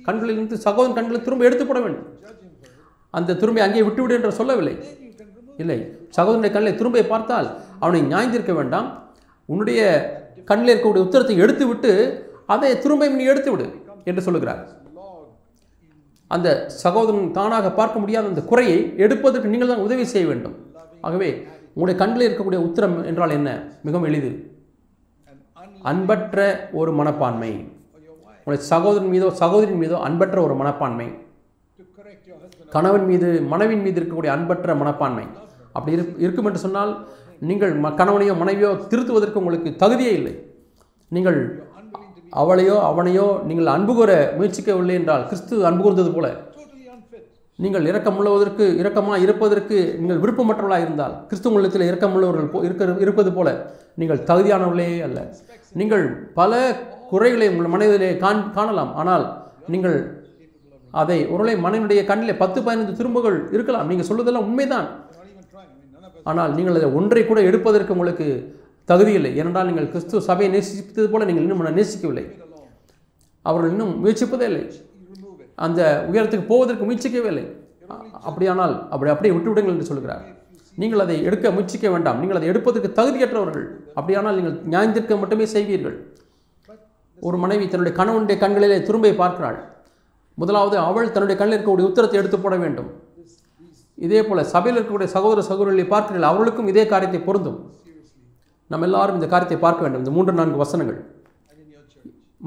கண்களில் 0.06 0.38
இருந்து 0.38 0.58
சகோதரன் 0.66 0.96
கண்களில் 0.98 1.26
திரும்ப 1.26 1.44
எடுத்துப்பட 1.48 1.80
வேண்டும். 1.86 2.06
அந்த 3.18 3.36
துரும்பை 3.42 3.62
அங்கே 3.66 3.82
விட்டுவிடு 3.88 4.16
என்று 4.18 4.32
சொல்லவில்லை. 4.40 4.76
இல்லை. 5.62 5.78
சகோதரனுடைய 6.16 6.52
கண்ணில் 6.54 6.78
திரும்ப 6.80 7.04
பார்த்தால் 7.12 7.48
அவனை 7.84 8.00
ஞாய்ந்திருக்க 8.12 8.54
வேண்டாம். 8.60 8.88
உன்னுடைய 9.52 9.80
கண்ணில் 10.50 10.72
இருக்கக்கூடிய 10.72 11.06
உத்தரத்தை 11.06 11.36
எடுத்து 11.44 11.64
விட்டு 11.70 11.92
அதை 12.54 12.70
திரும்ப 12.82 13.08
நீ 13.20 13.24
எடுத்து 13.32 13.50
விடு 13.52 13.66
என்று 14.10 14.24
சொல்லுகிறார். 14.26 14.62
அந்த 16.34 16.48
சகோதரன் 16.82 17.34
தானாக 17.38 17.66
பார்க்க 17.78 18.02
முடியாத 18.02 18.30
அந்த 18.32 18.42
குறையை 18.50 18.78
எடுப்பதற்கு 19.04 19.50
நீங்கள் 19.52 19.70
தான் 19.72 19.84
உதவி 19.86 20.04
செய்ய 20.12 20.26
வேண்டும். 20.30 20.56
ஆகவே 21.06 21.28
உங்களுடைய 21.74 21.96
கண்ணில் 22.02 22.26
இருக்கக்கூடிய 22.26 22.60
உத்தரம் 22.66 22.96
என்றால் 23.10 23.34
என்ன? 23.38 23.50
மிகவும் 23.86 24.06
எளிது. 24.10 24.30
அன்பற்ற 25.90 26.46
ஒரு 26.80 26.92
மனப்பான்மை. 27.00 27.52
உங்களுடைய 28.38 28.62
சகோதரன் 28.72 29.12
மீதோ 29.14 29.28
சகோதரின் 29.42 29.82
மீதோ 29.82 29.96
அன்பற்ற 30.08 30.36
ஒரு 30.46 30.54
மனப்பான்மை. 30.60 31.08
கணவன் 32.74 33.06
மீது 33.10 33.28
மனைவின் 33.52 33.84
மீது 33.86 33.96
இருக்கக்கூடிய 34.00 34.32
அன்பற்ற 34.36 34.74
மனப்பான்மை. 34.82 35.26
அப்படி 35.76 35.94
இரு 35.96 36.04
இருக்கும் 36.24 36.48
என்று 36.50 36.64
சொன்னால் 36.64 36.92
நீங்கள் 37.48 37.72
ம 37.84 37.86
கணவனையோ 38.00 38.34
மனைவியோ 38.42 38.72
திருத்துவதற்கு 38.90 39.40
உங்களுக்கு 39.42 39.70
தகுதியே 39.82 40.12
இல்லை. 40.18 40.34
நீங்கள் 41.16 41.38
அவளையோ 42.42 42.76
அவனையோ 42.90 43.26
நீங்கள் 43.48 43.74
அன்பு 43.74 43.92
கூற 43.98 44.12
முயற்சிக்கவில்லை 44.38 44.94
என்றால் 45.00 45.24
கிறிஸ்து 45.30 45.54
அன்பு 45.68 45.82
கூர்ந்தது 45.84 46.10
போல. 46.16 46.26
நீங்கள் 46.58 46.94
unfit. 46.94 47.22
நீங்கள் 47.64 47.86
இரக்கமுள்ளவதற்கு 47.90 48.64
இரக்கமாக 48.80 49.18
இருப்பதற்கு 49.26 49.76
நீங்கள் 50.00 50.20
விருப்பமற்றவர்களாக 50.22 50.84
இருந்தால் 50.86 51.14
கிறிஸ்துவ 51.28 51.56
உள்ளத்தில் 51.58 51.88
இரக்கமுள்ளவர்கள் 51.90 52.50
போ 52.54 52.64
இருக்க 52.68 53.04
இருப்பது 53.04 53.30
போல 53.38 53.48
நீங்கள் 54.00 54.20
தகுதியானவர்களே 54.30 54.90
அல்ல. 55.06 55.18
நீங்கள் 55.80 56.04
பல 56.40 56.60
குறைகளை 57.12 57.48
உங்கள் 57.52 57.72
மனைவிலே 57.74 58.10
காண் 58.24 58.44
காணலாம். 58.58 58.92
ஆனால் 59.02 59.26
நீங்கள் 59.74 59.98
அதை 61.02 61.18
ஒருவேளை 61.34 61.54
மனைவியுடைய 61.66 62.02
கண்ணிலே 62.10 62.34
பத்து 62.42 62.58
பதினைந்து 62.66 62.98
திரும்புகள் 63.00 63.38
இருக்கலாம். 63.56 63.88
நீங்கள் 63.90 64.08
சொல்வதெல்லாம் 64.10 64.48
உண்மைதான். 64.50 64.88
ஆனால் 66.30 66.54
நீங்கள் 66.58 66.78
அதை 66.78 66.88
ஒன்றை 66.98 67.22
கூட 67.30 67.40
எடுப்பதற்கு 67.48 67.94
உங்களுக்கு 67.96 68.26
தகுதியில்லை. 68.90 69.30
ஏனென்றால் 69.40 69.68
நீங்கள் 69.70 69.90
கிறிஸ்துவ 69.92 70.20
சபையை 70.30 70.48
நேசிப்பது 70.54 71.08
போல 71.12 71.26
நீங்கள் 71.28 71.44
இன்னும் 71.46 71.78
நேசிக்கவில்லை. 71.78 72.24
அவர்கள் 73.50 73.72
இன்னும் 73.74 73.92
முயற்சிப்பதே 74.02 74.46
இல்லை. 74.50 74.64
அந்த 75.66 75.80
உயரத்துக்கு 76.10 76.50
போவதற்கு 76.52 76.86
முயற்சிக்கவே 76.88 77.28
இல்லை. 77.32 77.46
அப்படியானால் 78.28 78.74
அப்படி 78.94 79.10
அப்படியே 79.12 79.32
விட்டுவிடுங்கள் 79.36 79.74
என்று 79.76 79.90
சொல்கிறார். 79.90 80.24
நீங்கள் 80.82 81.02
அதை 81.04 81.16
எடுக்க 81.28 81.50
முயற்சிக்க 81.56 81.86
வேண்டாம். 81.94 82.18
நீங்கள் 82.22 82.38
அதை 82.38 82.48
எடுப்பதற்கு 82.52 82.88
தகுதியற்றவர்கள். 82.98 83.66
அப்படியானால் 83.98 84.38
நீங்கள் 84.38 84.56
நியாயத்திற்க 84.72 85.18
மட்டுமே 85.22 85.46
செய்வீர்கள். 85.54 85.96
ஒரு 87.18 87.36
மனைவி 87.44 87.64
தன்னுடைய 87.72 87.94
கணவனுடைய 87.98 88.36
கண்களிலே 88.42 88.78
துரும்பை 88.88 89.12
பார்க்கிறாள். 89.22 89.58
முதலாவது 90.42 90.76
அவள் 90.88 91.12
தன்னுடைய 91.14 91.36
கண்ணில் 91.40 91.56
இருக்கக்கூடிய 91.56 91.90
உத்தரத்தை 91.90 92.18
எடுத்து 92.22 92.38
போட 92.38 92.56
வேண்டும். 92.64 92.90
இதே 94.04 94.20
போல 94.28 94.40
சபையில் 94.54 94.76
இருக்கக்கூடிய 94.78 95.10
சகோதர 95.16 95.42
சகோதரிகளை 95.50 95.86
பார்க்கிறீர்கள் 95.92 96.30
அவர்களுக்கும் 96.30 96.70
இதே 96.72 96.84
காரியத்தை 96.92 97.20
பொருந்தும். 97.28 97.58
நம்ம 98.72 98.86
எல்லாரும் 98.88 99.18
இந்த 99.18 99.28
காரியத்தை 99.32 99.58
பார்க்க 99.64 99.84
வேண்டும். 99.84 100.02
இந்த 100.04 100.12
மூன்று 100.16 100.38
நான்கு 100.40 100.58
வசனங்கள். 100.64 100.98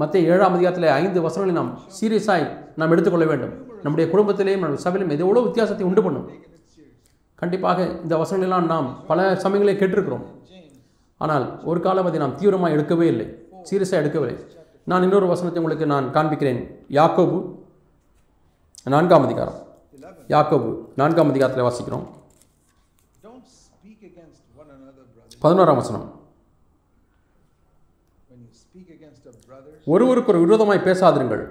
மற்ற 0.02 0.16
ஏழாம் 0.32 0.56
அதிகாரத்தில் 0.56 0.96
ஐந்து 1.00 1.20
வசனங்களை 1.26 1.54
நாம் 1.60 1.72
சீரியஸாய் 2.00 2.46
நாம் 2.80 2.94
எடுத்துக்கொள்ள 2.96 3.26
வேண்டும். 3.32 3.54
நம்முடைய 3.86 4.06
குடும்பத்திலேயும் 4.12 4.64
நம்ம 4.66 4.82
சபையிலும் 4.86 5.14
இது 5.16 5.26
எவ்வளோ 5.26 5.44
வித்தியாசத்தை 5.48 5.86
உண்டு 5.90 6.02
பண்ணும். 6.06 6.28
கண்டிப்பாக 7.42 7.80
இந்த 8.06 8.16
வசனங்களெல்லாம் 8.22 8.68
நாம் 8.74 8.88
பல 9.10 9.28
சமயங்களே 9.44 9.76
கேட்டிருக்கிறோம். 9.82 10.26
ஆனால் 11.26 11.46
ஒரு 11.70 11.80
காலம் 11.86 12.10
அதை 12.10 12.20
நாம் 12.24 12.36
தீவிரமாக 12.42 12.76
எடுக்கவே 12.76 13.08
இல்லை. 13.14 13.28
சீரியஸாக 13.70 14.02
எடுக்கவில்லை. 14.02 14.36
நான் 14.92 15.06
இன்னொரு 15.08 15.28
வசனத்தை 15.32 15.60
உங்களுக்கு 15.62 15.88
நான் 15.94 16.06
காண்பிக்கிறேன். 16.18 16.62
யாக்கோபு 17.00 17.40
நான்காம் 18.94 19.26
அதிகாரம். 19.28 19.58
யாக்கோபு 20.32 20.72
நான்காம் 21.00 21.30
அதிகாரத்தில் 21.32 21.68
வாசிக்கிறோம். 21.68 22.06
பதினோராம் 25.44 25.80
வசனம். 25.82 26.08
ஒருவருக்கு 29.94 30.32
ஒரு 30.34 30.40
விரோதமாய் 30.46 30.86
பேசாதிருங்கள். 30.88 31.44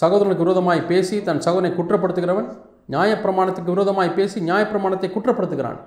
சகோதரனுக்கு 0.00 0.44
விரோதமாய் 0.46 0.82
பேசி 0.86 1.22
தன் 1.22 1.44
சகோதரனை 1.46 1.70
குற்றப்படுத்துகிறவன் 1.78 2.48
நியாயப்பிரமாணத்துக்கு 2.94 3.74
விரோதமாய் 3.74 4.16
பேசி 4.18 4.40
நியாயப்பிரமாணத்தை 4.40 5.08
குற்றப்படுத்துகிறான். 5.16 5.78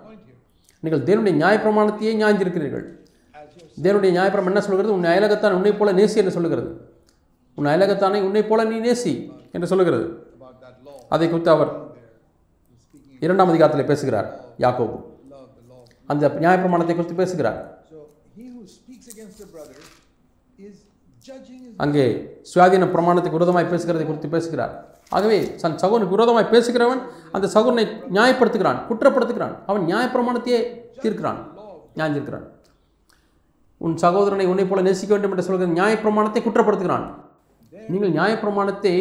நீங்கள் 0.79 1.05
தேவனுடைய 1.09 1.35
நியாயப்பிரமாணத்தையே 1.43 2.11
your 2.21 2.83
தேவனுடைய 3.83 4.11
நியாயப்பிரமாணம் 4.17 4.53
என்ன 4.55 4.61
சொல்கிறது? 4.61 4.93
உன் 4.93 5.11
அயலகத்தான் 5.13 5.55
உன்னை 5.59 5.73
போல 5.73 5.93
நேசி 5.93 6.15
என்று 6.21 6.35
சொல்லுகிறது 6.37 6.71
உன் 7.57 7.65
அயலகத்தானை 7.65 8.19
உன்னை 8.27 8.43
போல 8.43 8.63
நீ 8.63 8.77
நேசி. 8.89 9.13
என்று 9.55 9.69
சொல்லுகிறது. 9.71 10.05
அதை 11.15 11.25
குறித்து 11.29 11.51
அவர் 11.55 11.71
இரண்டாம் 13.25 13.51
அதிகாரத்தில் 13.51 13.89
பேசுகிறார் 13.91 14.27
யாக்கோபு. 14.63 14.97
அந்த 16.11 16.29
நியாயப்பிரமாணத்தை 16.43 16.95
குறித்து 16.95 17.21
பேசுகிறார். 17.21 17.59
அங்கே 21.83 22.05
சுயாதீன 22.51 22.87
பிரமாணத்துக்கு 22.93 23.37
விரோதமாய் 23.37 23.71
பேசுகிறதை 23.73 24.05
குறித்து 24.07 24.29
பேசுகிறார். 24.33 24.73
ஆகவே 25.17 25.37
தன் 25.61 25.77
சகோனுக்கு 25.83 26.15
விரோதமாய் 26.15 26.51
பேசுகிறவன் 26.53 27.01
அந்த 27.35 27.47
சகோனை 27.55 27.83
நியாயப்படுத்துகிறான் 28.15 28.79
குற்றப்படுத்துகிறான். 28.89 29.55
அவன் 29.69 29.83
நியாயப்பிரமாணத்தையே 29.89 30.59
தீர்க்கிறான் 31.03 31.39
நியாயந்திருக்கிறான். 31.97 32.45
உன் 33.85 33.95
சகோதரனை 34.03 34.45
உன்னை 34.51 34.65
போல 34.67 34.83
நேசிக்க 34.87 35.11
வேண்டும் 35.13 35.33
என்று 35.33 35.45
சொல்கிற 35.47 35.69
நியாயப்பிரமாணத்தை 35.79 36.41
குற்றப்படுத்துகிறான். 36.43 37.05
நீங்கள் 37.91 38.15
நியாயப்பிரமாணத்தை 38.17 38.95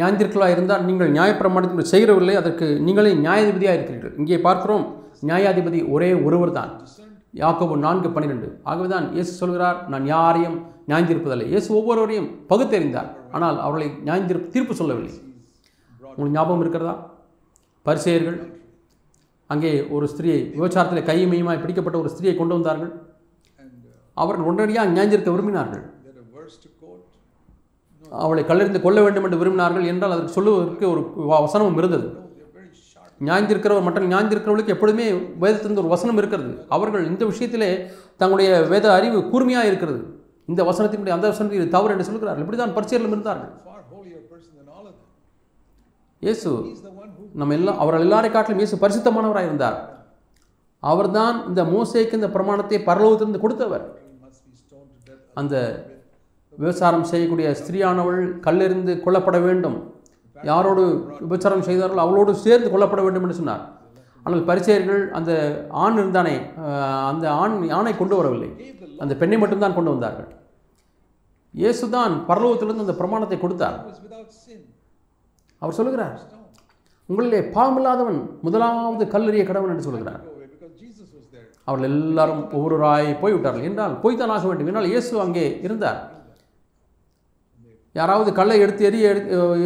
நியாயந்திருக்கலா 0.00 0.48
இருந்தால் 0.54 0.84
நீங்கள் 0.88 1.14
நியாயப்பிரமாணத்தை 1.16 1.84
செய்கிறவில்லை 1.92 2.34
அதற்கு 2.40 2.66
நீங்களே 2.86 3.10
நியாயாதிபதியாக 3.24 3.76
இருக்கிறீர்கள். 3.78 4.14
இங்கே 4.20 4.38
பார்க்கிறோம் 4.46 4.84
நியாயாதிபதி 5.30 5.80
ஒரே 5.94 6.10
ஒருவர் 6.26 6.56
தான். 6.58 6.70
யாக்கோபு 7.42 7.74
நான்கு 7.86 8.08
பன்னிரெண்டு. 8.14 8.48
ஆகவே 8.70 8.88
தான் 8.94 9.06
இயேசு 9.16 9.32
சொல்கிறார் 9.42 9.78
நான் 9.92 10.06
யாரையும் 10.14 10.56
நியாயந்திருப்பதில்லை. 10.90 11.46
இயேசு 11.52 11.68
ஒவ்வொருவரையும் 11.78 12.30
பகுத்தறிந்தார் 12.50 13.10
ஆனால் 13.36 13.58
அவர்களை 13.66 13.88
நியாயந்திரு 14.08 14.40
தீர்ப்பு 14.54 14.74
சொல்லவில்லை. 14.80 15.14
உங்களுக்கு 16.16 16.36
ஞாபகம் 16.38 16.64
இருக்கிறதா? 16.64 16.96
பரிசெயர்கள் 17.86 18.38
அங்கே 19.50 19.70
ஒரு 19.94 20.04
ஸ்திரியை 20.12 20.40
விபச்சாரத்தில் 20.56 21.08
கையுமையுமாய் 21.08 21.62
பிடிக்கப்பட்ட 21.62 21.96
ஒரு 22.02 22.10
ஸ்திரியை 22.12 22.34
கொண்டு 22.36 22.56
வந்தார்கள். 22.56 22.92
அவர்கள் 24.16 24.48
உடனடியாக 24.50 24.92
நியாயந்திருக்க 24.96 25.30
விரும்பினார்கள். 25.34 25.84
அவளை 28.24 28.44
கல்லறிந்து 28.48 28.80
கொள்ள 28.86 28.98
வேண்டும் 29.02 29.24
என்று 29.26 29.40
விரும்பினார்கள் 29.42 29.88
என்றால் 29.92 30.14
அதற்கு 30.14 30.36
சொல்லுவதற்கு 30.38 30.86
ஒரு 30.92 31.02
வசனமும் 31.46 31.80
இருந்தது. 31.82 32.08
No, 33.24 33.34
மற்ற 33.86 34.00
ஞாயிந்திருக்கிறவர்களுக்கு 34.12 34.74
எப்பொழுதுமே 34.74 35.04
வேதத்திலிருந்து 35.42 35.82
ஒரு 35.82 35.90
வசனம் 35.92 36.18
இருக்கிறது. 36.20 36.52
அவர்கள் 36.76 37.04
இந்த 37.10 37.24
விஷயத்திலே 37.24 37.68
தங்களுடைய 38.20 38.48
வேத 38.72 38.86
அறிவு 38.92 39.18
கூர்மையாக 39.32 39.70
இருக்கிறது. 39.70 40.00
இந்த 40.50 40.62
வசனத்தினுடைய 40.70 41.14
அந்த 41.16 41.26
வசனத்தில் 41.32 41.60
இது 41.60 41.68
தவறு 41.76 41.92
என்று 41.94 42.06
சொல்கிறார்கள். 42.08 42.42
இப்படி 42.44 42.58
தான் 42.62 42.74
பரிசீலனம் 42.78 43.14
இருந்தார்கள். 43.16 43.52
இயேசு 46.26 46.50
நம்ம 47.40 47.54
எல்லாம் 47.58 47.78
அவர்கள் 47.78 48.04
எல்லாரை 48.06 48.30
காட்டிலும் 48.32 48.62
இயேசு 48.62 48.76
பரிசுத்தமானவராக 48.84 49.48
இருந்தார். 49.50 49.78
அவர்தான் 50.78 51.36
இந்த 51.48 51.62
மோசைக்கு 51.74 52.18
இந்த 52.20 52.30
பிரமாணத்தை 52.36 52.78
பரலோகத்திலிருந்து 52.90 53.44
கொடுத்தவர். 53.44 53.84
அந்த 55.40 55.54
விபச்சாரம் 56.60 57.08
செய்யக்கூடிய 57.10 57.48
ஸ்திரீயானவள் 57.60 58.20
கல்லெறிந்து 58.46 58.92
கொல்லப்பட 59.04 59.38
வேண்டும். 59.46 59.78
யாரோடு 60.36 60.82
விபச்சாரம் 61.24 61.64
செய்தார்களோ 61.68 62.04
அவளோடு 62.06 62.32
சேர்ந்து 62.44 62.68
கொல்லப்பட 62.72 63.00
வேண்டும் 63.06 63.24
என்று 63.26 63.38
சொன்னார். 63.40 63.62
ஆனால் 64.26 64.42
பரிசெயர்கள் 64.50 65.02
அந்த 65.18 65.32
ஆண் 65.84 65.98
இருந்தானே 66.00 66.34
அந்த 67.10 67.26
ஆண் 67.42 67.56
ஆணை 67.78 67.92
கொண்டு 68.00 68.14
வரவில்லை. 68.20 68.50
அந்த 69.04 69.14
பெண்ணை 69.20 69.38
மட்டும்தான் 69.42 69.76
கொண்டு 69.78 69.94
வந்தார்கள். 69.94 70.28
இயேசுதான் 71.54 72.12
பரலோகத்திலிருந்து 72.28 72.86
அந்த 72.86 72.96
பிரமாணத்தை 73.00 73.38
கொடுத்தார். 73.40 73.78
அவர் 75.62 75.78
சொல்லுகிறார் 75.78 76.14
உங்களிலே 77.08 77.40
பாவமில்லாதவன் 77.56 78.20
முதலாவது 78.46 79.04
கல்லறிய 79.14 79.42
கடவுள் 79.48 79.72
என்று 79.72 79.88
சொல்கிறார் 79.88 80.22
அவர்கள் 81.68 81.90
எல்லாரும் 81.90 82.44
ஒவ்வொருவராய் 82.56 83.08
போய்விட்டார்கள். 83.22 83.66
என்றால் 83.68 83.94
போய்தான் 84.04 84.32
ஆக 84.36 84.46
வேண்டும் 84.48 84.70
என்றால் 84.70 84.90
இயேசு 84.92 85.20
அங்கே 85.24 85.44
இருந்தார். 85.66 86.00
யாராவது 88.00 88.30
கல்லை 88.38 88.54
எடுத்து 88.64 88.82
எரிய 88.88 89.06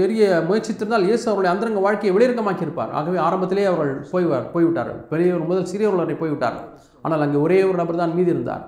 எரிய 0.05 0.23
முயற்சித்திருந்தால் 0.47 1.05
இயேசு 1.09 1.25
அவருடைய 1.31 1.51
அந்தரங்க 1.55 1.81
வாழ்க்கையை 1.85 2.13
வெளிரங்கமாக்கியிருப்பார். 2.17 2.93
ஆகவே 2.99 3.19
ஆரம்பத்திலே 3.27 3.67
அவர்கள் 3.71 3.93
போய்வார் 4.13 4.47
போய்விட்டார்கள். 4.55 5.01
பெரியவர் 5.13 5.49
முதல் 5.51 5.69
சிறியவர்கள் 5.73 6.03
வரை 6.05 6.17
போய்விட்டார்கள் 6.23 6.67
ஆனால் 7.05 7.25
அங்கே 7.27 7.39
ஒரே 7.45 7.59
ஒரு 7.69 7.77
நபர் 7.83 8.01
தான் 8.03 8.17
மீதி 8.19 8.35
இருந்தார். 8.35 8.65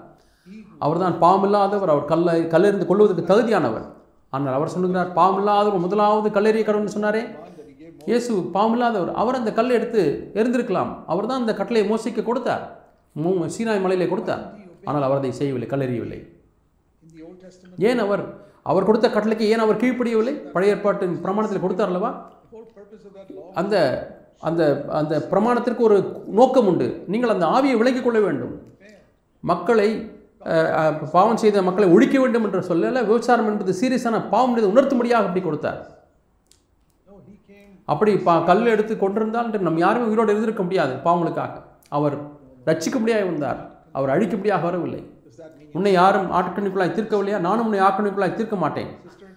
அவர்தான் 0.86 1.16
பாவமில்லாதவர் 1.24 1.92
அவர் 1.94 2.10
கல்லை 2.12 2.36
கல்லெறிந்து 2.54 2.86
கொள்வதற்கு 2.90 3.24
தகுதியானவர். 3.32 3.86
ஆனால் 4.36 4.56
அவர் 4.58 4.74
சொல்லுகிறார் 4.76 5.12
பாவமில்லாதவர் 5.18 5.84
முதலாவது 5.86 6.30
கல்லெறிய 6.38 6.64
கடவுள்னு 6.68 6.96
சொன்னாரே. 6.96 7.22
இயேசு 8.10 8.32
பாவமில்லாதவர் 8.56 9.12
அவர் 9.20 9.38
அந்த 9.42 9.50
கல்லை 9.58 9.74
எடுத்து 9.78 10.02
எரிந்திருக்கலாம் 10.40 10.90
அவர் 11.12 11.30
தான் 11.30 11.42
அந்த 11.42 11.52
கட்டளை 11.60 11.82
மோசிக்க 11.92 12.22
கொடுத்தார். 12.28 12.64
மூ 13.22 13.30
சீனாய் 13.54 13.84
மலையிலே 13.84 14.06
கொடுத்தார். 14.12 14.44
ஆனால் 14.88 15.06
அவர் 15.06 15.20
அதை 15.20 15.32
செய்யவில்லை 15.38 15.68
கல்லெறியவில்லை. 15.72 16.20
ஏன் 17.90 18.02
அவர் 18.04 18.22
அவர் 18.70 18.86
கொடுத்த 18.88 19.08
கட்டளைக்கு 19.14 19.50
ஏன் 19.52 19.64
அவர் 19.64 19.82
கீழ்ப்படியவில்லை? 19.82 20.34
பழைய 20.54 20.74
ஏற்பாட்டின் 20.74 21.16
பிரமாணத்தில் 21.24 21.64
கொடுத்தார் 21.64 21.90
அல்லவா 21.92 22.12
அந்த 23.60 23.76
அந்த 24.48 24.62
அந்த 24.98 25.14
பிரமாணத்திற்கு 25.30 25.82
ஒரு 25.88 25.96
நோக்கம் 26.38 26.68
உண்டு. 26.70 26.86
நீங்கள் 27.12 27.34
அந்த 27.34 27.46
ஆவியை 27.56 27.76
விலகிக் 27.80 28.06
கொள்ள 28.06 28.18
வேண்டும். 28.26 28.54
மக்களை 29.50 29.88
பாவம் 31.14 31.40
செய்த 31.42 31.62
மக்களை 31.68 31.86
ஒழிக்க 31.94 32.16
வேண்டும் 32.22 32.44
என்று 32.46 32.60
சொல்லல. 32.68 33.00
விபச்சாரம் 33.08 33.48
என்பது 33.50 33.72
சீரியஸான 33.80 34.20
பாவம் 34.34 34.50
என்பது 34.50 34.72
உணர்த்தும்படியாக 34.72 35.26
அப்படி 35.28 35.42
கொடுத்தார். 35.46 35.80
அப்படி 37.92 38.12
பா 38.28 38.34
கல் 38.48 38.72
எடுத்து 38.74 38.94
கொண்டிருந்தால் 39.02 39.50
நம் 39.66 39.82
யாருமே 39.84 40.08
உயிரோடு 40.10 40.32
இருந்திருக்க 40.34 40.62
முடியாது 40.68 40.94
பாவங்களுக்காக. 41.06 41.54
அவர் 41.96 42.16
ரட்சிக்கும்படியாக 42.70 43.28
வந்தார் 43.32 43.60
அவர் 43.98 44.12
அழிக்கும்படியாக 44.14 44.64
வரவில்லை. 44.68 45.02
உன்னை 45.72 45.92
யாரும் 45.92 46.30
ஆட்டுக்கணிக்குள்ளாய் 46.32 46.92
தீர்க்கவில்லையா? 46.92 47.38
நானும் 47.38 47.64
உன்னை 47.64 47.80
ஆட்டுக்கணிக்குள்ளாய் 47.80 48.34
தீர்க்க 48.34 48.56
மாட்டேன். 48.56 48.86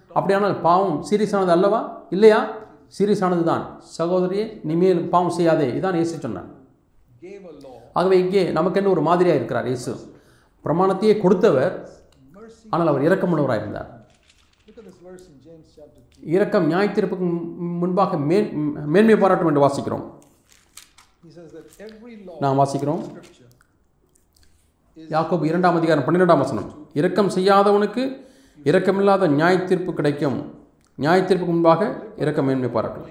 அப்படியானால் 0.08 0.60
பாவம் 0.60 1.04
சீரியஸானது 1.10 1.48
அல்லவா? 1.48 2.06
இல்லையா? 2.10 2.50
சீரியஸானது 2.98 3.42
தான் 3.42 3.82
சகோதரியே 3.98 4.60
நீ 4.62 4.74
மேலும் 4.74 5.08
பாவம் 5.08 5.30
செய்யாதே. 5.30 5.70
இதான் 5.70 5.94
இயேசு 5.94 6.18
சொன்னார். 6.18 6.44
ஆகவே 7.92 8.18
இங்கே 8.18 8.52
நமக்கென்று 8.52 8.88
ஒரு 8.88 9.02
மாதிரியாக 9.02 9.36
இருக்கிறார் 9.36 9.66
இயேசு. 9.66 9.96
பிரமாணத்தையே 10.64 11.20
கொடுத்தவர் 11.20 11.88
ஆனால் 12.70 12.86
அவர் 12.86 13.02
இரக்கமுள்ளவராக 13.02 13.56
இருந்தார். 13.56 14.06
look 14.66 14.76
at 14.76 14.84
this 14.84 14.94
verse 14.94 15.28
in 15.28 15.40
James 15.44 15.66
chapter 15.76 16.20
3 16.20 16.26
இரக்கம் 16.26 16.70
நியாயத்திருப்புக்கு 16.70 17.18
முன்- 17.18 17.56
முன்பாக 17.56 18.18
மேன் 18.18 18.72
மேன்மை 18.86 19.16
பாராட்டும் 19.16 19.46
என்று 19.46 19.66
வாசிக்கிறோம். 19.66 20.10
நாம் 22.40 22.58
வாசிக்கிறோம். 22.58 23.02
யாக்கோபு 24.96 25.44
இரண்டாம் 25.50 25.76
அதிகாரம் 25.78 26.04
பன்னிரெண்டாம் 26.06 26.40
வசனம். 26.42 26.66
இரக்கம் 27.00 27.30
செய்யாதவனுக்கு 27.34 28.02
இரக்கமில்லாத 28.70 29.28
நியாயத்தீர்ப்பு 29.38 29.92
கிடைக்கும். 29.98 30.36
நியாயத்தீர்ப்புக்கு 31.02 31.54
முன்பாக 31.54 31.82
இரக்கம் 32.22 32.46
மேன்மை 32.48 32.70
பாராட்டும் 32.74 33.06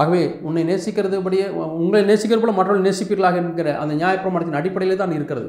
ஆகவே 0.00 0.22
உன்னை 0.46 0.62
நேசிக்கிறது 0.70 1.20
படியே 1.26 1.46
உங்களை 1.82 2.02
நேசிக்கிறது 2.10 2.42
போல 2.42 2.54
மற்றவர்கள் 2.58 2.86
நேசிப்பீர்களாக 2.88 3.40
என்கிற 3.42 3.68
அந்த 3.82 3.94
நியாயப்பிரமாணத்தின் 4.00 4.58
அடிப்படையிலே 4.60 4.96
தான் 5.02 5.14
இருக்கிறது. 5.18 5.48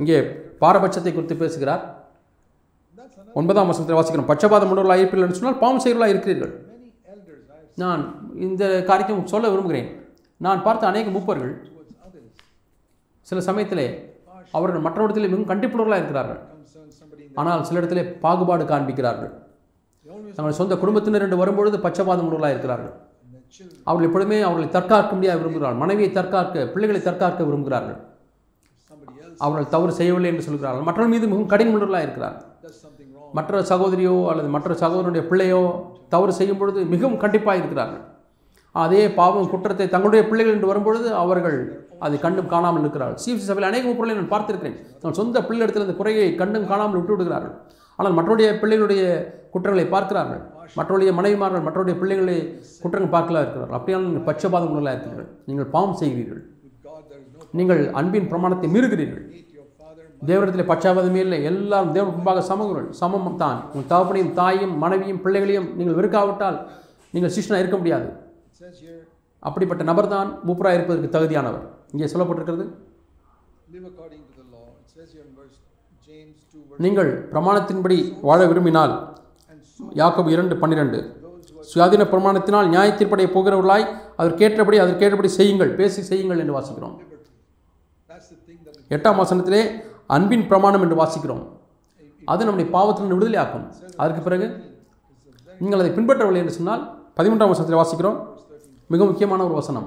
இங்கே 0.00 0.18
பாரபட்சத்தை 0.64 1.12
குறித்து 1.14 1.36
பேசுகிறார். 1.44 1.82
ஒன்பதாம் 3.38 3.70
வசனத்தில் 3.70 4.00
வாசிக்கிறோம். 4.00 4.30
பட்சபாதம் 4.32 4.70
உள்ளவர்களாக 4.72 5.02
இருப்பீர்கள் 5.02 5.28
என்று 5.28 5.40
சொன்னால் 5.40 5.62
பாவம் 5.64 5.82
செய்வர்களாக 5.86 6.14
இருக்கிறீர்கள். 6.14 6.52
நான் 7.84 8.02
இந்த 8.48 8.64
காரியத்தை 8.90 9.24
சொல்ல 9.34 9.48
விரும்புகிறேன். 9.54 9.90
நான் 10.46 10.64
பார்த்த 10.68 10.92
அநேக 10.92 11.10
மூப்பர்கள் 11.16 11.52
சில 13.28 13.40
சமயத்திலே 13.48 13.86
அவர்கள் 14.58 14.84
மற்றவரிடத்தில் 14.86 15.28
மிகவும் 15.28 15.50
கண்டிப்புள்ளவர்களாக 15.50 16.02
இருக்கிறார்கள். 16.02 16.40
ஆனால் 17.40 17.66
சில 17.68 17.80
இடத்திலே 17.80 18.04
பாகுபாடு 18.24 18.64
காண்பிக்கிறார்கள். 18.72 19.32
தங்கள் 20.36 20.58
சொந்த 20.60 20.74
குடும்பத்தினர் 20.82 21.24
என்று 21.26 21.40
வரும்பொழுது 21.42 21.76
பச்சபாதம் 21.86 22.26
உள்ளவர்களாக 22.28 22.54
இருக்கிறார்கள். 22.56 22.94
அவர்கள் 23.88 24.08
எப்பொழுதுமே 24.08 24.38
அவர்களை 24.46 24.68
தற்காக்க 24.76 25.10
முடியாது 25.18 25.40
விரும்புகிறார்கள். 25.40 25.82
மனைவியை 25.82 26.10
தற்காக்க 26.18 26.64
பிள்ளைகளை 26.74 27.00
தற்காக்க 27.08 27.40
விரும்புகிறார்கள். 27.48 27.98
அவர்கள் 29.44 29.72
தவறு 29.74 29.92
செய்யவில்லை 29.98 30.30
என்று 30.32 30.46
சொல்கிறார்கள். 30.48 30.84
மற்றவர்கள் 30.86 31.14
மீது 31.14 31.26
மிகவும் 31.32 31.50
கடினமுள்ளவர்களாக 31.52 32.06
இருக்கிறார்கள். 32.06 32.44
மற்ற 33.38 33.60
சகோதரியோ 33.70 34.14
அல்லது 34.30 34.48
மற்ற 34.56 34.74
சகோதரனுடைய 34.82 35.22
பிள்ளையோ 35.30 35.62
தவறு 36.14 36.32
செய்யும் 36.38 36.60
பொழுது 36.60 36.80
மிகவும் 36.94 37.20
கண்டிப்பாக 37.24 37.60
இருக்கிறார்கள். 37.60 38.04
அதே 38.84 39.02
பாவம் 39.18 39.50
குற்றத்தை 39.52 39.86
தங்களுடைய 39.94 40.22
பிள்ளைகள் 40.30 40.56
என்று 40.56 40.70
வரும்பொழுது 40.70 41.08
அவர்கள் 41.22 41.58
அதை 42.04 42.16
கண்டும் 42.24 42.52
காணாமல் 42.52 42.84
இருக்கிறார்கள் 42.84 43.20
சிஎஃப்சி 43.24 43.46
சபையில் 43.48 43.68
அநேக 43.70 43.94
பொருளை 43.98 44.14
நான் 44.18 44.32
பார்த்திருக்கிறேன். 44.34 44.76
தன் 45.02 45.18
சொந்த 45.20 45.42
பிள்ளையிடத்தில் 45.48 45.86
இந்த 45.86 45.96
குறையை 46.00 46.28
கண்டும் 46.42 46.70
காணாமல் 46.72 46.98
விட்டு 46.98 47.14
விடுகிறார்கள் 47.14 47.56
ஆனால் 47.98 48.14
மற்றவருடைய 48.18 48.50
பிள்ளைகளுடைய 48.62 49.02
குற்றங்களை 49.52 49.86
பார்க்கிறார்கள். 49.94 50.42
மற்றவருடைய 50.78 51.12
மனைவிமார்கள் 51.18 51.64
மற்றவருடைய 51.66 51.96
பிள்ளைகளை 52.00 52.36
குற்றங்கள் 52.82 53.14
பார்க்கலாம் 53.16 53.44
இருக்கிறார்கள். 53.44 53.76
அப்படியால் 53.78 54.06
நீங்கள் 54.08 54.26
பட்சபாதம் 54.28 54.72
உள்ளதாக 54.72 54.94
இருக்கிறீர்கள். 54.96 55.28
நீங்கள் 55.50 55.68
பாவம் 55.74 55.98
செய்கிறீர்கள். 56.00 56.42
நீங்கள் 57.58 57.80
அன்பின் 58.00 58.30
பிரமாணத்தை 58.32 58.68
மீறுகிறீர்கள். 58.74 59.26
தேவரத்தில் 60.28 60.68
பச்சாவதமே 60.70 60.70
பட்சாபாதமே 60.70 61.20
இல்லை. 61.24 61.38
எல்லாரும் 61.50 61.92
தேவ 61.96 62.04
முன்பாக 62.14 62.40
சமங்கள் 62.50 62.86
சமம் 63.00 63.28
தான். 63.42 63.58
உங்கள் 63.72 63.90
தகப்பனையும் 63.92 64.32
தாயும் 64.38 64.74
மனைவியும் 64.84 65.20
பிள்ளைகளையும் 65.24 65.68
நீங்கள் 65.78 65.98
வெறுக்காவிட்டால் 65.98 66.58
நீங்கள் 67.14 67.32
சிஷ்டனாக 67.36 67.62
இருக்க 67.64 67.78
முடியாது. 67.82 68.08
அப்படிப்பட்ட 69.48 69.82
நபர் 69.90 70.12
தான் 70.14 70.30
மூப்பராக 70.46 70.76
இருப்பதற்கு 70.78 71.14
தகுதியானவர். 71.16 71.66
இங்கே 71.94 72.08
சொல்லப்பட்டிருக்கிறது. 72.12 72.64
Live 73.74 73.86
according 73.90 74.22
to 74.28 74.34
the 74.40 74.46
law. 74.54 74.66
It 74.82 74.88
says 74.94 75.08
here 75.14 75.24
in 75.28 75.32
verse 75.38 75.56
James 76.08 76.36
2 76.54 76.60
verse 76.68 76.80
நீங்கள் 76.84 77.10
பிரமாணத்தின்படி 77.32 77.98
வாழ 78.28 78.40
விரும்பினால் 78.50 78.94
யாக்கோபு 80.00 80.30
இரண்டு 80.36 80.54
பன்னிரெண்டு. 80.62 80.98
சுயாதீன 81.70 82.02
பிரமாணத்தினால் 82.12 82.68
நியாய 82.72 82.88
தீர்ப்படைய 82.98 83.28
போகிறவர்களாய் 83.34 83.86
அதற்கேற்றபடி 84.20 84.76
அதற்கேற்றபடி 84.84 85.30
செய்யுங்கள் 85.38 85.72
பேசி 85.78 86.00
செய்யுங்கள் 86.10 86.40
என்று 86.42 86.56
வாசிக்கிறோம். 86.56 86.96
எட்டாம் 88.96 89.20
வசனத்திலே 89.22 89.62
அன்பின் 90.16 90.46
பிரமாணம் 90.50 90.84
என்று 90.84 90.96
வாசிக்கிறோம். 91.02 91.42
அது 92.32 92.46
நம்முடைய 92.46 92.68
பாவத்திலிருந்து 92.76 93.18
விடுதலை 93.18 93.38
ஆக்கும் 93.44 93.66
அதற்கு 94.02 94.22
பிறகு 94.26 94.46
நீங்கள் 95.60 95.80
அதை 95.82 95.90
பின்பற்றவில்லை 95.96 96.40
என்று 96.44 96.56
சொன்னால் 96.58 96.82
பதிமூன்றாம் 97.18 97.52
வசனத்தில் 97.52 97.80
வாசிக்கிறோம். 97.80 98.18
மிக 98.92 99.00
முக்கியமான 99.10 99.40
ஒரு 99.48 99.54
வசனம். 99.60 99.86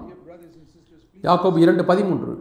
யாக்கோபு 1.28 1.57
இரண்டு 1.57 1.86
பதிமூன்று. 1.86 2.32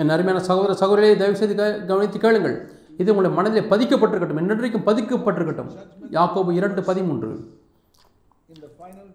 என் 0.00 0.12
அருமையான 0.14 0.40
சகோதர 0.48 0.74
சகோதரியை 0.74 1.16
தயவு 1.16 1.36
செய்து 1.36 1.86
கவனித்து 1.86 2.18
கேளுங்கள். 2.18 2.56
இது 2.98 3.14
உங்களுடைய 3.14 3.36
மனதிலே 3.38 3.62
பதிக்கப்பட்டிருக்கட்டும் 3.72 4.40
என்றைக்கும் 4.42 4.86
பதிக்கப்பட்டிருக்கட்டும். 4.88 5.70
யாக்கோபு 6.10 6.52
இரண்டு 6.52 6.82
பதிமூன்று. 6.82 7.30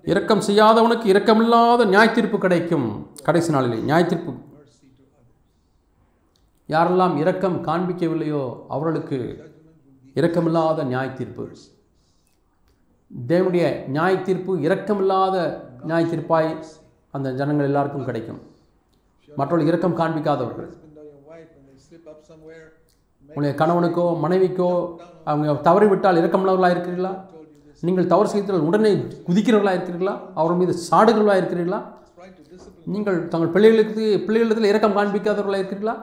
இரக்கம் 0.03 0.43
செய்யாதவனுக்கு 0.47 1.07
இரக்கமில்லாத 1.13 1.85
நியாயத்தீர்ப்பு 1.93 2.37
கிடைக்கும். 2.37 2.87
கடைசி 3.23 3.51
நாளிலே 3.51 3.93
நியாயத்தீர்ப்பு. 3.93 4.33
யாரெல்லாம் 6.67 7.15
இரக்கம் 7.17 7.57
காண்பிக்கவில்லையோ 7.65 8.43
அவர்களுக்கு 8.67 9.17
இரக்கமில்லாத 10.15 10.83
நியாயத்தீர்ப்பு. 10.91 11.45
தேவனுடைய 13.27 13.65
நியாயத்தீர்ப்பு 13.95 14.51
இரக்கமில்லாத 14.67 15.35
நியாயத்தீர்ப்பாய் 15.87 16.63
அந்த 17.11 17.31
ஜனங்கள் 17.31 17.65
எல்லாருக்கும் 17.65 18.05
கிடைக்கும். 18.05 18.41
மற்றவர்கள் 19.37 19.69
இரக்கம் 19.71 19.97
காண்பிக்காதவர்கள். 20.01 20.69
உங்களுடைய 23.29 23.53
கணவனுக்கோ 23.61 24.05
மனைவிக்கோ 24.23 24.69
அவங்க 25.29 25.53
தவறிவிட்டால் 25.67 26.19
இரக்கமுள்ளவர்களாக 26.21 26.75
இருக்கிறீர்களா? 26.75 27.13
நீங்கள் 27.87 28.11
தவறு 28.13 28.29
செய்தால் 28.31 28.67
உடனே 28.69 28.91
குதிக்கிறவர்களாக 29.27 29.77
இருக்கிறீர்களா? 29.79 30.15
அவர்கள் 30.39 30.61
மீது 30.61 30.73
சாடுகிறவர்களாக 30.89 31.41
இருக்கிறீர்களா? 31.41 31.81
நீங்கள் 32.93 33.17
தங்கள் 33.33 33.53
பிள்ளைகளுக்கு 33.55 34.05
பிள்ளைகளிடத்தில் 34.25 34.71
இரக்கம் 34.71 34.95
காண்பிக்காதவர்களாக 34.97 35.61
இருக்கிறீர்களா? 35.63 35.95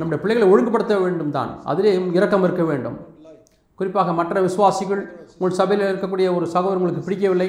நம்முடைய 0.00 0.18
பிள்ளைகளை 0.22 0.48
ஒழுங்குபடுத்த 0.52 0.96
வேண்டும் 1.04 1.32
தான். 1.38 1.52
அதிலே 1.70 1.92
இரக்கம் 2.18 2.44
இருக்க 2.46 2.64
வேண்டும். 2.70 2.98
குறிப்பாக 3.78 4.12
மற்ற 4.18 4.40
விசுவாசிகள் 4.46 5.02
உங்கள் 5.38 5.58
சபையில் 5.58 5.88
இருக்கக்கூடிய 5.90 6.28
ஒரு 6.36 6.46
சகோதரர் 6.54 6.80
உங்களுக்கு 6.80 7.06
பிடிக்கவில்லை 7.06 7.48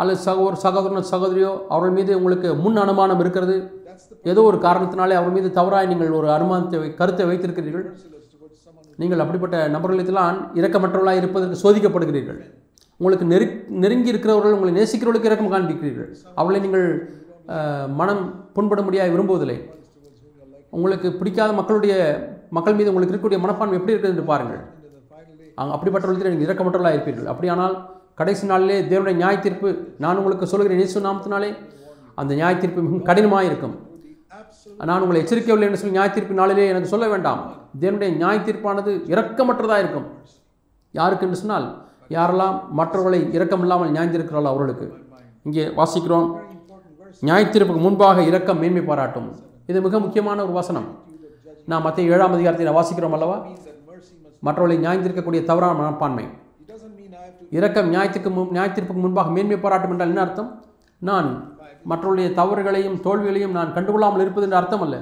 அல்லது 0.00 0.18
சகோதர 0.26 0.58
சகோதரன் 0.64 1.08
சகோதரியோ 1.12 1.52
அவர்கள் 1.74 1.96
மீது 1.96 2.12
உங்களுக்கு 2.18 2.48
முன் 2.64 2.80
அனுமானம் 2.82 3.22
இருக்கிறது 3.24 3.56
ஏதோ 4.32 4.40
ஒரு 4.50 4.58
காரணத்தினாலே 4.66 5.14
அவர் 5.20 5.34
மீது 5.36 5.48
தவறாய் 5.58 5.90
நீங்கள் 5.92 6.16
ஒரு 6.20 6.28
அனுமானத்தை 6.36 6.78
கருத்தை 7.00 7.26
வைத்திருக்கிறீர்கள். 7.30 7.86
நீங்கள் 9.02 9.22
அப்படிப்பட்ட 9.24 9.56
நபர்களுக்கெல்லாம் 9.74 10.38
இரக்கமற்றவர்களாக 10.60 11.20
இருப்பதற்கு 11.22 11.62
சோதிக்கப்படுகிறீர்கள். 11.64 12.40
உங்களுக்கு 13.00 13.26
நெரு 13.32 13.46
நெருங்கி 13.82 14.12
இருக்கிறவர்கள் 14.12 14.54
உங்களை 14.56 14.72
நேசிக்கிறவர்களுக்கு 14.78 15.30
இரக்கம் 15.30 15.52
காண்பிக்கிறீர்கள். 15.52 16.08
அவளை 16.40 16.60
நீங்கள் 16.64 16.86
மனம் 18.00 18.22
புண்பட 18.56 18.80
முடியாது 18.86 19.12
விரும்புவதில்லை. 19.14 19.58
உங்களுக்கு 20.76 21.08
பிடிக்காத 21.20 21.50
மக்களுடைய 21.60 21.94
மக்கள் 22.56 22.76
மீது 22.78 22.90
உங்களுக்கு 22.90 23.12
இருக்கக்கூடிய 23.14 23.40
மனப்பான்மை 23.44 23.76
எப்படி 23.78 23.94
இருக்குது 23.94 24.14
என்று 24.14 24.26
பாருங்கள். 24.32 24.60
into 25.58 25.74
அப்படிப்பட்டவர்களுக்கு 25.76 26.32
நீங்கள் 26.34 26.48
இரக்கமற்றவர்களாக 26.48 26.96
இருப்பீர்கள். 26.96 27.30
அப்படியானால் 27.32 27.76
கடைசி 28.20 28.44
நாளிலே 28.50 28.76
தேவனுடைய 28.90 29.16
நியாய 29.20 29.36
தீர்ப்பு 29.44 29.68
நான் 30.04 30.18
உங்களுக்கு 30.20 30.46
சொல்கிறேன் 30.52 30.80
இயேசு 30.82 31.06
நாமத்தினாலே 31.06 31.50
அந்த 32.20 32.32
நியாய 32.38 32.54
தீர்ப்பு 32.62 32.84
மிகவும் 32.84 33.06
கடினமாக 33.08 33.48
இருக்கும் 33.48 33.74
நான் 34.86 35.02
உங்களை 35.04 35.20
எச்சரிக்கவில்லை 35.22 35.66
என்று 35.68 35.78
சொல்லி 35.80 35.96
நியாயத்தீர்ப்பு 35.98 36.34
நாளிலே 36.40 36.68
எனக்கு 36.72 36.90
சொல்ல 36.92 37.08
வேண்டாம். 37.08 37.40
தேவனுடைய 37.80 38.10
நியாயத்தீர்ப்பானது 38.22 38.90
இரக்கமற்றதாக 39.12 39.82
இருக்கும் 39.82 40.06
யாருக்கு 40.90 41.26
என்று 41.26 41.40
சொன்னால் 41.40 41.66
யாரெல்லாம் 42.16 42.56
மற்றவர்களை 42.78 43.20
இரக்கமில்லாமல் 43.38 43.92
நியாயந்திருக்கிறாள் 43.96 44.50
அவர்களுக்கு. 44.52 44.86
இங்கே 45.46 45.64
வாசிக்கிறோம். 45.80 46.28
நியாயத்தீர்ப்புக்கு 47.28 47.84
முன்பாக 47.86 48.22
இரக்கம் 48.30 48.58
மேன்மை 48.58 48.82
பாராட்டும். 48.82 49.28
இது 49.66 49.78
மிக 49.86 49.98
முக்கியமான 50.04 50.42
ஒரு 50.46 50.52
வசனம். 50.52 50.88
நான் 51.70 51.84
மற்ற 51.86 52.02
ஏழாம் 52.02 52.34
அதிகாரத்தில் 52.36 52.76
வாசிக்கிறோம் 52.78 53.16
அல்லவா? 53.18 53.38
மற்றவர்களை 54.46 54.76
நியாயந்திருக்கக்கூடிய 54.84 55.42
தவறான 55.44 55.76
மனப்பான்மை. 55.80 56.26
இரக்கம் 57.58 57.92
நியாயத்துக்கு 57.92 58.30
முன் 58.36 58.50
நியாயத்திற்கு 58.56 58.94
முன்பாக 59.04 59.30
மேன்மை 59.36 59.58
பாராட்டும் 59.58 59.92
என்றால் 59.94 60.08
என்ன 60.08 60.24
அர்த்தம்? 60.26 60.50
நான் 60.98 61.28
மற்றவருடைய 61.90 62.28
தவறுகளையும் 62.38 62.98
தோல்விகளையும் 63.06 63.56
நான் 63.58 63.74
கண்டுகொள்ளாமல் 63.76 64.22
இருப்பது 64.24 64.46
என்று 64.46 64.60
அர்த்தம் 64.60 64.84
அல்ல 64.86 64.96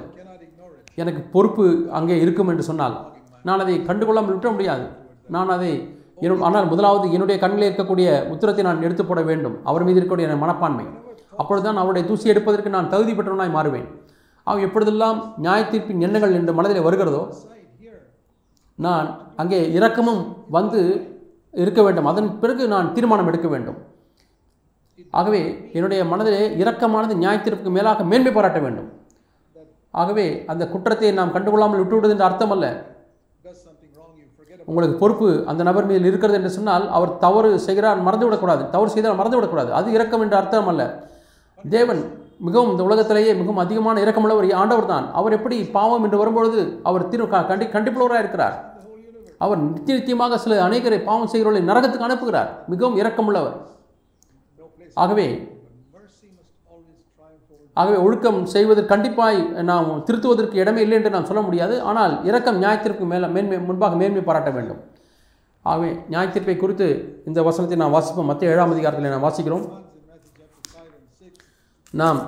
எனக்கு 1.01 1.21
பொறுப்பு 1.33 1.65
அங்கே 1.97 2.15
இருக்கும் 2.23 2.49
என்று 2.51 2.63
சொன்னால் 2.69 2.95
நான் 3.47 3.63
அதை 3.63 3.75
கண்டுகொள்ளாமல் 3.89 4.35
விட்ட 4.35 4.49
முடியாது. 4.55 4.85
நான் 5.35 5.51
அதை 5.55 5.71
ஆனால் 6.47 6.69
முதலாவது 6.71 7.05
என்னுடைய 7.15 7.37
கண்ணில் 7.41 7.67
இருக்கக்கூடிய 7.67 8.07
உத்தரத்தை 8.33 8.63
நான் 8.67 8.85
எடுத்து 8.87 9.03
போட 9.09 9.21
வேண்டும். 9.29 9.55
அவர் 9.69 9.85
மீது 9.87 9.99
இருக்கக்கூடிய 9.99 10.29
என் 10.29 10.43
மனப்பான்மை. 10.43 10.85
அப்பொழுதுதான் 11.41 11.81
அவருடைய 11.81 12.03
தூசி 12.09 12.31
எடுப்பதற்கு 12.33 12.69
நான் 12.75 12.89
தகுதி 12.93 13.13
பெற்றவனாய் 13.17 13.55
மாறுவேன். 13.57 13.87
அவன் 14.47 14.65
எப்பொழுதெல்லாம் 14.67 15.19
நியாய 15.43 15.61
தீர்ப்பின் 15.71 16.03
எண்ணங்கள் 16.07 16.37
என்று 16.39 16.57
மனதில் 16.59 16.85
வருகிறதோ 16.87 17.21
நான் 18.85 19.07
அங்கே 19.41 19.59
இரக்கமும் 19.77 20.23
வந்து 20.57 20.81
இருக்க 21.63 21.81
வேண்டும். 21.85 22.09
அதன் 22.11 22.31
பிறகு 22.41 22.63
நான் 22.73 22.91
தீர்மானம் 22.95 23.29
எடுக்க 23.31 23.47
வேண்டும். 23.53 23.77
ஆகவே 25.11 25.41
என்னுடைய 25.77 26.01
மனதிலே 26.11 26.41
இரக்கமானது 26.61 27.13
நியாயத்திற்கு 27.23 27.71
மேலாக 27.77 28.03
மேன்மை 28.11 28.31
பாராட்ட 28.33 28.59
வேண்டும். 28.65 28.89
ஆகவே 30.01 30.25
அந்த 30.51 30.63
குற்றத்தை 30.73 31.11
நாம் 31.19 31.33
கண்டுகொள்ளாமல் 31.35 31.81
விட்டுவிடுவது 31.81 32.15
என்று 32.15 32.27
அர்த்தம் 32.29 32.53
அல்ல 32.55 32.67
உங்களுக்கு 34.69 34.95
பொறுப்பு 35.01 35.27
அந்த 35.49 35.61
நபர் 35.67 35.87
மீது 35.89 36.07
இருக்கிறது 36.09 36.37
என்று 36.37 36.49
சொன்னால் 36.55 36.85
அவர் 36.97 37.11
தவறு 37.25 37.49
செய்கிறார் 37.65 37.99
மறந்து 38.07 38.25
விடக்கூடாது 38.27 38.63
தவறு 38.73 38.89
செய்தால் 38.93 39.19
மறந்து 39.19 39.37
விடக்கூடாது 39.37 39.71
அது 39.79 39.93
இரக்கம் 39.97 40.23
என்று 40.25 40.37
அர்த்தம் 40.39 40.69
அல்ல 40.71 40.83
தேவன் 41.75 42.01
மிகவும் 42.47 42.71
இந்த 42.73 42.83
உலகத்திலேயே 42.87 43.31
மிகவும் 43.41 43.61
அதிகமான 43.63 44.01
இரக்கமுள்ளவர் 44.05 44.49
ஆண்டவர் 44.61 44.91
தான் 44.91 45.05
அவர் 45.19 45.35
எப்படி 45.37 45.57
பாவம் 45.77 46.03
என்று 46.07 46.17
வரும்பொழுது 46.21 46.59
அவர் 46.89 47.07
திரு 47.13 47.27
கண்டி 47.29 47.67
கண்டிப்புள்ளவராக 47.75 48.23
இருக்கிறார். 48.23 48.57
அவர் 49.45 49.59
நித்திய 49.63 49.95
நித்தியமாக 49.97 50.37
சில 50.43 50.59
அநேகரை 50.67 50.99
பாவம் 51.07 51.31
செய்கிறவர்களை 51.31 51.63
நரகத்துக்கு 51.69 52.07
அனுப்புகிறார். 52.07 52.51
மிகவும் 52.73 52.99
இரக்கமுள்ளவர். 53.01 53.57
ஆகவே 55.03 55.27
ஆகவே 57.77 57.97
ஒழுக்கம் 58.05 58.39
செய்வதற்கு 58.53 58.91
கண்டிப்பாய் 58.93 59.39
நாம் 59.69 59.89
திருத்துவதற்கு 60.05 60.61
இடமே 60.61 60.81
இல்லை 60.85 60.95
என்று 60.99 61.11
நாம் 61.15 61.27
சொல்ல 61.29 61.41
முடியாது. 61.47 61.75
ஆனால் 61.89 62.13
இரக்கம் 62.29 62.61
நியாயத்திற்கு 62.61 63.03
மேலே 63.11 63.27
மேன்மை 63.35 63.57
முன்பாக 63.67 63.97
மேன்மை 64.01 64.23
பாராட்ட 64.29 64.51
வேண்டும். 64.55 64.79
ஆகவே 65.65 65.91
நியாயத்தீர்ப்பை 66.13 66.55
குறித்து 66.63 66.87
இந்த 67.29 67.39
வசனத்தை 67.49 67.77
நாம் 67.83 67.95
வாசிப்போம். 67.97 68.29
மற்ற 68.31 68.49
ஏழாம் 68.53 68.73
அதிகாரத்தில் 68.75 69.15
நாம் 69.15 69.27
வாசிக்கிறோம். 69.27 69.65
நாம் 71.93 72.19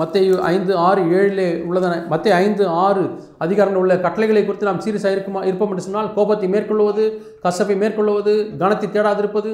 மத்திய 0.00 0.38
ஐந்து 0.54 0.72
ஆறு 0.86 1.02
ஏழிலே 1.18 1.48
உள்ளதன 1.68 1.94
மத்திய 2.12 2.32
ஐந்து 2.44 2.64
ஆறு 2.86 3.04
அதிகாரங்கள் 3.44 3.82
உள்ள 3.84 3.94
கட்டளைகளை 4.06 4.42
குறித்து 4.44 4.68
நாம் 4.68 4.82
சீரியஸாக 4.84 5.16
இருக்குமா 5.16 5.40
இருப்போம் 5.48 5.70
என்று 5.72 5.84
சொன்னால் 5.86 6.10
கோபத்தை 6.16 6.48
மேற்கொள்வது 6.54 7.04
கசப்பை 7.44 7.76
மேற்கொள்வது 7.82 8.34
கனத்தை 8.62 8.88
தேடாதிருப்பது 8.88 9.52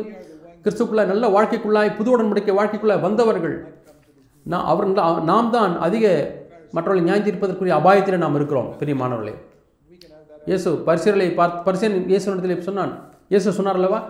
கிறிஸ்துக்குள்ள 0.65 1.05
நல்ல 1.13 1.25
வாழ்க்கைக்குள்ளாய் 1.37 1.97
புது 1.99 2.11
உடன்படிக்கை 2.15 2.55
வாழ்க்கைக்குள்ளே 2.59 2.97
வந்தவர்கள் 3.07 3.57
நான் 4.53 4.67
அவர் 4.73 4.89
நாம் 5.31 5.53
தான் 5.57 5.73
அதிக 5.87 6.07
மற்றவர்களை 6.77 7.03
நியாயந்திருப்பதற்குரிய 7.09 7.75
அபாயத்தில் 7.79 8.23
நாம் 8.25 8.37
இருக்கிறோம் 8.39 8.69
பெரிய 8.81 8.95
மாணவர்களே. 9.01 9.35
இயேசு 10.51 10.69
பரிசுகளை 10.89 11.27
பார்த்து 11.39 11.59
பரிசீலனை 11.67 11.99
இயேசுனிடத்தில் 12.13 12.69
சொன்னான். 12.69 12.93
இயேசு 13.33 13.57
சொன்னார் 13.59 13.79
அல்லவா? 13.81 14.01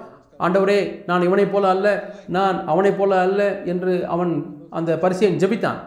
ஆண்டவரே 0.44 0.78
நான் 1.09 1.24
இவனைப் 1.28 1.53
போல 1.55 1.64
அல்ல 1.74 1.88
நான் 2.36 2.57
அவனைப் 2.72 2.98
போல 3.00 3.18
அல்ல 3.26 3.42
என்று 3.72 3.94
அவன் 4.14 4.32
அந்த 4.78 4.90
பரிசையை 5.03 5.32
ஜெபித்தான். 5.42 5.80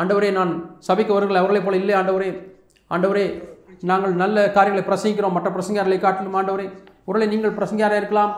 ஆண்டவரே 0.00 0.30
நான் 0.38 0.52
சபைக்கு 0.88 1.14
வருகிற 1.16 1.40
அவர்களைப் 1.42 1.66
போல 1.68 1.80
இல்லை 1.82 1.94
ஆண்டவரே. 2.00 2.30
ஆண்டவரே 2.90 3.26
நாங்கள் 3.90 4.14
நல்ல 4.22 4.36
காரியங்களை 4.58 4.84
பிரசங்கிக்கிறோம் 4.90 5.36
மற்ற 5.36 5.48
பிரசங்காரர்களை 5.56 5.98
காட்டிலும் 6.04 6.38
ஆண்டவரே. 6.40 6.68
உடலை 7.08 7.26
நீங்கள் 7.34 7.58
பிரசங்காராக 7.58 8.00
இருக்கலாம் 8.02 8.32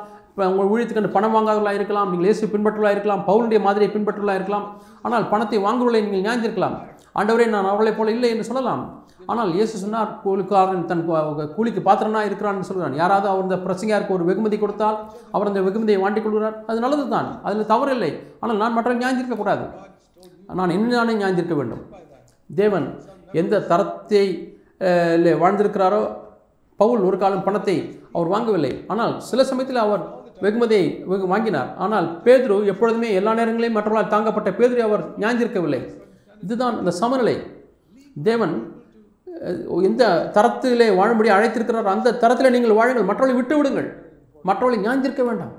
உங்கள் 0.52 0.70
ஊழியத்துக்கு 0.72 1.02
அந்த 1.02 1.12
பணம் 1.16 1.34
வாங்காதவர்களாக 1.36 1.78
இருக்கலாம் 1.78 2.08
நீங்கள் 2.12 2.28
இயேசு 2.28 2.52
பின்பற்றலாக 2.54 2.94
இருக்கலாம் 2.96 3.22
பவுலுடைய 3.28 3.60
மாதிரியை 3.66 3.90
பின்பற்றலாக 3.96 4.38
இருக்கலாம். 4.40 4.66
ஆனால் 5.06 5.26
பணத்தை 5.32 5.58
வாங்குவதை 5.66 6.00
நீங்கள் 6.06 6.24
ஞாய்ந்திருக்கலாம் 6.28 6.76
ஆண்டவரே 7.18 7.46
நான் 7.54 7.70
அவர்களைப் 7.70 7.98
போல 7.98 8.10
இல்லை 8.16 8.30
என்று 8.34 8.48
சொல்லலாம். 8.50 8.82
ஆனால் 9.30 9.50
இயேசு 9.56 9.74
சொன்னார் 9.82 10.10
கூலிக்காரன் 10.24 10.84
தன் 10.90 11.02
கூலிக்கு 11.56 11.80
பாத்திரனா 11.88 12.20
இருக்கிறான்னு 12.28 12.68
சொல்கிறான். 12.68 12.96
யாராவது 13.00 13.26
அவர் 13.32 13.46
இந்த 13.46 13.58
பிரசங்கையாருக்கு 13.66 14.16
ஒரு 14.18 14.24
வெகுமதி 14.28 14.58
கொடுத்தால் 14.62 14.98
அவர் 15.34 15.50
அந்த 15.50 15.62
வெகுமதியை 15.66 15.98
வாண்டிக் 16.04 16.26
கொள்கிறார். 16.26 16.56
அது 16.70 16.78
நல்லது 16.84 17.04
தான் 17.14 17.28
அதில் 17.48 17.70
தவறில்லை. 17.72 18.10
ஆனால் 18.42 18.60
நான் 18.62 18.76
மற்றவர்கள் 18.76 19.04
ஞாய்ந்திருக்க 19.04 19.68
நான் 20.58 20.74
என்ன 20.76 20.94
நானே 20.94 21.12
ஞாய்ந்திருக்க 21.22 21.56
வேண்டும். 21.60 21.82
தேவன் 22.50 22.86
எந்த 23.40 23.60
தரத்தை 23.70 24.24
இல்லை 25.16 25.32
வாழ்ந்திருக்கிறாரோ 25.42 26.02
பவுல் 26.80 27.02
ஒரு 27.08 27.16
காலம் 27.22 27.44
பணத்தை 27.46 27.74
அவர் 28.16 28.30
வாங்கவில்லை. 28.34 28.70
ஆனால் 28.92 29.12
சில 29.28 29.40
சமயத்தில் 29.50 29.84
அவர் 29.86 30.02
வெகுமதியை 30.42 30.84
வெகு 31.12 31.26
வாங்கினார். 31.32 31.70
ஆனால் 31.84 32.06
பேதுரு 32.26 32.56
எப்பொழுதுமே 32.72 33.08
எல்லா 33.20 33.32
நேரங்களையும் 33.40 33.76
மற்றவர்களால் 33.78 34.12
தாங்கப்பட்ட 34.14 34.50
பேதுரு 34.60 34.82
அவர் 34.88 35.02
ஞாஞ்சிருக்கவில்லை 35.24 35.80
இதுதான் 36.44 36.76
இந்த 36.82 36.92
சமநிலை. 37.00 37.36
தேவன் 38.28 38.54
எந்த 39.88 40.04
தரத்திலே 40.36 40.86
வாழும்படி 41.00 41.28
அழைத்திருக்கிறார் 41.34 41.92
அந்த 41.94 42.16
தரத்தில் 42.22 42.54
நீங்கள் 42.54 42.78
வாழுங்கள். 42.78 43.08
மற்றவர்களை 43.10 43.36
விட்டு 43.40 43.54
விடுங்கள் 43.58 43.88
மற்றவர்களை 44.48 44.78
ஞாஞ்சிருக்க 44.86 45.22
வேண்டாம். 45.28 45.54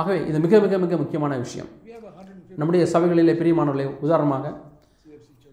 ஆகவே 0.00 0.18
இது 0.30 0.38
மிக 0.44 0.60
மிக 0.64 0.78
மிக 0.84 0.96
முக்கியமான 1.02 1.38
விஷயம். 1.44 1.70
நம்முடைய 2.60 2.84
சபைகளிலே 2.94 3.34
பிரியமானவர்களே 3.40 3.86
உதாரணமாக 4.06 4.46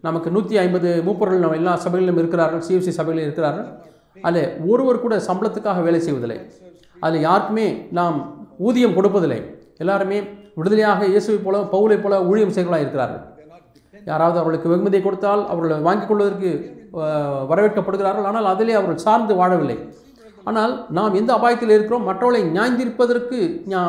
நமக்கு 0.06 0.28
நூற்றி 0.34 0.54
ஐம்பது 0.64 0.90
மூப்பர்கள் 1.06 1.42
நம்ம 1.44 1.56
எல்லா 1.60 1.72
சபைகளிலும் 1.84 2.20
இருக்கிறார்கள் 2.20 2.62
சிஎஃப்சி 2.66 2.92
சபைகளில் 2.98 3.26
இருக்கிறார்கள். 3.28 3.68
அதில் 4.28 4.48
ஒருவர் 4.70 5.04
கூட 5.04 5.14
சம்பளத்துக்காக 5.28 5.82
வேலை 5.86 6.00
செய்வதில்லை. 6.06 6.38
அதில் 7.06 7.26
யாருக்குமே 7.28 7.66
நாம் 7.98 8.16
ஊதியம் 8.68 8.96
கொடுப்பதில்லை. 8.98 9.40
எல்லாருமே 9.82 10.18
விடுதலையாக 10.58 11.06
இயேசுவை 11.12 11.38
போல 11.44 11.58
பவுலை 11.74 11.96
போல 12.04 12.14
ஊழியம் 12.30 12.54
செய்கிறவர்களாக 12.56 12.84
இருக்கிறார்கள். 12.84 13.22
யாராவது 14.10 14.38
அவர்களுக்கு 14.40 14.72
வெகுமதியை 14.72 15.02
கொடுத்தால் 15.04 15.42
அவர்களை 15.52 15.76
வாங்கிக் 15.86 16.10
கொள்வதற்கு 16.10 16.50
வரவேற்கப்படுகிறார்கள். 17.50 18.28
ஆனால் 18.30 18.50
அதிலே 18.52 18.76
அவர்கள் 18.78 19.04
சார்ந்து 19.06 19.34
வாழவில்லை. 19.40 19.78
ஆனால் 20.50 20.72
நாம் 20.98 21.16
எந்த 21.20 21.30
அபாயத்தில் 21.38 21.74
இருக்கிறோம்? 21.76 22.06
மற்றவர்களை 22.08 22.42
நியாய்ந்திருப்பதற்கு 22.56 23.38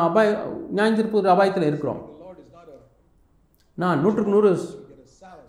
அபாய 0.08 0.28
நியாய்ந்திருப்பதற்கு 0.78 1.34
அபாயத்தில் 1.34 1.68
இருக்கிறோம். 1.70 2.00
நான் 3.82 4.02
நூற்றுக்கு 4.04 4.34
நூறு 4.36 4.50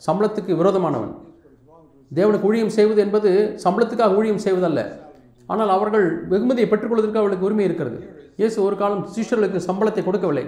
சம்பளத்துக்கு 0.07 0.53
விரோதமானவன். 0.59 1.14
தேவனுக்கு 2.20 2.47
ஊழியம் 2.49 2.76
செய்வது 2.78 2.99
என்பது 3.05 3.30
சம்பளத்துக்காக 3.64 4.18
ஊழியம் 4.20 4.43
செய்வதல்ல. 4.45 4.82
ஆனால் 5.52 5.72
அவர்கள் 5.76 6.06
வெகுமதியை 6.32 6.68
பெற்றுக்கொள்வதற்கு 6.70 7.22
அவர்களுக்கு 7.22 7.48
உரிமை 7.50 7.66
இருக்கிறது. 7.70 7.98
இயேசு 8.41 8.58
ஒரு 8.68 8.76
காலம் 8.82 9.04
சீஷர்களுக்கு 9.16 9.60
சம்பளத்தை 9.68 10.04
கொடுக்கவில்லை. 10.06 10.46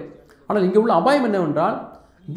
ஆனால் 0.47 0.65
இங்கே 0.67 0.79
உள்ள 0.83 0.93
அபாயம் 1.01 1.27
என்னவென்றால் 1.29 1.77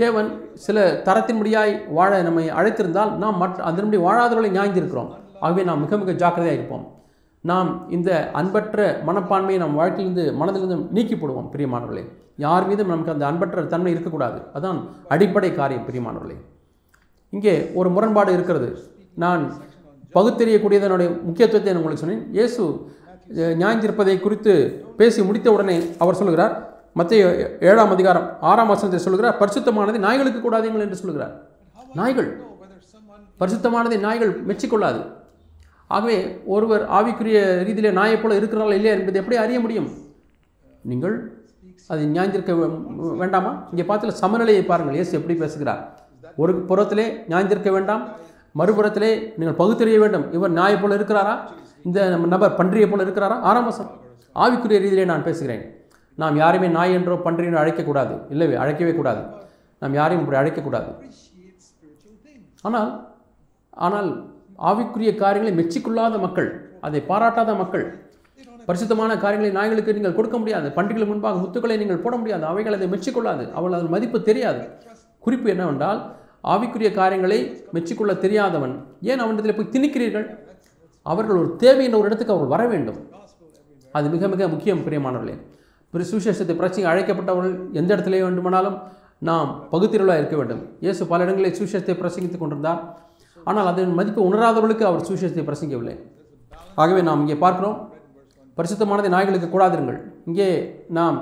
தேவன் 0.03 0.29
சில 0.67 0.79
தரத்தின்படியாய் 1.07 1.73
வாழ 1.99 2.13
நம்மை 2.27 2.45
அழைத்திருந்தால் 2.59 3.13
நாம் 3.23 3.41
மற்ற 3.43 3.59
அதன்படி 3.71 3.99
வாழாதவர்களை 4.07 4.51
நியாய்ந்திருக்கிறோம். 4.57 5.11
ஆகவே 5.45 5.63
நாம் 5.69 5.83
மிக 5.85 5.97
மிக 6.03 6.15
ஜாக்கிரதையாக 6.23 6.59
இருப்போம். 6.59 6.85
நாம் 7.51 7.71
இந்த 7.97 8.11
அன்பற்ற 8.41 8.87
மனப்பான்மையை 9.09 9.59
நம் 9.63 9.79
வாழ்க்கையிலிருந்து 9.81 10.25
மனதிலிருந்து 10.41 10.79
நீக்கி 10.97 11.17
போடுவோம் 11.17 11.51
பிரியமானவர்களே. 11.53 12.05
யார் 12.47 12.67
மீதும் 12.71 12.91
நமக்கு 12.93 13.15
அந்த 13.15 13.25
அன்பற்ற 13.31 13.63
தன்மை 13.75 13.93
இருக்கக்கூடாது. 13.95 14.39
அதான் 14.57 14.79
அடிப்படை 15.15 15.51
காரியம் 15.61 15.87
பிரியமானவர்களே. 15.89 16.37
இங்கே 17.37 17.55
ஒரு 17.79 17.89
முரண்பாடு 17.95 18.31
இருக்கிறது. 18.37 18.69
நான் 19.25 19.43
பகுத்தெறியக்கூடியதனுடைய 20.15 21.09
முக்கியத்துவத்தை 21.23 21.69
நான் 21.69 21.81
உங்களுக்கு 21.81 22.05
சொன்னேன். 22.05 22.25
இயேசு 22.33 22.61
அஹ், 23.37 23.55
நியாயந்திருப்பதை 23.61 24.15
குறித்து 24.21 24.53
பேசி 24.97 25.21
முடித்த 25.23 25.49
உடனே 25.53 25.75
அவர் 25.99 26.21
சொல்கிறார் 26.21 26.55
மத்திய 26.97 27.23
ஏழாம் 27.63 27.93
அதிகாரம் 27.93 28.27
ஆறாம் 28.43 28.71
வசனத்தை 28.71 29.01
சொல்கிறார் 29.01 29.37
பரிசுத்தமானதை 29.41 29.99
நாய்களுக்கு 30.01 30.41
கூடாதீங்கள் 30.41 30.85
என்று 30.87 31.01
சொல்கிறார் 31.01 31.35
நாய்கள். 31.95 32.29
பரிசுத்தமானதை 33.41 33.99
நாய்கள் 34.01 34.33
மெச்சிக்கொள்ளாது. 34.49 35.01
ஆகவே 35.91 36.17
ஒருவர் 36.47 36.83
ஆவிக்குரிய 36.91 37.39
ரீதியிலே 37.67 37.91
நாயை 37.93 38.17
போல 38.19 38.39
இருக்கிறார்களா 38.39 38.77
இல்லையா 38.77 38.95
என்பதை 38.97 39.21
எப்படி 39.21 39.37
அறிய 39.39 39.59
முடியும்? 39.61 39.89
நீங்கள் 40.85 41.15
அதை 41.91 42.03
நியாய்ந்திருக்க 42.09 42.53
வேண்டாமா? 43.21 43.53
இங்கே 43.73 43.85
பார்த்துல 43.85 44.15
சமநிலையை 44.21 44.65
பாருங்கள். 44.65 44.95
இயேசு 44.95 45.13
எப்படி 45.19 45.37
பேசுகிறார்? 45.39 45.81
ஒரு 46.37 46.53
புறத்திலே 46.69 47.07
நியாய்ந்திருக்க 47.29 47.71
வேண்டாம் 47.73 48.03
மறுபுறத்திலே 48.55 49.11
நீங்கள் 49.39 49.59
பகுத்தறிய 49.61 49.99
வேண்டும். 50.03 50.27
இவர் 50.37 50.55
நியாயப் 50.59 50.83
போல 50.83 50.97
இருக்கிறாரா? 50.99 51.35
இந்த 51.87 51.99
நம்ம 52.13 52.29
நபர் 52.35 52.57
பன்றியை 52.61 52.87
போல 52.91 53.05
இருக்கிறாரா? 53.07 53.37
ஆரம்பசம் 53.51 53.91
ஆவிக்குரிய 54.45 54.79
ரீதியிலே 54.85 55.05
நான் 55.13 55.27
பேசுகிறேன். 55.29 55.63
நாம் 56.23 56.37
யாரையுமே 56.43 56.69
நாய் 56.79 56.95
என்றோ 56.97 57.17
பன்றி 57.27 57.47
என்றோ 57.49 57.61
அழைக்கக்கூடாது. 57.63 58.15
இல்லவே 58.35 58.57
அழைக்கவே 58.63 58.93
கூடாது. 58.97 59.23
நாம் 59.83 59.95
யாரையும் 60.01 60.23
இப்படி 60.25 60.41
அழைக்கக்கூடாது. 60.41 60.91
ஆனால் 62.69 62.91
ஆனால் 63.87 64.11
ஆவிக்குரிய 64.69 65.11
காரியங்களை 65.23 65.53
மெச்சிக்கொள்ளாத 65.59 66.15
மக்கள் 66.27 66.49
அதை 66.87 67.01
பாராட்டாத 67.11 67.51
மக்கள் 67.63 67.85
பரிசுத்தமான 68.69 69.13
காரியங்களை 69.25 69.51
நாய்களுக்கு 69.59 69.95
நீங்கள் 69.97 70.17
கொடுக்க 70.17 70.37
முடியாது. 70.39 70.69
பண்டிகைகளுக்கு 70.77 71.13
முன்பாக 71.13 71.39
முத்துக்களை 71.43 71.77
நீங்கள் 71.83 72.03
போட 72.05 72.15
முடியாது. 72.17 72.45
அவைகள் 72.51 72.77
அதை 72.79 72.89
மெச்சிக்கொள்ளாது. 72.95 73.45
அவள் 73.59 73.77
அதன் 73.77 73.93
மதிப்பு 73.95 74.19
தெரியாது. 74.29 74.63
குறிப்பு 75.25 75.49
என்னவென்றால் 75.55 76.01
ஆவிக்குரிய 76.53 76.91
காரியங்களை 76.99 77.39
மெச்சிக்கொள்ள 77.75 78.13
தெரியாதவன். 78.25 78.75
ஏன் 79.11 79.23
அவனிடத்தில் 79.25 79.57
போய் 79.59 79.73
திணிக்கிறீர்கள்? 79.75 80.27
அவர்கள் 81.13 81.41
ஒரு 81.43 81.51
தேவை 81.63 81.85
என்ற 81.89 81.97
ஒரு 82.01 82.09
இடத்துக்கு 82.11 82.35
அவர்கள் 82.35 82.55
வர 82.55 82.63
வேண்டும். 82.73 82.99
அது 83.97 84.07
மிக 84.15 84.29
மிக 84.35 84.49
முக்கியம் 84.55 84.83
பிரியமானவர்களே. 84.87 85.35
பிற 85.93 86.05
சுவிசேஷத்தை 86.13 86.55
பிரச்சனை 86.61 86.87
அழைக்கப்பட்டவர்கள் 86.93 87.55
எந்த 87.81 87.91
இடத்திலே 87.95 88.23
வேண்டுமானாலும் 88.25 88.79
நாம் 89.29 89.51
பகுத்திரலாக 89.73 90.21
இருக்க 90.21 90.37
வேண்டும். 90.41 90.63
இயேசு 90.85 91.03
பல 91.13 91.25
இடங்களில் 91.27 91.57
சுவிசேஷத்தை 91.59 91.95
பிரசங்கித்துக் 92.03 92.43
கொண்டிருந்தார். 92.43 92.81
ஆனால் 93.49 93.69
அதன் 93.71 93.97
மதிப்பு 93.99 94.21
உணராதவர்களுக்கு 94.29 94.85
அவர் 94.91 95.07
சுவிசேஷத்தை 95.09 95.45
பிரசங்கவில்லை 95.49 95.97
ஆகவே 96.83 97.01
நாம் 97.09 97.23
இங்கே 97.25 97.39
பார்க்கிறோம். 97.45 97.79
பரிசுத்தமானதை 98.59 99.11
நாய்களுக்கு 99.15 99.49
கூடாதிருங்கள். 99.55 99.99
இங்கே 100.29 100.49
நாம் 100.99 101.17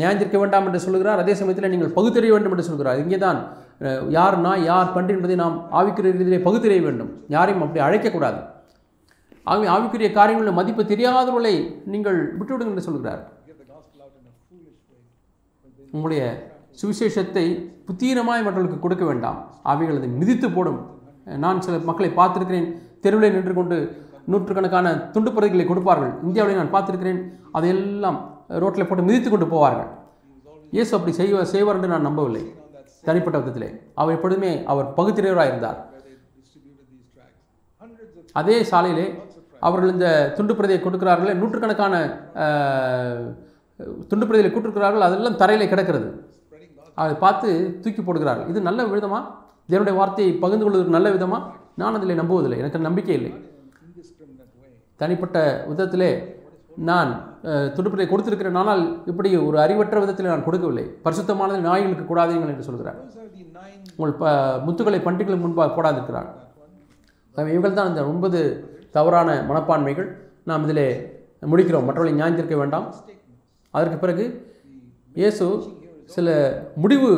நியாயந்திருக்க 0.00 0.38
வேண்டாம் 0.42 0.66
என்று 0.68 0.80
சொல்கிறார் 0.86 1.22
அதே 1.22 1.34
சமயத்தில் 1.40 1.72
நீங்கள் 1.74 1.94
பகுத்தறிய 1.98 2.32
வேண்டும் 2.34 2.54
என்று 2.54 2.68
சொல்கிறார் 2.70 3.00
இங்கே 3.04 3.18
தான் 3.26 3.38
யார்னா 3.80 4.10
யார் 4.16 4.36
நாய் 4.44 4.66
யார் 4.68 5.14
என்பதை 5.14 5.36
நாம் 5.44 5.56
ஆவிக்குரிய 5.78 6.12
ரீதியிலே 6.16 6.40
பகுத்தறிய 6.48 6.82
வேண்டும். 6.86 7.10
யாரையும் 7.34 7.64
அப்படி 7.64 7.82
அழைக்கக்கூடாது. 7.86 8.38
ஆகவே 9.50 9.66
ஆவிக்குரிய 9.74 10.08
காரியங்களில் 10.18 10.58
மதிப்பு 10.58 10.82
தெரியாதவர்களை 10.92 11.54
நீங்கள் 11.94 12.18
விட்டுவிடுங்கள் 12.38 12.74
என்று 12.74 12.86
சொல்கிறார். 12.88 13.22
உங்களுடைய 15.94 16.22
சுவிசேஷத்தை 16.80 17.44
புத்தீனமாய் 17.88 18.44
மற்றவர்களுக்கு 18.46 18.78
கொடுக்க 18.84 19.04
வேண்டாம். 19.10 19.38
அவைகள் 19.72 19.98
அதை 20.00 20.08
மிதித்து 20.20 20.48
போடும். 20.56 20.80
நான் 21.44 21.62
சில 21.66 21.76
மக்களை 21.90 22.10
பார்த்துருக்கிறேன். 22.18 22.66
தெருவில் 23.04 23.34
நின்று 23.36 23.54
கொண்டு 23.54 23.76
நூற்றுக்கணக்கான 24.32 24.92
துண்டு 25.14 25.30
பிரதிகளை 25.34 25.64
கொடுப்பார்கள். 25.66 26.12
இந்தியாவில் 26.26 26.60
நான் 26.60 26.74
பார்த்துருக்கிறேன். 26.74 27.20
அதையெல்லாம் 27.56 28.18
ரோட்டில் 28.62 28.88
போட்டு 28.88 29.08
மிதித்து 29.08 29.30
கொண்டு 29.30 29.46
போவார்கள். 29.54 29.90
இயேசு 30.76 30.92
அப்படி 30.96 31.12
செய்வ 31.20 31.44
செய்வார் 31.54 31.78
என்று 31.78 31.92
நான் 31.94 32.08
நம்பவில்லை. 32.08 32.44
தனிப்பட்ட 33.08 33.38
விதத்திலே. 33.38 33.68
அவர் 34.00 34.16
எப்பொழுதுமே 34.16 34.50
அவர் 34.72 34.88
பகுத்திரையராக 34.98 35.50
இருந்தார். 35.52 35.78
அதே 38.40 38.56
சாலையிலே 38.70 39.06
அவர்கள் 39.66 39.92
இந்த 39.94 40.08
துண்டு 40.36 40.54
பிரதியை 40.56 40.80
கொடுக்கிறார்களே 40.82 41.34
நூற்றுக்கணக்கான 41.40 41.94
துண்டு 44.08 44.26
பிரதிகளை 44.26 44.50
கொடுக்கிறார்கள் 44.52 45.06
அதெல்லாம் 45.06 45.38
தரையில் 45.42 45.70
கிடக்கிறது. 45.72 46.08
அதை 47.02 47.14
பார்த்து 47.24 47.48
தூக்கி 47.82 48.02
போடுகிறார்கள் 48.02 48.50
இது 48.52 48.60
நல்ல 48.68 48.82
விதமா? 48.92 49.20
தேவனுடைய 49.70 49.96
வார்த்தையை 50.00 50.32
பகிர்ந்து 50.44 50.64
கொள்வதற்கு 50.66 50.96
நல்ல 50.96 51.08
விதமா? 51.16 51.38
நான் 51.80 51.96
அதில் 51.96 52.20
நம்புவதில்லை. 52.20 52.58
எனக்கு 52.62 52.86
நம்பிக்கை 52.88 53.14
இல்லை. 53.18 53.32
தனிப்பட்ட 55.02 55.38
விதத்திலே 55.70 56.10
நான் 56.90 57.10
துடுப்பிலை 57.74 58.06
கொடுத்திருக்கிறேன். 58.10 58.56
ஆனால் 58.60 58.82
இப்படி 59.10 59.30
ஒரு 59.48 59.56
அறிவற்ற 59.64 59.96
விதத்தில் 60.02 60.30
நான் 60.32 60.46
கொடுக்கவில்லை. 60.46 60.84
பரிசுத்தமானது 61.04 61.60
நாய்களுக்கு 61.66 62.04
கூடாதீங்கள் 62.08 62.52
என்று 62.52 62.68
சொல்கிறார். 62.68 62.98
உங்கள் 63.98 64.16
ப 64.22 64.32
முத்துக்களை 64.66 65.00
பண்டிகளுக்கு 65.06 65.44
முன்பாக 65.44 65.70
போடாதிருக்கிறார். 65.76 66.28
இவர்கள் 67.54 67.78
தான் 67.78 67.90
இந்த 67.92 68.02
ஒன்பது 68.12 68.40
தவறான 68.96 69.30
மனப்பான்மைகள். 69.50 70.08
நாம் 70.50 70.64
இதிலே 70.66 70.88
முடிக்கிறோம். 71.52 71.86
மற்றவர்களை 71.88 72.14
நியாயந்திருக்க 72.20 72.56
வேண்டாம். 72.62 72.86
அதற்கு 73.76 73.98
பிறகு 74.04 74.24
இயேசு 75.20 75.44
சில 76.16 76.28
முடிவு 76.82 77.10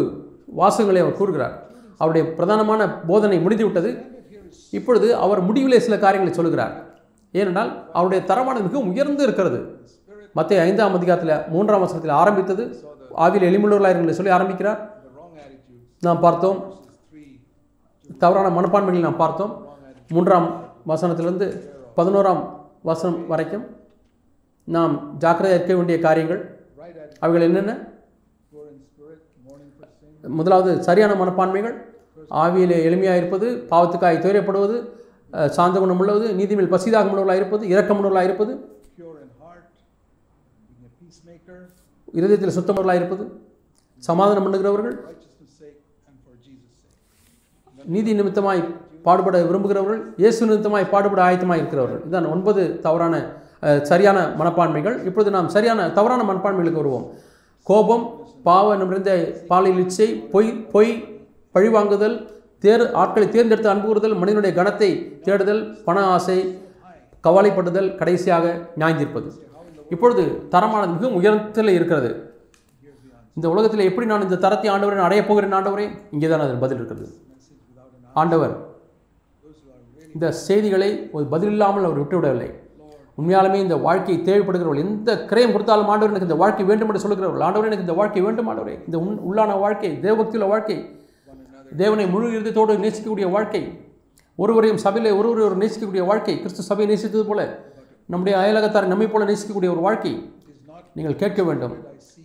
வாசகங்களை 0.61 1.01
அவர் 1.05 1.19
கூறுகிறார். 1.21 1.55
அவருடைய 2.01 2.25
பிரதானமான 2.39 2.83
போதனை 3.09 3.39
முடிந்துவிட்டது. 3.47 3.91
இப்பொழுது 4.79 5.09
அவர் 5.25 5.41
முடிவிலே 5.49 5.79
சில 5.87 5.97
காரியங்களை 6.05 6.35
சொல்கிறார். 6.39 6.75
ஏனென்றால் 7.39 7.73
அவருடைய 7.99 8.21
தரமானது 8.31 8.67
மிகவும் 8.67 8.91
உயர்ந்து 8.93 9.23
இருக்கிறது. 9.27 9.59
மத்திய 10.37 10.63
ஐந்தாம் 10.63 10.95
அதிகாரத்தில் 10.95 11.55
மூன்றாம் 11.55 11.81
வசனத்தில் 11.81 12.19
ஆரம்பித்தது. 12.23 12.65
ஆவியில் 13.17 13.49
எளிமுள்ளவர்களாக 13.51 14.11
சொல்லி 14.11 14.31
ஆரம்பிக்கிறார். 14.31 14.81
நாம் 16.01 16.21
பார்த்தோம். 16.21 16.59
தவறான 18.19 18.61
மனப்பான்மைகளை 18.61 19.01
நாம் 19.01 19.17
பார்த்தோம். 19.17 19.67
மூன்றாம் 20.09 20.47
வசனத்திலிருந்து 20.87 21.47
பதினோராம் 21.97 22.43
வசனம் 22.83 23.27
வரைக்கும் 23.27 23.67
நாம் 24.65 24.95
ஜாக்கிரதையாக 25.19 25.59
இருக்க 25.59 25.75
வேண்டிய 25.75 25.99
காரியங்கள். 25.99 26.43
அவைகள் 27.19 27.49
என்னென்ன? 27.49 27.73
முதலாவது 30.23 30.83
சரியான 30.83 31.13
மனப்பான்மைகள். 31.25 31.77
ஆவியில் 32.31 32.77
எளிமையாக 32.89 33.17
இருப்பது 33.17 33.67
பாவத்துக்காய் 33.71 34.23
துயரப்படுவது 34.25 34.77
சாந்த 35.57 35.79
குணம் 35.79 35.99
உள்ளது 35.99 36.35
நீதிமேல் 36.35 36.73
பசிதாக 36.73 37.11
உள்ளவர்களாக 37.11 37.41
இருப்பது 37.41 37.67
இரக்கமுள்ளவர்களாக 37.67 38.25
இருப்பது. 38.25 38.78
இருதயத்தில் 42.17 42.57
சுத்தமர்களாக 42.57 43.01
இருப்பது 43.01 43.25
சமாதானம் 44.09 44.45
பண்ணுகிறவர்கள் 44.47 44.97
நீதி 47.95 48.13
நிமித்தமாய் 48.19 48.63
பாடுபட 49.07 49.37
விரும்புகிறவர்கள் 49.49 50.01
இயேசு 50.23 50.47
நிமித்தமாய் 50.49 50.93
பாடுபட 50.93 51.21
ஆயத்தமாக 51.27 51.61
இருக்கிறவர்கள். 51.61 52.03
இதான் 52.09 52.27
ஒன்பது 52.35 52.63
தவறான 52.87 53.15
சரியான 53.91 54.19
மனப்பான்மைகள். 54.41 54.97
இப்பொழுது 55.09 55.31
நாம் 55.37 55.49
சரியான 55.55 55.87
தவறான 55.99 56.25
மனப்பான்மைகளுக்கு 56.31 56.83
வருவோம். 56.83 57.07
கோபம் 57.71 58.05
பாவ 58.49 58.77
நிறைந்த 58.81 59.13
பாலியல் 59.51 59.81
இச்சை 59.85 60.09
பொய் 60.35 60.51
பொய் 60.75 60.93
பழிவாங்குதல் 61.55 62.17
தேர் 62.65 62.85
ஆட்களை 63.03 63.27
தேர்ந்தெடுத்து 63.35 63.73
அன்புறுதல் 63.73 64.17
மனிதனுடைய 64.21 64.53
கணத்தை 64.59 64.91
தேடுதல் 65.27 65.63
பண 65.87 65.99
ஆசை 66.15 66.39
கவலைப்படுதல் 67.27 67.91
கடைசியாக 68.01 68.45
நியாய்ந்திருப்பது. 68.81 69.29
இப்பொழுது 69.95 70.23
தரமானது 70.55 70.93
மிகவும் 70.95 71.19
உயரத்தில் 71.19 71.77
இருக்கிறது. 71.79 72.11
இந்த 73.37 73.47
உலகத்தில் 73.55 73.89
எப்படி 73.89 74.07
நான் 74.11 74.25
இந்த 74.27 74.39
தரத்தை 74.45 74.69
ஆண்டவரை 74.75 75.03
அடையப் 75.09 75.29
போகிறேன் 75.29 75.57
ஆண்டவரே? 75.59 75.87
இங்கே 76.15 76.29
தான் 76.31 76.45
அதில் 76.47 76.63
பதில் 76.65 76.79
இருக்கிறது. 76.81 77.09
ஆண்டவர் 78.21 78.55
இந்த 80.15 80.27
செய்திகளை 80.47 80.89
ஒரு 81.17 81.25
பதில் 81.35 81.53
இல்லாமல் 81.55 81.87
அவர் 81.89 82.01
விட்டுவிடவில்லை. 82.03 82.49
உண்மையாலுமே 83.19 83.59
இந்த 83.67 83.77
வாழ்க்கையை 83.87 84.19
தேவைப்படுகிறவர்கள் 84.27 84.83
எந்த 84.87 85.11
கிரயம் 85.31 85.53
கொடுத்தாலும் 85.55 85.91
ஆண்டவர் 85.93 86.13
எனக்கு 86.13 86.29
இந்த 86.29 86.39
வாழ்க்கை 86.43 86.65
வேண்டும் 86.71 86.91
என்று 86.91 87.03
சொல்லுகிறவர்கள் 87.05 87.45
ஆண்டவர் 87.47 87.69
எனக்கு 87.71 87.87
இந்த 87.87 87.97
வாழ்க்கை 88.01 88.21
வேண்டும் 88.27 88.49
ஆண்டவரே. 88.51 88.75
இந்த 88.89 88.97
உன் 89.05 89.19
உள்ளான 89.29 89.57
வாழ்க்கை 89.65 89.91
தேவபக்தியுள்ள 90.05 90.49
வாழ்க்கை 90.53 90.77
தேவனை 91.83 92.05
முழு 92.13 92.27
இருதயத்தோடு 92.35 92.83
நேசிக்கக்கூடிய 92.85 93.29
வாழ்க்கை 93.37 93.63
ஒருவரையும் 94.39 94.83
சபையில் 94.85 95.17
ஒருவரையும் 95.21 95.49
ஒரு 95.51 95.61
நேசிக்கக்கூடிய 95.63 96.05
வாழ்க்கை 96.11 96.35
கிறிஸ்து 96.43 96.69
சபையை 96.71 96.89
நேசித்தது 96.91 97.25
போல 97.31 97.43
நம்முடைய 98.13 98.35
அயலகத்தாரை 98.43 98.87
நம்மை 98.93 99.07
போல 99.13 99.25
நேசிக்கக்கூடிய 99.31 99.71
ஒரு 99.75 99.83
வாழ்க்கை 99.87 100.13
நீங்கள் 100.97 101.21
கேட்க 101.23 101.41
வேண்டும். 101.49 101.75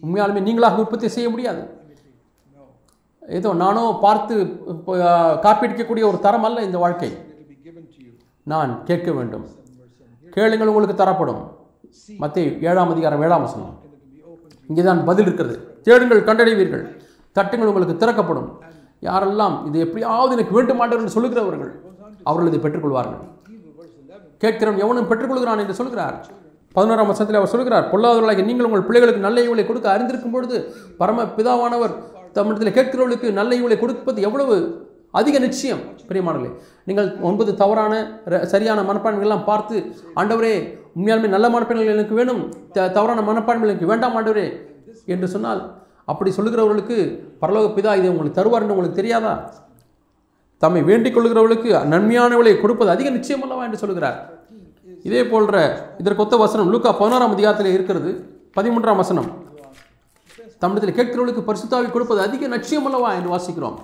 உண்மையாலுமே 0.03 0.41
நீங்களாக 0.47 0.81
உற்பத்தி 0.83 1.07
செய்ய 1.15 1.27
முடியாது. 1.33 1.63
ஏதோ 3.37 3.49
நானோ 3.63 3.83
பார்த்து 4.05 4.35
காப்பீடிக்கக்கூடிய 5.45 6.03
ஒரு 6.11 6.17
தரம் 6.25 6.45
அல்ல 6.47 6.63
இந்த 6.67 6.77
வாழ்க்கை. 6.83 7.09
நான் 8.51 8.71
கேட்க 8.89 9.09
வேண்டும். 9.17 9.45
கேளுங்கள் 10.35 10.71
உங்களுக்கு 10.71 10.97
தரப்படும். 11.01 11.41
மத்திய 12.23 12.69
ஏழாம் 12.69 12.91
அதிகாரம் 12.93 13.23
ஏழாம் 13.25 13.45
வசனம். 13.45 13.73
இங்கே 14.69 14.83
தான் 14.89 15.01
பதில் 15.09 15.27
இருக்கிறது. 15.27 15.55
தேடுங்கள் 15.87 16.27
கண்டடைவீர்கள். 16.29 16.83
தட்டுங்கள் 17.37 17.71
உங்களுக்கு 17.71 17.95
திறக்கப்படும். 18.03 18.49
யாரெல்லாம் 19.09 19.55
இது 19.67 19.77
எப்படியாவது 19.85 20.35
எனக்கு 20.35 20.57
வேண்டுமாண்டவர் 20.57 21.01
என்று 21.03 21.15
சொல்லுகிறவர்கள் 21.15 21.71
அவர்கள் 22.29 22.49
இதை 22.51 22.59
பெற்றுக்கொள்வார்கள். 22.65 23.21
கேட்கிறவன் 24.43 24.79
எவனும் 24.79 25.09
பெற்றுக்கொள்கிறான் 25.09 25.59
என்று 25.59 25.73
சொல்கிறார். 25.73 26.15
பதினோராம் 26.75 27.07
வசனத்தில் 27.07 27.35
அவர் 27.35 27.47
சொல்கிறார் 27.47 27.89
பொல்லாதவர்களாக 27.91 28.43
நீங்கள் 28.43 28.65
உங்கள் 28.65 28.81
பிள்ளைகளுக்கு 28.81 29.21
நல்ல 29.21 29.41
ஈவுகளை 29.41 29.65
கொடுக்க 29.65 29.91
அறிந்திருக்கும் 29.91 30.31
பொழுது 30.31 30.57
பரம 30.97 31.23
பிதாவானவர் 31.37 31.93
தமிழத்தில் 32.31 32.75
கேட்கிறவர்களுக்கு 32.77 33.31
நல்ல 33.31 33.55
ஈவுகளை 33.55 33.79
கொடுப்பது 33.79 34.21
எவ்வளவு 34.21 34.55
அதிக 35.13 35.39
நிச்சயம். 35.39 35.81
பிரியமானவர்களே 36.07 36.51
நீங்கள் 36.85 37.09
ஒன்பது 37.21 37.55
தவறான 37.55 37.93
ர- 38.25 38.43
சரியான 38.43 38.81
மனப்பான்மைகள்லாம் 38.81 39.43
பார்த்து 39.43 39.75
ஆண்டவரே 40.15 40.53
உண்மையாலுமே 40.95 41.27
நல்ல 41.27 41.49
மனப்பான்மைகள் 41.49 41.95
எனக்கு 41.95 42.15
வேணும் 42.15 42.41
த- 42.71 42.89
தவறான 42.89 43.21
மனப்பான்மைகள் 43.21 43.71
எனக்கு 43.71 43.85
வேண்டாம் 43.85 44.15
ஆண்டவரே 44.15 44.47
என்று 45.05 45.27
சொன்னால் 45.27 45.61
அப்படி 46.05 46.33
சொல்லுகிறவர்களுக்கு 46.37 46.97
பரலோக 47.41 47.67
பிதா 47.69 47.95
இதை 47.95 48.09
உங்களுக்கு 48.09 48.37
தருவார் 48.41 48.61
என்று 48.61 48.75
உங்களுக்கு 48.75 48.95
தெரியாதா? 48.95 49.33
தம்மை 50.63 50.81
வேண்டிக் 50.89 51.15
கொள்கிறவர்களுக்கு 51.15 51.69
நன்மையானவளை 51.93 52.53
கொடுப்பது 52.63 52.91
அதிக 52.95 53.09
நிச்சயம் 53.17 53.43
அல்லவா 53.45 53.63
என்று 53.67 53.81
சொல்கிறார் 53.83 54.19
இதே 55.07 55.21
போன்ற 55.31 55.55
இதற்கொத்த 56.01 56.35
வசனம் 56.43 56.69
லூக்கா 56.73 56.91
பதினோராம் 56.99 57.33
அதிகாரத்தில் 57.35 57.73
இருக்கிறது. 57.77 58.11
பதிமூன்றாம் 58.57 58.99
வசனம். 59.01 59.29
தமிழத்தில் 60.63 60.95
கேட்கிறவர்களுக்கு 60.97 61.43
பரிசுத்தாவை 61.47 61.87
கொடுப்பது 61.95 62.19
அதிக 62.25 62.47
நிச்சயம் 62.53 62.85
அல்லவா 62.89 63.09
என்று 63.17 63.29
வாசிக்கிறோம். 63.35 63.77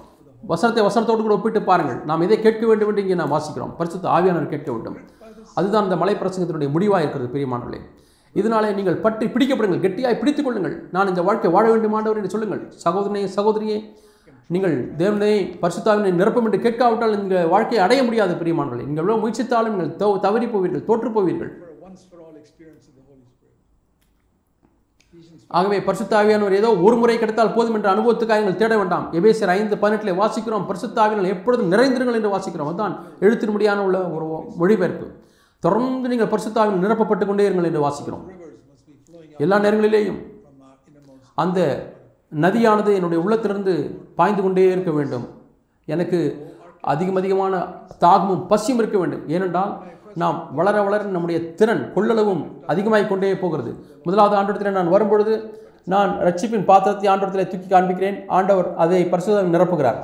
வசனத்தை 0.51 0.81
வசனத்தோடு 0.87 1.23
கூட 1.25 1.33
ஒப்பிட்டு 1.37 1.61
பாருங்கள். 1.69 1.97
நாம் 2.09 2.21
எதை 2.25 2.37
கேட்க 2.45 2.63
வேண்டும் 2.69 2.89
என்று 2.91 3.03
இங்கே 3.05 3.17
நாம் 3.21 3.33
வாசிக்கிறோம். 3.35 3.71
பரிசுத்த 3.79 4.05
ஆவியானவர் 4.17 4.53
கேட்க 4.53 4.69
வேண்டும். 4.75 4.97
அதுதான் 5.59 5.85
இந்த 5.87 5.97
மலை 6.01 6.13
பிரசங்கத்தினுடைய 6.21 6.69
முடிவாக 6.75 7.01
இருக்கிறது 7.03 7.31
பிரியமானவர்களே. 7.33 7.79
இதனாலே 8.39 8.69
நீங்கள் 8.77 9.01
பற்றி 9.05 9.25
பிடிக்கப்படுங்கள். 9.33 9.83
கெட்டியாய் 9.85 10.19
பிடித்துக் 10.21 10.47
கொள்ளுங்கள். 10.47 10.75
நான் 10.95 11.11
இந்த 11.11 11.21
வாழ்க்கை 11.29 11.51
வாழ 11.55 11.65
வேண்டுமானவர் 11.73 12.19
என்று 12.21 12.33
சொல்லுங்கள். 12.35 12.61
சகோதரனே 12.85 13.23
சகோதரியே 13.37 13.77
நீங்கள் 14.53 14.75
தேவனை 14.99 15.33
பரிசுத்தாவினை 15.63 16.11
நிரப்பும் 16.19 16.45
என்று 16.47 16.59
கேட்காவிட்டால் 16.65 17.17
இந்த 17.23 17.35
வாழ்க்கையை 17.53 17.81
அடைய 17.85 18.01
முடியாது 18.05 18.33
பிரியமானவர்களே. 18.39 18.85
நீங்கள் 18.87 19.03
எவ்வளோ 19.03 19.17
முயற்சித்தாலும் 19.23 19.73
நீங்கள் 19.73 19.91
தோ 20.01 20.07
தவறி 20.25 20.47
போவீர்கள் 20.53 20.87
தோற்று 20.87 21.09
போவீர்கள். 21.17 21.51
ஆகவே 25.57 25.77
பரிசுத்தாவியானவர் 25.85 26.55
ஏதோ 26.61 26.69
ஒரு 26.85 26.95
முறை 27.01 27.15
கிடைத்தால் 27.21 27.53
போதும் 27.53 27.77
என்ற 27.77 27.87
அனுபவத்துக்காக 27.93 28.41
நீங்கள் 28.41 28.59
தேட 28.61 28.73
வேண்டாம். 28.79 29.05
எபேசியர் 29.19 29.53
ஐந்து 29.55 29.77
பதினெட்டில் 29.83 30.19
வாசிக்கிறோம். 30.21 30.65
பரிசுத்தாவினால் 30.71 31.31
எப்பொழுதும் 31.35 31.71
நிறைந்திருங்கள் 31.73 32.17
என்று 32.19 32.33
வாசிக்கிறோம். 32.35 32.69
அதுதான் 32.71 32.95
எழுத்தின்படியான 33.25 33.83
உள்ள 33.87 33.99
ஒரு 34.15 34.25
மொழிபெயர்ப்பு 34.61 35.07
தொடர்ந்து 35.63 36.11
நீங்கள் 36.11 36.31
பரிசுத்தாவில் 36.33 36.83
நிரப்பப்பட்டு 36.83 37.25
கொண்டே 37.29 37.47
இருங்கள் 37.49 37.69
என்று 37.69 37.85
வாசிக்கிறோம். 37.87 38.25
எல்லா 39.45 39.57
நேரங்களிலேயும் 39.65 40.19
அந்த 41.43 41.59
நதியானது 42.35 42.93
என்னுடைய 42.93 43.23
உள்ளத்திலிருந்து 43.23 44.05
பாய்ந்து 44.15 44.41
கொண்டே 44.41 44.71
இருக்க 44.71 44.91
வேண்டும். 44.91 45.27
எனக்கு 45.85 46.47
அதிகம் 46.81 47.15
அதிகமான 47.15 47.65
தாகமும் 47.99 48.47
பசியும் 48.47 48.79
இருக்க 48.79 48.97
வேண்டும். 48.97 49.29
ஏனென்றால் 49.29 49.83
நாம் 50.15 50.49
வளர 50.55 50.81
வளர 50.81 51.03
நம்முடைய 51.03 51.53
திறன் 51.53 51.91
கொள்ளளவும் 51.95 52.45
அதிகமாகிக் 52.67 53.09
கொண்டே 53.09 53.37
போகிறது. 53.37 53.75
முதலாவது 54.03 54.35
ஆண்டவரத்தில் 54.41 54.71
நான் 54.71 54.89
வரும்பொழுது 54.89 55.63
நான் 55.83 56.17
ரட்சிப்பின் 56.19 56.63
பாத்திரத்தை 56.63 57.13
ஆண்டவரத்தில் 57.13 57.47
தூக்கி 57.47 57.75
காண்பிக்கிறேன். 57.75 58.23
ஆண்டவர் 58.27 58.75
அதை 58.75 59.05
பரிசோதனை 59.05 59.59
நிரப்புகிறார். 59.59 60.03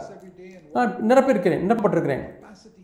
நான் 0.73 0.95
நிரப்பியிருக்கிறேன் 1.07 1.69
நிரப்பப்பட்டிருக்கிறேன். 1.69 2.21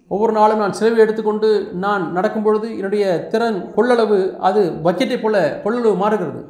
ஒவ்வொரு 0.08 0.32
நாளும் 0.32 0.58
நான் 0.58 0.74
சிலவை 0.80 0.98
எடுத்துக்கொண்டு 0.98 1.70
நான் 1.74 2.12
நடக்கும் 2.12 2.44
பொழுது 2.44 2.74
என்னுடைய 2.76 3.28
திறன் 3.28 3.74
கொள்ளளவு 3.76 4.38
அது 4.38 4.72
பக்கெட்டை 4.84 5.22
போல 5.22 5.62
கொள்ளளவு 5.64 5.96
மாறுகிறது. 5.96 6.46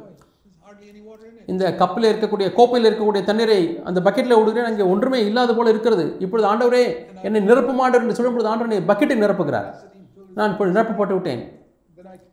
இந்த 1.52 1.64
கப்பில் 1.80 2.08
இருக்கக்கூடிய 2.10 2.48
கோப்பையில் 2.58 2.88
இருக்கக்கூடிய 2.90 3.22
தண்ணீரை 3.30 3.60
அந்த 3.88 3.98
பக்கெட்டில் 4.04 4.38
விடுகிறேன். 4.38 4.68
அங்கே 4.70 4.84
ஒன்றுமே 4.92 5.20
இல்லாத 5.30 5.54
போல 5.54 5.70
இருக்கிறது. 5.74 6.04
இப்பொழுது 6.24 6.48
ஆண்டவரே 6.52 6.84
என்னை 7.22 7.40
நிரப்பும் 7.48 7.82
ஆண்டவர் 7.84 8.04
என்று 8.04 8.18
சொல்லும்பொழுது 8.18 8.50
ஆண்டவர் 8.52 8.68
என்னை 8.68 8.82
பக்கெட்டை 8.90 9.18
நிரப்புகிறார். 9.24 9.68
நான் 10.34 10.52
இப்பொழுது 10.52 10.80
நிரப்பப்பட்டு 10.80 11.16
விட்டேன். 11.18 11.42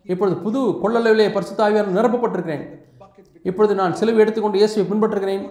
இப்பொழுது 0.04 0.38
புது 0.46 0.60
கொள்ளளவிலே 0.84 1.26
பரிசுத்தாவியார் 1.38 1.96
நிரப்பப்பட்டிருக்கிறேன். 1.98 2.64
இப்பொழுது 3.44 3.76
நான் 3.76 3.98
சிலுவை 4.00 4.20
எடுத்துக்கொண்டு 4.20 4.58
இயேசுவை 4.58 4.86
பின்பற்றுகிறேன். 4.92 5.44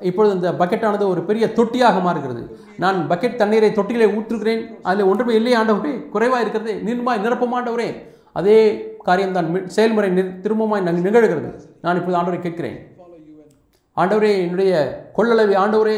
இப்பொழுது 0.00 0.34
இந்த 0.34 0.50
பக்கெட்டானது 0.52 1.04
ஒரு 1.08 1.20
பெரிய 1.22 1.52
தொட்டியாக 1.52 2.00
மாறுகிறது. 2.00 2.42
நான் 2.78 2.98
பக்கெட் 3.10 3.40
தண்ணீரை 3.42 3.70
தொட்டியிலே 3.70 4.08
ஊற்றுகிறேன். 4.16 4.62
அதில் 4.82 5.10
ஒன்றுமே 5.12 5.34
இல்லையே 5.34 5.56
ஆண்டவரே. 5.58 5.94
குறைவாக 6.08 6.44
இருக்கிறதே. 6.44 6.74
நீர்மாய் 6.88 7.24
நிரப்பமாண்டவரே. 7.26 7.88
அதே 8.38 8.58
காரியம்தான் 9.08 9.48
செயல்முறை 9.76 10.08
திரும்பமாய் 10.44 10.86
நிகழ்கிறது. 11.06 11.50
நான் 11.84 11.98
இப்போது 12.00 12.18
ஆண்டவரை 12.20 12.40
கேட்கிறேன். 12.46 12.78
ஆண்டவரே 14.00 14.30
என்னுடைய 14.44 14.72
கொள்ளளவை 15.18 15.54
ஆண்டவரே 15.64 15.96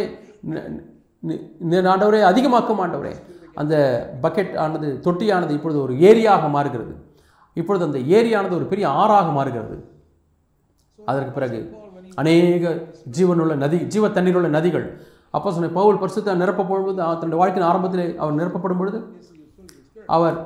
ஆண்டவரே 1.93 2.20
அதிகமாக்கும் 2.30 2.82
ஆண்டவரே. 2.84 3.12
அந்த 3.61 3.74
பக்கெட் 4.24 4.53
ஆனது 4.64 4.89
தொட்டியானது 5.07 5.55
இப்பொழுது 5.57 5.78
ஒரு 5.84 5.95
ஏரியாக 6.09 6.49
மாறுகிறது. 6.57 6.93
இப்பொழுது 7.61 7.86
அந்த 7.89 8.01
ஏரியானது 8.18 8.55
ஒரு 8.59 8.66
பெரிய 8.72 8.86
ஆறாக 9.03 9.28
மாறுகிறது. 9.39 9.76
அதற்கு 10.99 11.32
பிறகு 11.39 11.61
அநேக 12.20 12.74
ஜீவனுள்ள 13.16 13.55
நதி 13.64 13.78
ஜீவ 13.95 14.09
தண்ணீருள்ள 14.09 14.49
நதிகள். 14.59 14.86
அப்போ 15.36 15.49
சொன்ன 15.55 15.70
பவுல் 15.78 16.01
பரிசுத்த 16.03 16.34
நிரப்பப்படும் 16.43 16.86
பொழுது 16.86 17.01
தன்னுடைய 17.20 17.41
வாழ்க்கையின் 17.41 17.70
ஆரம்பத்திலே 17.70 18.07
அவர் 18.22 18.39
நிரப்பப்படும் 18.41 18.80
பொழுது 18.82 18.99
அவர் 20.16 20.36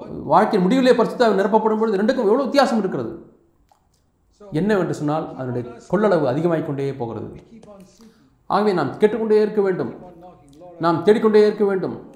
வாழ்க்கையின் 0.00 0.68
முடிவிலே 0.68 0.96
பரிசுத்த 0.96 1.28
நிரப்பப்படும் 1.28 1.78
பொழுது 1.78 2.02
ரெண்டுக்கும் 2.02 2.28
எவ்வளோ 2.28 2.42
வித்தியாசம் 2.42 2.78
இருக்கிறது? 2.78 3.26
என்னவென்று 4.52 4.94
சொன்னால் 4.94 5.36
அதனுடைய 5.36 5.70
கொள்ளளவு 5.90 6.24
அதிகமாகிக் 6.26 6.66
கொண்டே 6.66 6.94
போகிறது. 6.94 7.40
ஆகவே 8.46 8.72
நாம் 8.72 8.96
கேட்டுக்கொண்டே 8.96 9.40
இருக்க 9.40 9.60
வேண்டும். 9.60 9.92
நாம் 10.78 11.04
தேடிக்கொண்டே 11.04 11.46
இருக்க 11.46 11.64
வேண்டும். 11.64 12.10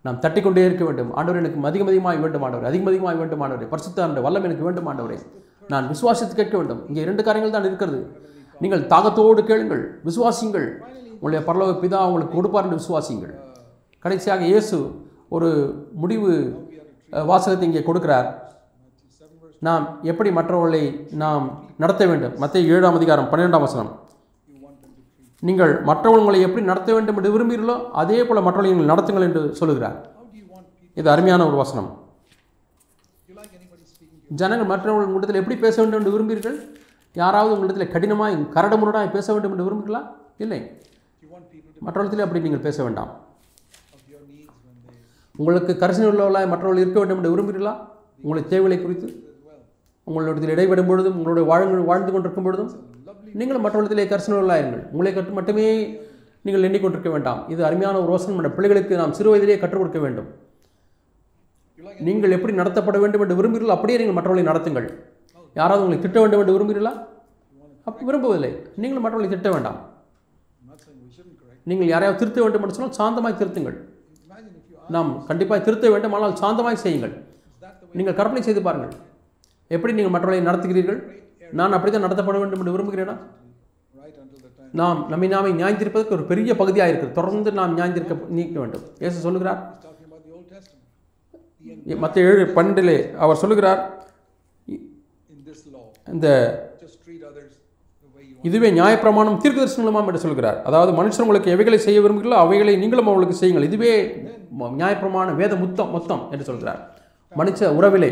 நாம் 0.00 0.18
தட்டிக்கொண்டே 0.20 0.64
இருக்க 0.64 0.84
வேண்டும். 0.84 1.12
ஆண்டவர் 1.14 1.40
எனக்கு 1.40 1.64
அதிகம் 1.64 1.86
அதிகமாய் 1.86 2.18
வேண்டும் 2.18 2.42
ஆண்டவர் 2.42 2.64
அதிகம் 2.64 2.86
அதிகமாய் 2.86 3.16
வேண்டும் 3.16 3.42
ஆண்டவரே. 3.42 3.68
பரிசுத்த 3.68 4.04
அந்த 4.04 4.20
வல்லம் 4.20 4.42
எனக்கு 4.42 4.64
வேண்டும் 4.64 4.88
ஆண்டவரே. 4.88 5.18
நான் 5.68 5.90
விசுவாசித்து 5.90 6.34
கேட்க 6.34 6.56
வேண்டும். 6.56 6.86
இங்கே 6.86 7.00
இரண்டு 7.00 7.22
காரியங்கள் 7.22 7.60
தான் 7.60 7.68
இருக்கிறது. 7.70 8.16
நீங்கள் 8.60 8.86
தாகத்தோடு 8.86 9.44
கேளுங்கள் 9.44 10.00
விசுவாசியுங்கள். 10.04 10.68
உங்களுடைய 11.20 11.52
பரலோக 11.52 11.72
பிதா 11.84 12.06
உங்களுக்கு 12.06 12.34
கொடுப்பார் 12.34 12.70
என்று 12.70 12.80
விசுவாசியுங்கள். 12.82 13.34
கடைசியாக 13.98 14.44
இயேசு 14.44 15.02
ஒரு 15.28 15.50
முடிவு 15.94 16.32
வாசகத்தை 17.30 17.66
இங்கே 17.68 17.82
கொடுக்கிறார். 17.88 18.28
நாம் 19.66 19.84
எப்படி 20.10 20.30
மற்றவர்களை 20.38 20.82
நாம் 21.22 21.44
நடத்த 21.82 22.02
வேண்டும்? 22.10 22.34
மத்திய 22.42 22.72
ஏழாம் 22.76 22.96
அதிகாரம் 22.98 23.28
பன்னிரெண்டாம் 23.32 23.66
வசனம். 23.66 23.92
நீங்கள் 25.48 25.72
மற்றவர்களை 25.90 26.38
எப்படி 26.46 26.62
நடத்த 26.70 26.90
வேண்டும் 26.96 27.16
என்று 27.18 27.32
விரும்புகிறீர்களோ 27.34 27.76
அதே 28.02 28.18
போல் 28.26 28.44
மற்றவர்களை 28.46 28.72
நீங்கள் 28.72 28.92
நடத்துங்கள் 28.92 29.26
என்று 29.28 29.42
சொல்லுகிறார். 29.60 29.98
இது 31.00 31.08
அருமையான 31.14 31.46
ஒரு 31.50 31.56
வசனம். 31.62 31.90
ஜனங்கள் 34.40 34.70
மற்றவர்கள் 34.72 35.08
உங்களிடத்தில் 35.08 35.40
எப்படி 35.40 35.56
பேச 35.64 35.76
வேண்டும் 35.80 36.00
என்று 36.00 36.14
விரும்புகிறீர்கள்? 36.14 36.56
யாராவது 37.22 37.54
உங்களிடத்தில் 37.56 37.92
கரடு 38.54 38.76
முரடாக 38.82 39.10
பேச 39.16 39.26
வேண்டும் 39.34 39.52
என்று 39.54 39.66
விரும்புகிறீர்களா? 39.66 40.02
இல்லை. 40.44 40.60
மற்றவர்களிடத்தில் 41.86 42.26
அப்படி 42.26 42.44
நீங்கள் 42.46 42.66
பேச 42.66 42.78
வேண்டாம். 42.86 43.12
உங்களுக்கு 45.40 45.72
கரிசனை 45.82 46.08
உள்ளவர்களாய் 46.10 46.50
மற்றவர்கள் 46.52 46.82
இருக்க 46.82 46.98
வேண்டும் 47.00 47.20
என்று 47.20 47.32
விரும்புகிறீர்களா? 47.34 47.74
உங்களுடைய 48.22 48.44
தேவைகளை 48.52 48.76
குறித்து 48.82 49.06
as 49.08 49.54
உங்களிடத்தில் 50.06 50.52
இடைவிடும் 50.54 50.88
பொழுதும் 50.90 51.16
உங்களுடைய 51.18 51.44
வாழ்ந்து 51.50 51.86
வாழ்ந்து 51.90 52.10
கொண்டிருக்கும் 52.14 52.46
பொழுதும் 52.46 52.70
நீங்கள் 53.38 53.62
மற்றவர்களிடத்திலே 53.64 54.04
கரிசனை 54.10 54.36
உள்ளாயிருங்கள் 54.40 54.82
உங்களை 54.92 55.12
கற்று 55.14 55.32
மட்டுமே 55.38 55.66
நீங்கள் 56.46 56.66
எண்ணிக்கொண்டிருக்க 56.68 57.10
வேண்டாம். 57.14 57.40
இது 57.52 57.60
அருமையான 57.68 57.98
ஒரு 58.02 58.12
யோசனை 58.14 58.34
என்ற 58.40 58.50
பிள்ளைகளுக்கு 58.56 58.98
நாம் 59.00 59.14
சிறு 59.18 59.30
வயதிலேயே 59.32 59.58
கற்றுக் 59.62 59.82
கொடுக்க 59.82 60.00
வேண்டும். 60.04 60.28
நீங்கள் 62.06 62.34
எப்படி 62.36 62.52
நடத்தப்பட 62.60 62.98
வேண்டும் 63.04 63.22
என்று 63.24 63.38
விரும்புகிறீர்கள் 63.38 63.76
அப்படியே 63.76 63.96
நீங்கள் 64.00 64.18
மற்றவர்களை 64.18 64.46
நடத்துங்கள். 64.50 64.86
யாராவது 65.60 65.82
உங்களை 65.84 65.98
திட்ட 66.04 66.18
வேண்டும் 66.22 66.42
என்று 66.42 66.56
விரும்புகிறீர்களா? 66.56 66.94
அப்போ 67.88 68.00
விரும்பவில்லை 68.10 68.52
நீங்களும் 68.82 69.04
மற்றவர்களை 69.06 69.32
திட்ட 69.34 69.50
வேண்டாம். 69.54 69.80
நீங்கள் 71.70 71.90
யாரையாவது 71.92 72.20
திருத்த 72.22 72.40
வேண்டும் 72.44 72.64
என்று 72.64 72.76
சொன்னால் 72.76 72.98
சாந்தமாக 73.00 73.34
திருத்துங்கள். 73.40 73.76
நாம் 74.94 75.10
கண்டிப்பாக 75.28 75.60
திருத்த 75.66 75.90
வேண்டும் 75.94 76.14
ஆனால் 76.16 76.34
சாந்தமாய் 76.42 76.82
செய்யுங்கள். 76.84 77.14
நீங்கள் 77.98 78.18
கற்பனை 78.18 78.42
செய்து 78.48 78.62
பாருங்கள். 78.66 78.94
எப்படி 79.74 79.94
நீங்கள் 79.96 80.14
மற்றவர்களை 80.14 80.46
நடத்துகிறீர்கள்? 80.48 81.00
நான் 81.60 81.74
அப்படி 81.76 81.90
தான் 81.92 82.06
நடத்தப்பட 82.06 82.38
வேண்டும் 82.42 82.62
என்று 82.62 82.74
விரும்புகிறேனா? 82.76 83.16
நாம் 84.80 85.00
நம்மை 85.12 85.28
நாமே 85.32 85.50
நியாயந்திருப்பதற்கு 85.60 86.16
ஒரு 86.16 86.24
பெரிய 86.30 86.52
பகுதியாக 86.60 86.90
இருக்குது 86.90 87.16
தொடர்ந்து 87.18 87.50
நாம் 87.58 87.76
நியாயந்திருக்க 87.78 88.14
நீக்க 88.38 88.56
வேண்டும். 88.62 88.84
ஏசு 89.06 89.26
சொல்லுகிறார். 89.26 89.60
மற்ற 92.02 92.16
ஏழு 92.28 92.42
பன்னெண்டிலே 92.56 92.98
அவர் 93.24 93.42
சொல்லுகிறார் 93.42 93.82
இந்த 96.14 96.28
இதுவே 98.48 98.68
நியாயப்பிரமாணம் 98.78 99.38
தீர்க்கதரிசனமாம் 99.42 100.08
என்று 100.10 100.22
சொல்கிறார். 100.24 100.58
அதாவது 100.68 100.90
மனுஷன் 100.98 101.24
உங்களுக்கு 101.24 101.52
எவைகளை 101.54 101.78
செய்ய 101.84 101.98
விரும்புகிறீர்களோ 102.04 102.40
அவைகளை 102.44 102.74
நீங்களும் 102.82 103.08
அவங்களுக்கு 103.10 103.38
செய்யுங்கள். 103.38 103.68
இதுவே 103.70 103.92
நியாயப்பிரமான 104.60 105.34
வேத 105.34 105.56
முத்தம் 105.56 105.90
மொத்தம் 105.90 106.30
என்று 106.30 106.44
சொல்கிறார். 106.44 106.80
மனுஷ 107.36 107.60
உறவிலே. 107.78 108.10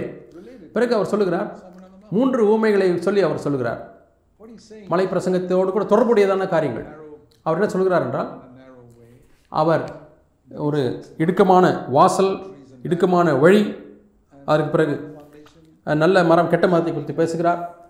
பிறகு 0.73 0.95
அவர் 0.95 1.07
சொல்லுகிறார் 1.07 1.49
மூன்று 2.11 2.47
ஊமைகளை 2.47 3.01
சொல்லி 3.01 3.23
அவர் 3.23 3.39
சொல்லுகிறார். 3.39 3.81
மலை 4.89 5.07
பிரசங்கத்தோடு 5.07 5.71
கூட 5.73 5.85
தொடர்புடையதான 5.85 6.49
காரியங்கள். 6.49 6.87
அவர் 7.43 7.59
என்ன 7.59 7.71
சொல்கிறார் 7.73 8.03
என்றால் 8.03 8.31
அவர் 9.49 9.85
ஒரு 10.57 11.05
இடுக்கமான 11.19 11.89
வாசல் 11.89 12.33
இடுக்கமான 12.83 13.39
வழி 13.41 13.63
அதற்கு 14.45 14.71
பிறகு 14.71 14.95
நல்ல 15.83 16.25
மரம் 16.25 16.49
கெட்ட 16.49 16.67
மரத்தை 16.67 16.93
குறித்து 16.93 17.15
பேசுகிறார். 17.15 17.81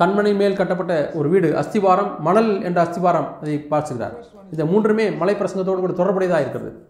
கண்மனை 0.00 0.36
மேல் 0.36 0.56
கட்டப்பட்ட 0.56 1.10
ஒரு 1.14 1.28
வீடு 1.28 1.48
அஸ்திவாரம் 1.56 2.20
மணல் 2.20 2.62
என்ற 2.62 2.78
அஸ்திவாரம் 2.84 3.28
அதை 3.40 3.66
பார்த்துகிறார். 3.70 4.14
இந்த 4.50 4.64
மூன்றுமே 4.64 5.10
மலை 5.10 5.34
பிரசங்கத்தோடு 5.34 5.80
கூட 5.80 5.92
தொடர்புடையதாக 5.92 6.44
இருக்கிறது. 6.44 6.89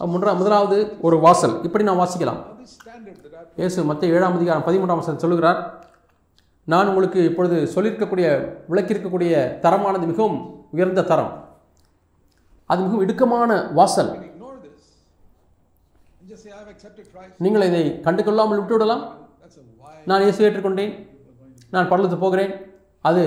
அஹ், 0.00 0.06
முதலாவது 0.34 0.96
ஒரு 1.00 1.18
வாசல். 1.18 1.62
இப்படி 1.62 1.84
நான் 1.84 1.98
வாசிக்கலாம். 1.98 2.40
இயேசு 3.56 3.84
மத்திய 3.84 4.12
ஏழாம் 4.12 4.34
அதிகாரம் 4.34 4.62
பதிமூன்றாம் 4.62 4.96
வசனம் 4.96 5.18
சொல்லுகிறார் 5.18 5.60
நான் 6.68 6.88
உங்களுக்கு 6.88 7.24
இப்பொழுது 7.24 7.68
சொல்லியிருக்கக்கூடிய 7.74 8.26
விளக்கியிருக்கக்கூடிய 8.70 9.32
தரமானது 9.60 10.06
மிகவும் 10.06 10.36
உயர்ந்த 10.70 11.02
தரம். 11.02 11.32
அது 12.66 12.82
மிகவும் 12.82 13.08
இடுக்கமான 13.08 13.72
வாசல். 13.72 14.10
நீங்கள் 17.38 17.62
இதை 17.62 18.00
கண்டுகொள்ளாமல் 18.04 18.60
விட்டுவிடலாம். 18.60 19.02
நான் 20.06 20.20
இயேசு 20.20 20.50
ஏற்றுக்கொண்டேன். 20.50 20.92
நான் 21.70 21.90
பரலத்து 21.90 22.18
போகிறேன். 22.18 22.52
அது 23.04 23.22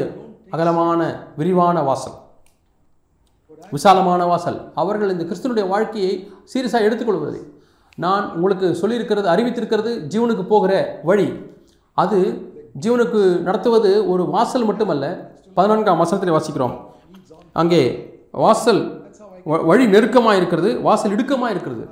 அகலமான 0.49 1.01
விரிவான 1.37 1.81
வாசல். 1.81 2.15
விசாலமான 3.71 4.25
வாசல். 4.25 4.71
அவர்கள் 4.75 5.09
இந்த 5.09 5.23
கிறிஸ்தனுடைய 5.23 5.67
வாழ்க்கையை 5.67 6.31
சீரியஸாக 6.53 6.83
எடுத்துக்கொள்வதில்லை 6.83 7.53
நான் 7.95 8.33
உங்களுக்கு 8.33 8.77
சொல்லியிருக்கிறது 8.81 9.27
அறிவித்திருக்கிறது 9.27 9.99
ஜீவனுக்கு 10.15 10.43
போகிற 10.43 10.99
வழி. 11.03 11.33
அது 11.93 12.49
ஜீவனுக்கு 12.81 13.39
நடத்துவது 13.39 14.09
ஒரு 14.09 14.25
வாசல் 14.25 14.65
மட்டுமல்ல 14.65 15.33
பதினான்காம் 15.53 15.97
வசனத்தில் 15.97 16.33
வாசிக்கிறோம். 16.33 16.79
அங்கே 17.53 18.13
வாசல் 18.31 19.03
வ- 19.45 19.65
வழி 19.65 19.87
நெருக்கமாக 19.87 20.37
இருக்கிறது 20.37 20.81
வாசல் 20.81 21.11
இடுக்கமாக 21.11 21.49
இருக்கிறது. 21.49 21.87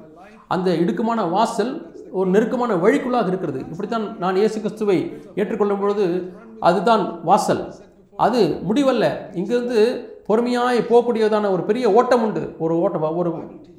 அந்த 0.47 0.71
இடுக்கமான 0.71 1.30
வாசல் 1.30 1.91
ஒரு 2.11 2.30
நெருக்கமான 2.30 2.76
வழிக்குள்ளாக 2.76 3.28
இருக்கிறது. 3.28 3.59
இப்படித்தான் 3.59 4.17
நான் 4.17 4.36
இயேசு 4.36 4.61
கிறிஸ்துவை 4.61 5.21
ஏற்றுக்கொள்ளும் 5.36 5.80
பொழுது 5.80 6.34
அதுதான் 6.59 7.24
வாசல். 7.24 7.74
அது 8.17 8.59
முடிவல்ல. 8.69 9.36
இங்கிருந்து 9.36 10.07
பொறுமையாய் 10.28 10.80
போகக்கூடியதான 10.89 11.49
ஒரு 11.55 11.63
பெரிய 11.69 11.86
ஓட்டம் 11.99 12.24
உண்டு 12.26 12.43
ஒரு 12.63 12.74
ஓட்டம் 12.84 13.17
ஒரு 13.21 13.32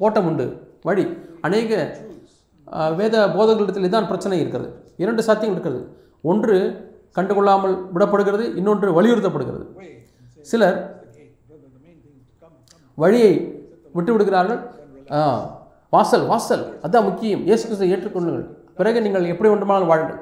ஓட்டம் 0.07 0.26
உண்டு 0.30 0.47
வழி. 0.88 1.05
அநேக 1.47 1.70
வேத 2.99 3.14
போதகர்களிடத்தில் 3.36 3.95
தான் 3.95 4.09
பிரச்சனை 4.11 4.36
இருக்கிறது. 4.42 4.68
இரண்டு 5.03 5.22
சாத்தியம் 5.28 5.55
இருக்கிறது. 5.57 5.80
ஒன்று 6.30 6.57
கண்டுகொள்ளாமல் 7.16 7.74
விடப்படுகிறது. 7.95 8.45
இன்னொன்று 8.61 8.88
வலியுறுத்தப்படுகிறது. 8.99 9.64
சிலர் 10.51 10.78
வழியை 13.03 13.32
விட்டு 13.97 14.11
விடுகிறார்கள் 14.14 14.61
வாசல் 15.95 16.24
வாசல். 16.30 16.64
அதுதான் 16.82 17.07
முக்கியம். 17.09 17.42
இயேசு 17.49 17.64
கிறிஸ்துவை 17.64 17.90
ஏற்றுக்கொள்ளுங்கள். 17.95 18.47
பிறகு 18.78 18.99
நீங்கள் 19.07 19.30
எப்படி 19.32 19.51
வேண்டுமானாலும் 19.53 19.90
வாழுங்கள். 19.92 20.20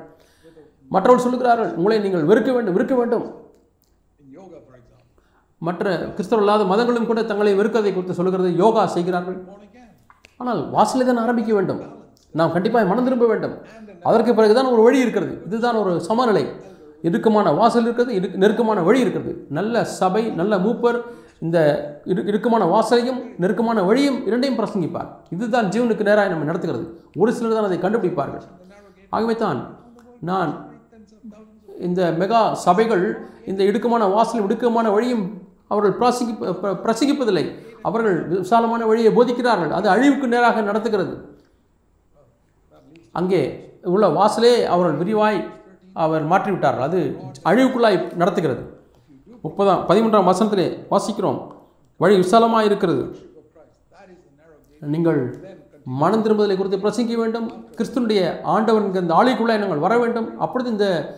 மற்றவர்கள் 0.95 1.25
சொல்லுகிறார்கள் 1.27 1.71
உங்களை 1.79 1.99
நீங்கள் 2.07 2.27
வெறுக்க 2.31 2.51
வேண்டும் 2.57 2.77
வெறுக்க 2.77 2.95
வேண்டும். 3.01 3.27
மற்ற 5.67 5.91
கிறிஸ்தவ 6.17 6.43
இல்லாத 6.43 6.63
மதங்களும் 6.73 7.09
கூட 7.11 7.21
தங்களை 7.31 7.53
வெறுக்கதை 7.61 7.91
குறித்து 7.97 8.19
சொல்கிறது 8.19 8.49
யோகா 8.63 8.83
செய்கிறார்கள். 8.97 9.39
ஆனால் 10.41 10.61
வாசலை 10.75 11.05
தான் 11.09 11.23
ஆரம்பிக்க 11.25 11.53
வேண்டும். 11.59 11.81
நாம் 12.39 12.55
கண்டிப்பாக 12.55 12.89
மனம் 12.91 13.07
திரும்ப 13.09 13.27
வேண்டும். 13.33 13.55
அதற்கு 14.09 14.33
பிறகுதான் 14.39 14.71
ஒரு 14.75 14.83
வழி 14.87 14.99
இருக்கிறது. 15.05 15.35
இதுதான் 15.49 15.79
ஒரு 15.83 15.93
சமநிலை. 16.09 16.45
இறுக்கமான 17.09 17.49
வாசல் 17.59 17.87
இருக்கிறது 17.87 18.13
இரு 18.19 18.29
நெருக்கமான 18.43 18.81
வழி 18.89 18.99
இருக்கிறது. 19.05 19.33
நல்ல 19.59 19.85
சபை 20.01 20.23
நல்ல 20.41 20.59
மூப்பர் 20.65 20.99
இந்த 21.47 21.59
இரு 22.11 22.21
இறுக்கமான 22.31 22.65
வாசலையும் 22.73 23.21
நெருக்கமான 23.43 23.79
வழியும் 23.89 24.19
இரண்டையும் 24.29 24.59
பிரசங்கிப்பார். 24.61 25.09
இதுதான் 25.37 25.71
ஜீவனுக்கு 25.75 26.07
நேராக 26.09 26.31
நம்ம 26.33 26.47
நடத்துகிறது. 26.51 26.85
ஒரு 27.23 27.31
சிலர் 27.37 27.57
தான் 27.57 27.69
அதை 27.71 27.79
கண்டுபிடிப்பார்கள். 27.85 28.45
ஆகவே 29.17 29.35
தான் 29.45 29.61
நான் 30.31 30.53
இந்த 31.89 32.03
மெகா 32.21 32.43
சபைகள் 32.67 33.05
இந்த 33.51 33.63
இடுக்கமான 33.71 34.03
வாசலும் 34.17 34.47
இடுக்கமான 34.49 34.91
வழியும் 34.97 35.25
அவர்கள் 35.73 35.99
பிரசங்கி 35.99 36.43
பிர- 36.43 36.77
பிரசங்கிப்பதில்லை 36.85 37.55
அவர்கள் 37.83 38.27
விசாலமான 38.27 38.87
வழியை 38.87 39.15
போதிக்கிறார்கள். 39.15 39.71
அது 39.71 39.89
அழிவுக்கு 39.89 40.29
நேராக 40.29 40.61
நடத்துகிறது. 40.61 41.39
அங்கே 43.13 43.71
உள்ள 43.83 44.09
வாசலே 44.09 44.65
அவர்கள் 44.65 45.07
விரிவாய் 45.07 45.45
அவர் 45.93 46.29
மாற்றிவிட்டார்கள். 46.29 46.79
அது 46.79 47.17
அழிவுக்குள்ளாய் 47.45 48.15
நடத்துகிறது. 48.15 48.81
முப்பதாம் 49.43 49.85
பதிமூன்றாம் 49.89 50.35
வசனத்திலே 50.35 50.79
வாசிக்கிறோம். 50.91 51.47
வழி 51.97 52.17
விசாலமாக 52.17 52.65
இருக்கிறது. 52.65 53.17
நீங்கள் 54.81 55.45
மனம் 55.85 56.25
திரும்புதலை 56.25 56.57
குறித்து 56.57 56.77
பிரசங்கிக்க 56.77 57.15
வேண்டும். 57.15 57.53
கிறிஸ்துனுடைய 57.77 58.43
ஆண்டவன் 58.43 58.95
இந்த 58.95 59.15
ஆலைக்குள்ளாய் 59.15 59.59
நாங்கள் 59.59 59.79
வர 59.79 59.99
வேண்டும். 59.99 60.39
அப்பொழுது 60.39 60.71
இந்த 60.71 61.15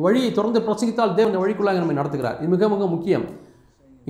வழியை 0.00 0.32
தொடர்ந்து 0.32 0.60
பிரசங்கித்தால் 0.60 1.14
தேவன் 1.14 1.38
வழிக்குள்ளாக 1.38 1.72
நம்மை 1.72 1.96
நடத்துகிறார். 1.96 2.38
இது 2.38 2.48
மிக 2.48 2.68
மிக 2.68 2.86
முக்கியம். 2.86 3.39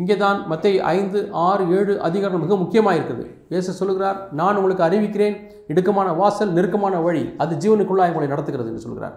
இங்கே 0.00 0.16
தான் 0.16 0.46
மத்திய 0.46 0.84
ஐந்து 0.84 1.28
ஆறு 1.32 1.76
ஏழு 1.78 2.00
அதிகாரம் 2.00 2.40
மிக 2.40 2.56
முக்கியமாக 2.56 2.96
இருக்குது 2.96 3.24
இயேசு 3.48 3.72
சொல்லுகிறார் 3.72 4.28
நான் 4.32 4.56
உங்களுக்கு 4.56 4.84
அறிவிக்கிறேன் 4.84 5.36
இடுக்கமான 5.68 6.16
வாசல் 6.16 6.52
நெருக்கமான 6.52 7.00
வழி 7.00 7.34
அது 7.38 7.54
ஜீவனுக்குள்ளாக 7.56 8.10
உங்களை 8.10 8.26
நடத்துகிறது 8.26 8.68
என்று 8.68 8.80
சொல்கிறார் 8.80 9.16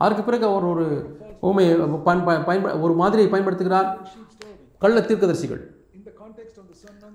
அதற்கு 0.00 0.22
பிறகு 0.22 0.46
அவர் 0.46 0.64
ஒரு 0.64 0.84
உண்மையை 1.40 1.74
பயன் 2.04 2.44
பயன்ப- 2.44 2.78
ஒரு 2.78 2.94
மாதிரியை 2.94 3.30
பயன்படுத்துகிறார். 3.32 3.88
கள்ள 4.78 5.00
தீர்க்கதரிசிகள். 5.00 5.60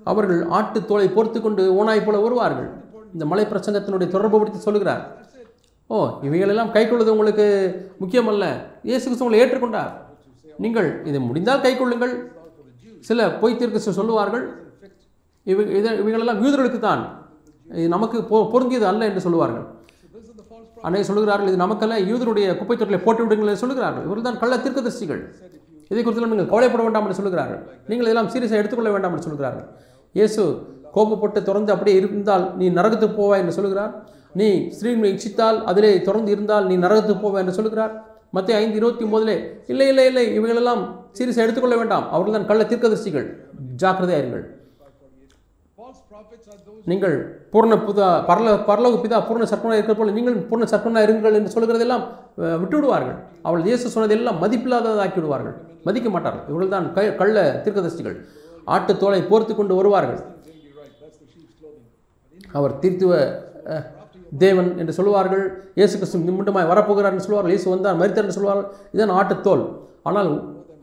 அவர்கள் 0.04 0.46
ஆட்டு 0.48 0.84
தோலை 0.84 1.08
பொறுத்து 1.08 1.40
கொண்டு 1.40 1.72
ஓனாய் 1.72 2.04
போல 2.04 2.18
வருவார்கள் 2.18 2.68
இந்த 3.12 3.26
மலை 3.26 3.44
பிரசங்கத்தினுடைய 3.44 4.08
தொடர்பு 4.08 4.38
படுத்தி 4.38 4.58
சொல்கிறார் 4.58 5.02
ஓ 5.90 5.98
இவைகளெல்லாம் 6.22 6.72
கைக்கொள்வது 6.72 7.12
உங்களுக்கு 7.12 7.46
முக்கியமல்ல. 8.00 8.44
இயேசு 8.82 9.04
கிறிஸ்து 9.04 9.24
உங்களை 9.24 9.38
ஏற்றுக்கொண்டார். 9.44 9.92
நீங்கள் 10.58 10.88
இதை 11.04 11.20
முடிந்தால் 11.20 11.60
கைக்கொள்ளுங்கள் 11.60 12.14
சில 13.06 13.28
பொய் 13.40 13.58
தீர்க்க 13.60 13.92
சொல்லுவார்கள். 14.00 14.44
இவை 15.46 15.64
இதை 15.78 15.90
இவைகளெல்லாம் 16.02 16.40
யூதர்களுக்கு 16.44 16.80
தான் 16.88 17.02
இது 17.68 17.88
நமக்கு 17.96 18.18
பொ 18.30 18.36
பொருந்தியது 18.52 18.86
அல்ல 18.90 19.02
என்று 19.10 19.22
சொல்லுவார்கள். 19.26 19.66
அன்னை 20.86 21.02
சொல்கிறார்கள் 21.10 21.50
இது 21.50 21.58
நமக்கல்ல 21.62 21.94
யூதருடைய 22.10 22.46
குப்பை 22.58 22.74
தொட்டிலை 22.80 23.00
போட்டு 23.04 23.22
விடுங்கள் 23.24 23.50
என்று 23.52 23.62
சொல்லுகிறார்கள். 23.62 24.04
இவர்கள் 24.06 24.26
தான் 24.28 24.40
கள்ள 24.42 24.54
தீர்க்கதரிசிகள். 24.64 25.22
இதை 25.90 26.00
குறித்து 26.02 26.24
நீங்கள் 26.32 26.50
கவலைப்பட 26.52 26.82
வேண்டாம் 26.86 27.06
என்று 27.06 27.18
சொல்லுகிறார்கள். 27.20 27.60
நீங்கள் 27.90 28.08
இதெல்லாம் 28.08 28.30
சீரியஸாக 28.34 28.60
எடுத்துக்கொள்ள 28.62 28.92
வேண்டாம் 28.94 29.14
என்று 29.14 29.26
சொல்கிறார்கள் 29.28 29.66
இயேசு 30.18 30.42
கோபப்பட்டு 30.96 31.40
தொடர்ந்து 31.48 31.70
அப்படியே 31.74 31.96
இருந்தால் 32.00 32.44
நீ 32.60 32.66
நரகத்துக்கு 32.78 33.16
போவாய் 33.22 33.42
என்று 33.42 33.56
சொல்லுகிறார். 33.58 33.92
நீ 34.40 34.48
ஸ்ரீனை 34.76 35.10
இச்சித்தால் 35.14 35.58
அதிலே 35.70 35.90
தொடர்ந்து 36.08 36.30
இருந்தால் 36.34 36.66
நீ 36.70 36.76
நரகத்துக்கு 36.84 37.24
போவாய் 37.24 37.42
என்று 37.44 37.56
சொல்லுகிறார். 37.58 37.92
மத்திய 38.36 38.60
ஐந்து 38.62 38.78
இருபத்தி 38.80 39.04
ஒன்பதிலே 39.06 39.36
இல்லை 39.72 39.88
இல்லை 39.92 40.04
இல்லை 40.10 40.24
இவைகளெல்லாம் 40.38 40.82
சீரியஸாக 41.18 41.44
எடுத்துக்கொள்ள 41.46 41.76
வேண்டாம். 41.80 42.06
அவர்கள் 42.14 42.36
தான் 42.36 42.48
கள்ள 42.50 42.62
தீர்க்கதரிசிகள். 42.70 43.26
ஜாக்கிரதையாயிருங்கள் 43.82 44.46
நீங்கள் 46.90 47.14
பூர்ண 47.52 47.74
புதா 47.86 48.06
பரல 48.28 48.48
பரலோக 48.68 48.98
பிதா 49.04 49.18
பூர்ண 49.28 49.44
சர்ப்பனாக 49.50 49.78
இருக்கிற 49.78 49.94
போல 49.98 50.12
நீங்கள் 50.18 50.36
பூர்ண 50.50 50.64
சர்ப்பனாக 50.72 51.06
இருங்கள் 51.06 51.36
என்று 51.38 51.52
சொல்கிறதெல்லாம் 51.54 52.04
விட்டுவிடுவார்கள். 52.04 52.58
விட்டு 52.62 52.76
விடுவார்கள் 52.78 53.18
அவள் 53.48 53.66
இயேசு 53.68 53.92
சொன்னதெல்லாம் 53.94 54.38
மதிப்பில்லாததாக்கி 54.42 55.18
விடுவார்கள் 55.20 55.56
மதிக்க 55.86 56.08
மாட்டார்கள். 56.14 56.46
இவர்கள் 56.50 56.74
தான் 56.76 56.86
க 56.96 57.04
கள்ள 57.20 57.36
தீர்க்கதரிசிகள். 57.64 58.16
ஆட்டு 58.74 58.92
தோலை 59.02 59.20
போர்த்து 59.30 59.52
கொண்டு 59.60 59.74
வருவார்கள். 59.80 60.20
அவர் 62.58 62.74
தீர்த்துவ 62.82 63.12
தேவன் 64.44 64.70
என்று 64.80 64.96
சொல்லுவார்கள் 64.98 65.44
இயேசு 65.78 65.94
கிறிஸ்து 65.98 66.18
மீண்டுமாய் 66.38 66.70
வரப்போகிறார் 66.72 67.14
என்று 67.14 67.26
சொல்லுவார்கள் 67.26 67.54
இயேசு 67.54 67.68
வந்தார் 67.74 68.00
மரித்தார் 68.00 68.26
என்று 68.26 68.38
சொல்வார்கள் 68.38 68.68
இதான் 68.94 69.14
ஆட்டுத்தோல். 69.18 69.64
ஆனால் 70.08 70.30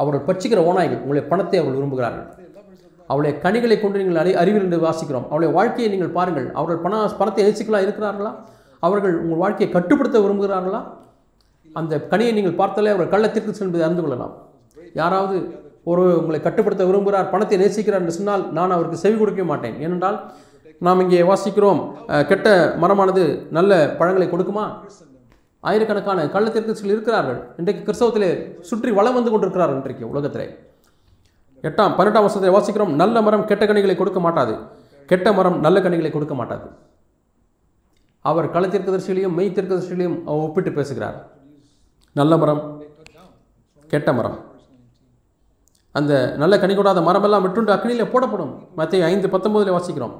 அவர்கள் 0.01 0.25
பச்சிக்கிற 0.29 0.61
ஓநாய்கள் 0.69 1.01
உங்களுடைய 1.03 1.25
பணத்தை 1.31 1.57
அவர்கள் 1.61 1.79
விரும்புகிறார்கள். 1.79 2.25
அவளுடைய 3.09 3.33
கனிகளை 3.43 3.75
கொண்டு 3.79 3.99
நீங்கள் 4.01 4.19
அறி 4.21 4.31
அறிவில் 4.41 4.65
என்று 4.67 4.79
வாசிக்கிறோம். 4.85 5.25
அவளுடைய 5.29 5.49
வாழ்க்கையை 5.57 5.89
நீங்கள் 5.93 6.13
பாருங்கள். 6.17 6.47
அவர்கள் 6.59 6.83
பண 6.85 7.01
பணத்தை 7.19 7.41
நேசிக்கலாம் 7.47 7.85
இருக்கிறார்களா? 7.85 8.31
அவர்கள் 8.87 9.13
உங்கள் 9.23 9.41
வாழ்க்கையை 9.43 9.69
கட்டுப்படுத்த 9.75 10.17
விரும்புகிறார்களா? 10.23 10.81
அந்த 11.79 11.93
கனியை 12.11 12.31
நீங்கள் 12.37 12.57
பார்த்தாலே 12.61 12.91
அவர்கள் 12.93 13.13
கள்ளத்திற்கு 13.13 13.61
என்பதை 13.65 13.85
அறிந்து 13.87 14.03
கொள்ளலாம். 14.05 14.33
யாராவது 15.01 15.35
ஒரு 15.91 16.03
உங்களை 16.19 16.39
கட்டுப்படுத்த 16.41 16.83
விரும்புகிறார் 16.89 17.31
பணத்தை 17.33 17.57
நேசிக்கிறார் 17.63 18.03
என்று 18.03 18.17
சொன்னால் 18.17 18.43
நான் 18.57 18.75
அவருக்கு 18.75 19.01
செவி 19.03 19.17
கொடுக்க 19.21 19.43
மாட்டேன். 19.51 19.75
ஏனென்றால் 19.85 20.17
நாம் 20.85 21.01
இங்கே 21.03 21.21
வாசிக்கிறோம் 21.31 21.81
கெட்ட 22.29 22.47
மரமானது 22.83 23.23
நல்ல 23.57 23.71
பழங்களை 23.99 24.27
கொடுக்குமா? 24.31 24.65
ஆயிரக்கணக்கான 25.69 26.25
கள்ளத்திற்கு 26.33 26.91
இருக்கிறார்கள். 26.93 27.39
இன்றைக்கு 27.59 27.81
கிறிஸ்தவத்திலே 27.85 28.29
சுற்றி 28.69 28.91
வளம் 28.97 29.17
வந்து 29.17 29.31
கொண்டிருக்கிறார்கள் 29.33 29.79
இன்றைக்கு 29.81 30.09
உலகத்திலே. 30.13 30.47
எட்டாம் 31.67 31.95
பன்னெண்டாம் 31.97 32.25
வருஷத்தை 32.25 32.51
வாசிக்கிறோம். 32.55 32.91
நல்ல 33.01 33.21
மரம் 33.27 33.45
கெட்ட 33.51 33.65
கனிகளை 33.69 33.95
கொடுக்க 34.01 34.19
மாட்டாது. 34.25 34.55
கெட்ட 35.11 35.33
மரம் 35.37 35.57
நல்ல 35.65 35.77
கனிகளை 35.85 36.11
கொடுக்க 36.15 36.35
மாட்டாது. 36.39 36.67
அவர் 38.31 38.47
களத்திற்கதர்சிகளையும் 38.55 39.37
மெய் 39.37 39.55
தீர்க்கதர்சிகளையும் 39.55 40.17
அவர் 40.27 40.43
ஒப்பிட்டு 40.45 40.71
பேசுகிறார். 40.77 41.17
நல்ல 42.19 42.37
மரம் 42.43 42.61
கெட்ட 43.93 44.09
மரம். 44.19 44.37
அந்த 45.95 46.13
நல்ல 46.41 46.53
கனி 46.61 46.73
கொடாத 46.77 47.01
மரமெல்லாம் 47.07 47.43
விட்டுண்டு 47.43 47.73
அக்னியில் 47.75 48.11
போடப்படும். 48.13 48.53
மற்ற 48.77 49.05
ஐந்து 49.11 49.27
பத்தொம்போதில் 49.33 49.75
வாசிக்கிறோம். 49.75 50.15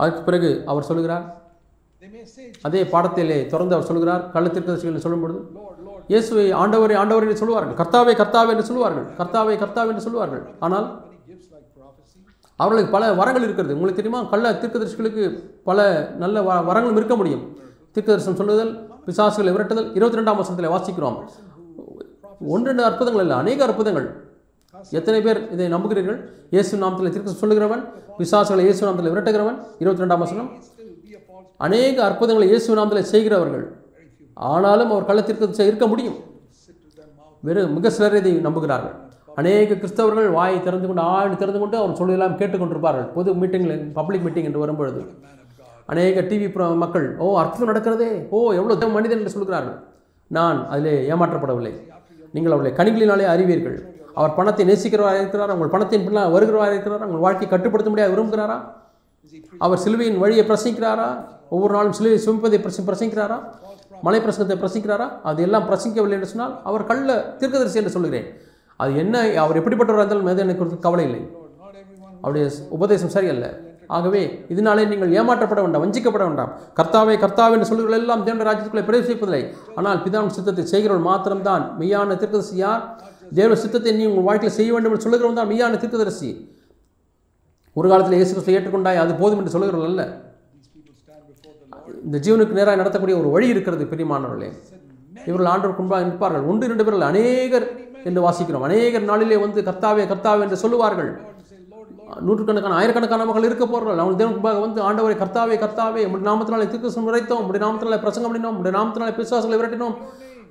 அதற்கு 0.00 0.22
பிறகு 0.28 0.50
அவர் 0.70 0.88
சொல்லுகிறார் 0.90 1.26
அதே 2.66 2.80
பாடத்திலே 2.92 3.38
தொடர்ந்து 3.52 3.74
அவர் 3.76 3.88
சொல்லுகிறார் 3.88 4.22
கள்ளத்திற்கதர்சிகள் 4.34 5.04
சொல்லும் 5.04 5.24
பொழுது 5.24 5.40
இயேசுவை 6.12 6.44
ஆண்டவரே 6.62 6.96
ஆண்டவர் 7.00 7.24
என்று 7.26 7.40
சொல்லுவார்கள். 7.40 7.76
கர்த்தாவே 7.80 8.12
கர்த்தாவே 8.20 8.50
என்று 8.54 8.66
சொல்லுவார்கள். 8.68 9.06
கர்த்தாவே 9.20 9.54
கர்த்தாவே 9.62 9.90
என்று 9.92 10.04
சொல்லுவார்கள். 10.06 10.42
ஆனால் 10.66 10.86
அவர்களுக்கு 12.62 12.92
பல 12.96 13.06
வரங்கள் 13.20 13.46
இருக்கிறது. 13.46 13.74
உங்களுக்கு 13.76 14.00
தெரியுமா? 14.00 14.20
கள்ள 14.32 14.52
தீர்க்கதரிசிகளுக்கு 14.60 15.24
பல 15.68 15.78
நல்ல 16.22 16.36
வ 16.48 16.58
வரங்களும் 16.68 17.00
இருக்க 17.00 17.16
முடியும். 17.20 17.42
தீர்க்கதரிசனம் 17.94 18.40
சொல்லுதல் 18.40 18.72
பிசாசுகளை 19.06 19.52
விரட்டுதல் 19.56 19.88
இருபத்தி 19.96 20.18
ரெண்டாம் 20.20 20.38
வருஷத்தில் 20.40 20.72
வாசிக்கிறோம். 20.74 21.18
ஒன்று 22.54 22.70
ரெண்டு 22.70 22.86
அற்புதங்கள் 22.88 23.24
இல்லை 23.26 23.36
அநேக 23.42 23.60
அற்புதங்கள். 23.68 24.08
எத்தனை 24.98 25.18
பேர் 25.26 25.40
இதை 25.54 25.66
நம்புகிறீர்கள்? 25.74 26.18
இயேசு 26.54 26.80
நாமத்தில் 26.82 27.12
திருக்க 27.14 27.32
சொல்லுகிறவன் 27.42 27.82
பிசாசுகளை 28.18 28.62
இயேசு 28.66 28.82
நாமத்தில் 28.86 29.12
விரட்டுகிறவன் 29.12 29.58
இருபத்தி 29.82 30.02
ரெண்டாம் 30.04 30.22
வசனம். 30.24 30.48
அநேக 31.66 31.96
அற்புதங்களை 32.08 32.46
இயேசு 32.52 32.78
நாமத்தில் 32.78 33.10
செய்கிறவர்கள் 33.12 33.64
ஆனாலும் 34.36 34.90
அவர் 34.94 35.08
கள்ளத்திற்கு 35.10 35.68
இருக்க 35.70 35.86
முடியும். 35.92 36.18
வெறும் 37.46 37.74
மிக 37.76 37.90
சிலர் 37.96 38.18
இதை 38.20 38.32
நம்புகிறார்கள். 38.46 38.94
அநேக 39.40 39.76
கிறிஸ்தவர்கள் 39.80 40.28
வாயை 40.36 40.58
திறந்து 40.66 40.86
கொண்டு 40.88 41.02
ஆழ்ந்து 41.14 41.40
திறந்து 41.40 41.60
கொண்டு 41.62 41.76
அவர் 41.80 41.98
சொல்லலாம் 42.00 42.36
கேட்டுக்கொண்டிருப்பார்கள். 42.40 43.08
பொது 43.16 43.34
மீட்டிங்கில் 43.40 43.82
பப்ளிக் 43.98 44.24
மீட்டிங் 44.26 44.48
என்று 44.50 44.62
வரும்பொழுது 44.64 45.02
அநேக 45.92 46.22
டிவி 46.30 46.46
மக்கள் 46.84 47.04
ஓ 47.24 47.26
அற்புதம் 47.40 47.70
நடக்கிறதே! 47.70 48.08
ஓ 48.36 48.38
எவ்வளோ 48.60 48.88
மனிதன் 48.94 49.20
என்று 49.20 49.34
சொல்கிறார்கள். 49.34 49.76
நான் 50.30 50.58
அதிலே 50.74 50.94
ஏமாற்றப்படவில்லை. 51.12 51.72
நீங்கள் 52.34 52.54
அவர்களை 52.54 52.72
கனிகளினாலே 52.78 53.26
அறிவீர்கள். 53.34 53.76
அவர் 54.18 54.36
பணத்தை 54.38 54.64
நேசிக்கிறவராக 54.70 55.20
இருக்கிறார்? 55.22 55.52
உங்கள் 55.56 55.72
பணத்தின் 55.74 56.04
பின்னால் 56.06 56.32
வருகிறவராக 56.34 56.74
இருக்கிறார்? 56.76 57.04
உங்கள் 57.08 57.24
வாழ்க்கையை 57.26 57.50
கட்டுப்படுத்த 57.52 57.90
முடியாது 57.92 58.12
விரும்புகிறாரா? 58.14 58.58
அவர் 59.64 59.82
சிலுவையின் 59.84 60.20
வழியை 60.24 60.44
பிரசங்கிக்கிறாரா? 60.50 61.08
ஒவ்வொரு 61.54 61.72
நாளும் 61.76 61.96
சிலுவை 61.98 62.18
சுமிப்பதை 62.26 62.58
பிரசி 62.64 62.82
பிரசங்கிக்கிறாரா? 62.88 63.38
மலை 64.06 64.18
பிரசங்கத்தை 64.24 64.56
பிரசங்கிக்கிறாரா? 64.62 65.06
அது 65.28 65.40
எல்லாம் 65.46 65.66
பிரசங்கிக்கவில்லை 65.68 66.16
என்று 66.18 66.30
சொன்னால் 66.32 66.54
அவர் 66.68 66.88
கள்ள 66.90 67.14
தீர்க்கதரிசி 67.40 67.80
என்று 67.82 67.94
சொல்கிறேன் 67.96 68.26
அது 68.82 68.92
என்ன 69.02 69.16
அவர் 69.42 69.58
எப்படிப்பட்டவராக 69.60 70.02
இருந்தாலும் 70.02 70.28
மீது 70.28 70.42
எனக்கு 70.44 70.60
குறித்து 70.62 70.84
கவலை 70.86 71.04
இல்லை. 71.08 71.20
அவருடைய 72.22 72.46
உபதேசம் 72.76 73.14
சரியல்ல. 73.14 73.46
ஆகவே 73.96 74.20
இதனாலே 74.52 74.84
நீங்கள் 74.92 75.12
ஏமாற்றப்பட 75.18 75.60
வேண்டாம் 75.64 75.82
வஞ்சிக்கப்பட 75.84 76.22
வேண்டாம். 76.28 76.52
கர்த்தாவே 76.78 77.14
கர்த்தாவே 77.24 77.56
என்று 77.56 77.68
சொல்லுங்கள் 77.70 77.98
எல்லாம் 77.98 78.24
தேவனுடைய 78.26 78.48
ராஜ்யத்துக்குள்ளே 78.48 78.86
பிரவேசிப்பதில்லை. 78.88 79.42
ஆனால் 79.78 80.00
பிதாவின் 80.04 80.34
சித்தத்தை 80.36 80.64
செய்கிறவர்கள் 80.72 81.08
மாத்திரம்தான். 81.10 81.64
மெய்யான 81.80 82.16
தீர்க்கதரிசி 82.22 82.56
யார்? 82.64 82.82
தேவ 83.38 83.54
சித்தத்தை 83.62 83.92
நீ 83.98 84.04
உங்கள் 84.10 84.26
வாழ்க்கையில் 84.28 84.56
செய்ய 84.56 84.70
வேண்டும் 84.74 84.92
என்று 84.92 85.04
சொல்லுகிறவன் 85.04 85.38
தான் 85.40 85.50
மெய்யான 85.50 85.78
தீர்க்கதரிசி. 85.82 86.30
ஒரு 87.78 87.86
காலத்தில் 87.90 88.18
இயேசு 88.18 88.32
கிறிஸ்துவை 88.32 88.56
ஏற்றுக்கொண்டாய் 88.58 89.02
அது 89.04 89.14
போதும் 89.22 89.40
என்று 89.40 89.54
சொல்லுகிறவர்கள் 89.54 89.92
அல்ல. 89.92 90.04
இந்த 92.06 92.18
ஜீவனுக்கு 92.24 92.58
நேராக 92.58 92.78
நடத்தக்கூடிய 92.80 93.16
ஒரு 93.22 93.28
வழி 93.34 93.48
இருக்கிறது 93.54 93.84
பெரியமானவர்களே 93.92 94.50
இவர்கள் 95.28 95.50
ஆண்டவர் 95.52 95.78
முன்பாக 95.80 96.04
நிற்பார்கள். 96.08 96.44
ஒன்று 96.50 96.66
இரண்டு 96.68 96.84
பேர்கள் 96.86 97.08
அநேகர் 97.10 97.66
என்று 98.08 98.20
வாசிக்கிறோம். 98.26 98.66
அநேகர் 98.68 99.08
நாளிலே 99.10 99.38
வந்து 99.44 99.60
கர்த்தாவே 99.68 100.04
கர்த்தாவே 100.12 100.44
என்று 100.46 100.62
சொல்லுவார்கள். 100.64 101.10
நூற்றுக்கணக்கான 102.26 102.76
ஆயிரக்கணக்கான 102.80 103.24
மக்கள் 103.28 103.46
இருக்க 103.48 103.64
போகிறார்கள் 103.66 104.00
அவங்க 104.02 104.16
தேவன் 104.20 104.64
வந்து 104.66 104.80
ஆண்டவரை 104.88 105.16
கர்த்தாவே 105.22 105.56
கர்த்தாவே 105.62 106.02
உடைய 106.10 106.26
நாமத்தினாலே 106.28 106.66
திருக்கசம் 106.72 107.08
உரைத்தோம். 107.10 107.46
உடைய 107.48 107.62
நாமத்தினாலே 107.64 107.98
பிரசங்கம் 108.04 108.30
பண்ணினோம். 108.30 108.58
உடைய 108.60 108.74
நாமத்தினாலே 108.78 109.14
பிசுவாசங்களை 109.18 109.58
விரட்டினோம். 109.60 109.96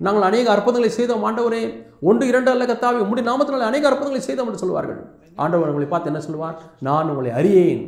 நாங்கள் 0.05 0.27
அநேக 0.29 0.47
அற்புதங்களை 0.51 0.89
செய்தோம் 0.95 1.25
ஆண்டவரே. 1.27 1.61
ஒன்று 2.09 2.23
இரண்டு 2.31 2.49
அல்ல 2.51 2.63
கர்த்தாவே 2.65 2.99
உடைய 3.11 3.25
நாமத்தினால் 3.29 3.69
அநேக 3.71 3.87
அற்புதங்களை 3.89 4.21
செய்தோம் 4.25 4.47
என்று 4.49 4.61
சொல்வார்கள். 4.63 4.99
ஆண்டவர் 5.43 5.71
உங்களை 5.73 5.87
பார்த்து 5.91 6.11
என்ன 6.11 6.21
சொல்வார்? 6.27 6.57
நான் 6.87 7.09
உங்களை 7.09 7.31
அறியேன். 7.39 7.83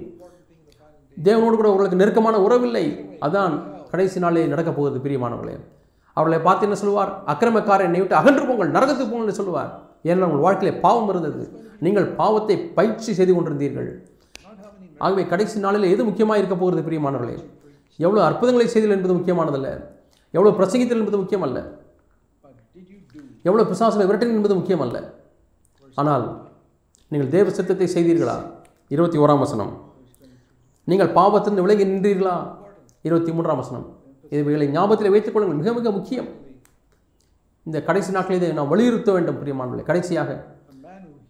தேவனோடு 1.18 1.56
கூட 1.56 1.70
உங்களுக்கு 1.74 2.00
நெருக்கமான 2.02 2.40
உறவில்லை. 2.46 2.86
அதான் 3.28 3.54
கடைசி 3.92 4.20
நாளே 4.20 4.46
நடக்கப் 4.54 4.78
போகுது 4.78 5.00
பிரியமானவர்களே. 5.06 5.56
அவர்களை 6.14 6.40
பார்த்து 6.46 6.66
என்ன 6.68 6.78
சொல்லுவார் 6.82 7.12
அக்கிரமக்காரன் 7.32 7.88
என்னை 7.90 8.00
விட்டு 8.02 8.20
அகன்று 8.20 8.46
போங்கள் 8.50 8.74
நரகத்துக்கு 8.78 9.14
போங்கள் 9.14 9.40
சொல்வார். 9.42 9.42
சொல்லுவார் 9.42 9.72
ஏன்னா 10.10 10.28
உங்கள் 10.30 10.46
வாழ்க்கையில் 10.46 10.80
பாவம் 10.80 11.10
இருந்தது. 11.10 11.44
நீங்கள் 11.86 12.08
பாவத்தை 12.22 12.58
பயிற்சி 12.78 13.14
செய்து 13.14 13.34
கொண்டிருந்தீர்கள். 13.34 13.90
ஆகவே 14.98 15.24
கடைசி 15.32 15.60
நாளில் 15.60 15.92
எது 15.94 16.04
முக்கியமாக 16.06 16.40
இருக்க 16.40 16.56
போகிறது 16.56 16.84
பிரியமானவர்களே? 16.88 17.38
எவ்வளோ 18.06 18.24
அற்புதங்களை 18.30 18.68
செய்தல் 18.68 18.96
என்பது 18.96 19.14
முக்கியமானதல்ல. 19.18 19.70
எவ்வளோ 20.34 20.54
பிரசங்கித்தல் 20.60 21.02
என்பது 21.02 21.20
முக்கியமல்ல. 21.24 21.60
எவ்வளோ 23.48 23.64
பிசாசுகளை 23.72 24.06
விரட்டல் 24.10 24.36
என்பது 24.38 24.56
முக்கியமல்ல. 24.60 24.98
ஆனால் 26.02 26.26
நீங்கள் 27.12 27.34
தேவ 27.36 27.50
சித்தத்தை 27.58 27.88
செய்தீர்களா? 27.96 28.38
இருபத்தி 28.96 29.18
ஓராம் 29.24 29.44
வசனம். 29.46 29.72
நீங்கள் 30.90 31.14
பாவத்திலிருந்து 31.18 31.66
விலகி 31.66 31.86
நின்றீர்களா? 31.92 32.36
இருபத்தி 33.08 33.32
மூன்றாம் 33.38 33.62
வசனம். 33.62 33.86
இவைகளை 34.38 34.68
ஞாபகத்தில் 34.76 35.14
வைத்துக் 35.14 35.36
கொள்ளுங்கள். 35.36 35.60
மிக 35.62 35.74
மிக 35.80 35.92
முக்கியம். 35.98 36.30
இந்த 37.68 37.78
கடைசி 37.88 38.12
நாட்களில் 38.16 38.42
இதை 38.42 38.54
நாம் 38.60 38.72
வலியுறுத்த 38.74 39.12
வேண்டும் 39.16 39.40
பிரியமானவர்களே. 39.42 39.88
கடைசியாக 39.90 40.40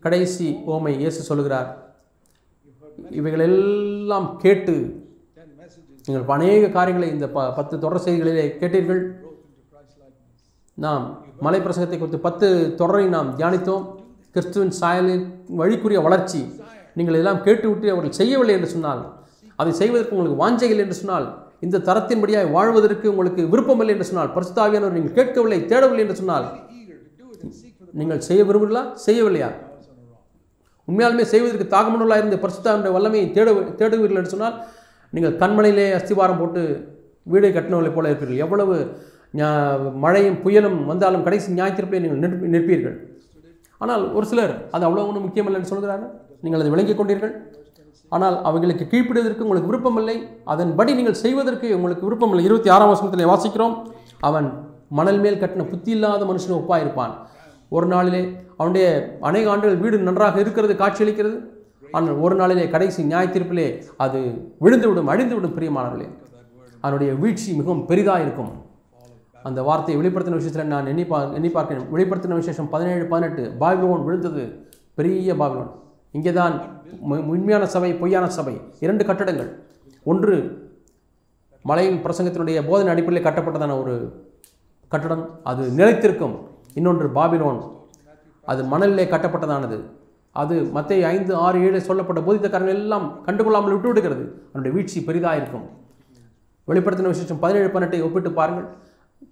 கடைசி 0.05 0.47
ஓமை 0.74 0.93
இயேசு 1.03 1.22
சொல்லுகிறார். 1.30 1.70
இவைகளெல்லாம் 3.20 4.28
கேட்டு 4.43 4.76
நீங்கள் 6.05 6.36
அநேக 6.36 6.68
காரியங்களை 6.76 7.07
இந்த 7.13 7.28
ப 7.36 7.39
பத்து 7.57 7.76
தொடர் 7.84 8.03
செய்திகளிலே 8.05 8.45
கேட்டீர்கள். 8.61 9.01
நாம் 10.86 11.05
மலை 11.45 11.59
பிரசங்கத்தை 11.65 11.97
குறித்து 11.99 12.19
பத்து 12.27 12.47
தொடரை 12.79 13.05
நாம் 13.15 13.29
தியானித்தோம். 13.39 13.83
கிறிஸ்துவின் 14.33 14.73
சாயலின் 14.79 15.25
வழிக்குரிய 15.59 15.99
வளர்ச்சி. 16.07 16.41
நீங்கள் 16.97 17.15
இதெல்லாம் 17.17 17.41
கேட்டுவிட்டு 17.47 17.88
அவர்கள் 17.93 18.17
செய்யவில்லை 18.19 18.53
என்று 18.57 18.69
சொன்னால் 18.75 19.01
அதை 19.61 19.71
செய்வதற்கு 19.81 20.15
உங்களுக்கு 20.15 20.41
வாஞ்சைகள் 20.43 20.81
என்று 20.83 20.97
சொன்னால் 21.01 21.27
இந்த 21.65 21.81
தரத்தின்படியாக 21.89 22.49
வாழ்வதற்கு 22.55 23.05
உங்களுக்கு 23.11 23.43
விருப்பமில்லை 23.53 23.93
என்று 23.95 24.07
சொன்னால் 24.09 24.33
பரிசுத்தாவியானவர் 24.35 24.97
நீங்கள் 24.97 25.15
கேட்கவில்லை 25.19 25.59
தேடவில்லை 25.71 26.03
என்று 26.05 26.17
சொன்னால் 26.21 26.47
நீங்கள் 27.99 28.25
செய்ய 28.27 28.41
விரும்புகிறீர்களா? 28.47 28.83
செய்யவில்லையா? 29.05 29.49
உண்மையாலுமே 30.88 31.25
செய்வதற்கு 31.33 31.67
தாகமனுள்ளாக 31.75 32.21
இருந்து 32.21 32.41
பரிசுத்தாவினுடைய 32.43 32.93
வல்லமையை 32.97 33.27
தேட 33.38 33.47
தேடுவீர்கள் 33.79 34.19
என்று 34.21 34.33
சொன்னால் 34.33 34.57
நீங்கள் 35.13 35.35
கண்மலையிலே 35.41 35.88
அஸ்திவாரம் 35.97 36.39
போட்டு 36.41 36.61
வீடு 37.31 37.47
கட்டினவர்களைப் 37.55 37.97
போல 37.97 38.09
இருப்பீர்கள். 38.11 38.43
எவ்வளவு 38.45 38.75
மழையும் 39.93 40.35
புயலும் 40.35 40.85
வந்தாலும் 40.85 41.23
கடைசி 41.23 41.53
ஞாயிற்றுப்பை 41.53 41.99
நீங்கள் 41.99 42.19
நிற்ப- 42.19 42.53
நிற்பீர்கள். 42.53 42.95
ஆனால் 43.77 44.13
ஒரு 44.13 44.25
சிலர் 44.25 44.67
அது 44.71 44.88
அவ்வளோ 44.88 45.07
ஒன்றும் 45.07 45.25
முக்கியமில்லைன்னு 45.27 45.61
சொல்கிறார்கள். 45.61 46.09
நீங்கள் 46.41 46.59
அதை 46.59 46.71
விளங்கிக் 46.71 47.01
கொண்டீர்கள். 47.01 47.31
ஆனால் 48.09 48.43
அவங்களுக்கு 48.43 48.88
கீழ்ப்பிடுவதற்கு 48.89 49.39
உங்களுக்கு 49.39 49.69
விருப்பமில்லை. 49.69 50.27
அதன்படி 50.45 50.93
நீங்கள் 50.93 51.13
செய்வதற்கு 51.13 51.75
உங்களுக்கு 51.75 52.05
விருப்பமில்லை. 52.05 52.45
இருபத்தி 52.45 52.69
ஆறாம் 52.69 52.88
வருஷத்தில் 52.88 53.27
வாசிக்கிறோம். 53.27 53.81
அவன் 54.19 54.53
மணல் 54.89 55.19
மேல் 55.19 55.39
கட்டின 55.39 55.69
புத்தி 55.69 55.91
இல்லாத 55.91 56.25
மனுஷன் 56.25 56.51
ஒப்பாக 56.51 56.79
இருப்பான் 56.79 57.27
ஒரு 57.69 57.88
நாளிலே 57.88 58.35
அவனுடைய 58.57 59.17
அநேக 59.21 59.49
ஆண்டுகள் 59.49 59.77
வீடு 59.77 59.97
நன்றாக 59.97 60.39
இருக்கிறது 60.39 60.73
காட்சியளிக்கிறது. 60.73 61.39
ஆனால் 61.91 62.17
ஒரு 62.17 62.35
நாளிலே 62.35 62.69
கடைசி 62.69 63.03
நியாயத்தீர்ப்பிலே 63.03 63.81
அது 63.97 64.19
விழுந்துவிடும் 64.61 65.09
அழிந்துவிடும் 65.09 65.53
பிரியமானவர்களே. 65.55 66.09
அதனுடைய 66.81 67.13
வீழ்ச்சி 67.13 67.53
மிகவும் 67.53 67.85
பெரிதாக 67.85 68.21
இருக்கும் 68.21 68.65
அந்த 69.47 69.59
வார்த்தையை 69.67 69.97
வெளிப்படுத்தின 69.99 70.39
விஷயத்தில் 70.39 70.71
நான் 70.73 70.89
எண்ணி 70.91 71.05
பா 71.11 71.17
எண்ணி 71.37 71.49
பார்க்கிறேன். 71.55 71.85
வெளிப்படுத்தின 71.95 72.37
விசேஷம் 72.41 72.69
பதினேழு 72.73 73.03
பதினெட்டு. 73.11 73.43
பாபிலோன் 73.61 74.05
விழுந்தது. 74.07 74.43
பெரிய 74.99 75.35
பாபிலோன். 75.41 75.71
இங்கே 76.17 76.31
தான் 76.39 76.55
உண்மையான 77.33 77.65
சபை 77.75 77.89
பொய்யான 78.01 78.29
சபை. 78.37 78.55
இரண்டு 78.85 79.03
கட்டடங்கள். 79.09 79.49
ஒன்று 80.11 80.35
மலையின் 81.69 82.01
பிரசங்கத்தினுடைய 82.05 82.57
போதனை 82.69 82.91
அடிப்படையில் 82.93 83.27
கட்டப்பட்டதான 83.27 83.75
ஒரு 83.83 83.95
கட்டடம். 84.93 85.23
அது 85.51 85.63
நிலைத்திருக்கும். 85.79 86.35
இன்னொன்று 86.79 87.07
பாபிலோன். 87.19 87.59
அது 88.51 88.61
மணலிலே 88.73 89.05
கட்டப்பட்டதானது. 89.13 89.77
அது 90.41 90.55
மற்ற 90.75 90.95
ஐந்து 91.13 91.33
ஆறு 91.45 91.57
ஏழு 91.67 91.79
சொல்லப்பட்ட 91.87 92.19
போதித்தக்காரங்கள் 92.25 92.79
எல்லாம் 92.81 93.05
கண்டுகொள்ளாமல் 93.27 93.73
விட்டு 93.75 93.89
விடுகிறது 93.91 94.25
அதனுடைய 94.47 94.73
வீழ்ச்சி 94.75 94.99
பெரிதாக 95.07 95.39
இருக்கும் 95.39 95.65
வெளிப்படுத்தின 96.67 97.11
விசேஷம் 97.13 97.41
பதினேழு 97.45 97.69
பன்னெட்டை 97.73 97.99
ஒப்பிட்டு 98.07 98.31
பாருங்கள். 98.39 98.67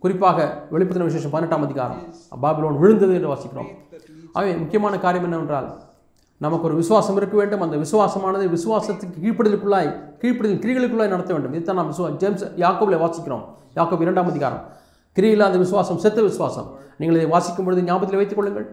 குறிப்பாக 0.06 0.40
வெளிப்படுத்தின 0.74 1.10
விசேஷம் 1.10 1.34
பதினெட்டாம் 1.36 1.66
அதிகாரம். 1.68 2.02
பாபிலோன் 2.44 2.80
விழுந்தது 2.84 3.14
என்று 3.18 3.32
வாசிக்கிறோம். 3.34 3.70
ஆகவே 4.38 4.54
முக்கியமான 4.62 4.96
காரியம் 5.06 5.28
என்னவென்றால் 5.28 5.68
நமக்கு 6.46 6.66
ஒரு 6.68 6.76
விசுவாசம் 6.82 7.18
இருக்க 7.20 7.36
வேண்டும். 7.42 7.64
அந்த 7.66 7.76
விசுவாசமானது 7.84 8.46
விசுவாசத்துக்கு 8.56 9.18
கீழ்ப்படுதலுக்குள்ளாய் 9.24 9.92
கீழ்ப்படுதல் 10.22 10.62
கிரிகளுக்குள்ளாய் 10.64 11.14
நடத்த 11.14 11.32
வேண்டும். 11.36 11.54
இதுதான் 11.58 11.80
நாம் 11.80 11.92
விசுவா 11.92 12.10
ஜேம்ஸ் 12.24 12.44
யாக்கோவில் 12.64 13.02
வாசிக்கிறோம். 13.04 13.44
யாக்கோப் 13.78 14.04
இரண்டாம் 14.06 14.30
அதிகாரம். 14.32 14.64
கிரியில்லாத 15.18 15.58
விசுவாசம் 15.64 16.02
செத்த 16.04 16.20
விசுவாசம். 16.30 16.68
நீங்கள் 17.00 17.18
இதை 17.18 17.28
வாசிக்கும் 17.36 17.66
பொழுது 17.68 17.82
ஞாபகத்தில் 17.90 18.20
வைத்துக் 18.22 18.40
கொள்ளுங்கள். 18.40 18.68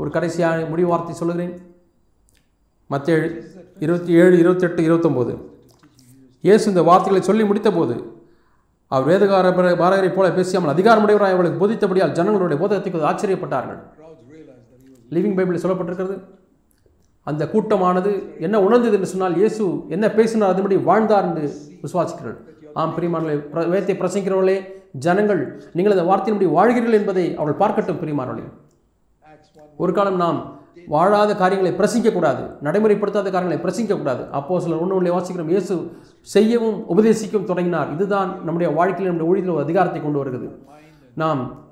ஒரு 0.00 0.10
கடைசியான 0.16 0.68
முடிவு 0.72 0.88
வார்த்தை 0.92 1.14
சொல்லுகிறேன். 1.20 1.54
மத்திய 2.92 3.16
இருபத்தி 3.84 4.12
ஏழு 4.22 4.36
இருபத்தெட்டு 4.42 4.82
இருபத்தொம்போது. 4.88 5.34
இயேசு 6.46 6.64
இந்த 6.72 6.82
வார்த்தைகளை 6.88 7.22
சொல்லி 7.28 7.44
முடித்தபோது 7.50 7.96
அவர் 8.90 9.08
வேதகார 9.08 9.46
பாரகரை 9.80 10.14
போல 10.14 10.28
பேசியாமல் 10.28 10.72
அதிகாரமுடையவராய் 10.74 11.34
அவர்களுக்கு 11.34 11.60
போதித்தபடியால் 11.60 12.12
ஜனங்களுடைய 12.12 12.58
போதகத்துக்கு 12.62 13.08
ஆச்சரியப்பட்டார்கள். 13.10 13.78
லிவிங் 15.10 15.36
பைபிளில் 15.36 15.64
சொல்லப்பட்டிருக்கிறது. 15.64 16.16
அந்த 17.22 17.48
கூட்டமானது 17.48 18.10
என்ன 18.38 18.60
உணர்ந்தது 18.60 18.94
என்று 18.94 19.06
சொன்னால் 19.06 19.36
இயேசு 19.36 19.64
என்ன 19.88 20.10
பேசினார் 20.10 20.54
அதுபடி 20.54 20.82
வாழ்ந்தார் 20.82 21.24
என்று 21.24 21.52
விசுவாசிக்கிறார்கள் 21.82 22.38
ஆம் 22.74 22.94
பிரிமானே 22.96 23.34
பிர- 23.52 23.68
வேதத்தை 23.68 23.96
பிரசங்கிக்கிறவர்களே 23.96 24.56
ஜனங்கள் 24.98 25.42
நீங்கள் 25.72 25.98
அந்த 25.98 26.04
வார்த்தையின்படி 26.04 26.48
வாழ்கிறீர்கள் 26.52 26.92
என்பதை 26.92 27.36
அவர்கள் 27.36 27.60
பார்க்கட்டும் 27.62 28.00
பிரியமானவர்களே. 28.00 28.46
Acts 29.24 29.50
1 29.56 29.68
ஒரு 29.76 29.92
காலம் 29.92 30.16
நாம் 30.16 30.38
வாழாத 30.86 31.34
காரியங்களை 31.34 31.78
பிரசங்கிக்கக்கூடாது 31.78 32.56
நடைமுறைப்படுத்தாத 32.62 33.30
காரியங்களை 33.30 33.56
பிரசங்கிக்கக்கூடாது 33.56 34.30
அப்போ 34.30 34.60
சிலர் 34.60 34.78
ஒன்று 34.78 34.94
ஒன்றை 34.94 35.12
வாசிக்கிறோம் 35.12 35.48
இயேசு 35.48 35.92
செய்யவும் 36.20 36.84
உபதேசிக்கவும் 36.88 37.44
தொடங்கினார். 37.44 37.92
இதுதான் 37.92 38.44
நம்முடைய 38.44 38.72
வாழ்க்கையில் 38.72 39.14
நம்முடைய 39.14 39.42
ஊழியத்தில் 39.42 39.54
ஒரு 39.54 39.62
அதிகாரத்தை 39.62 40.02
கொண்டு 40.02 40.18
வருகிறது. 40.18 40.58
நாம் 41.14 41.66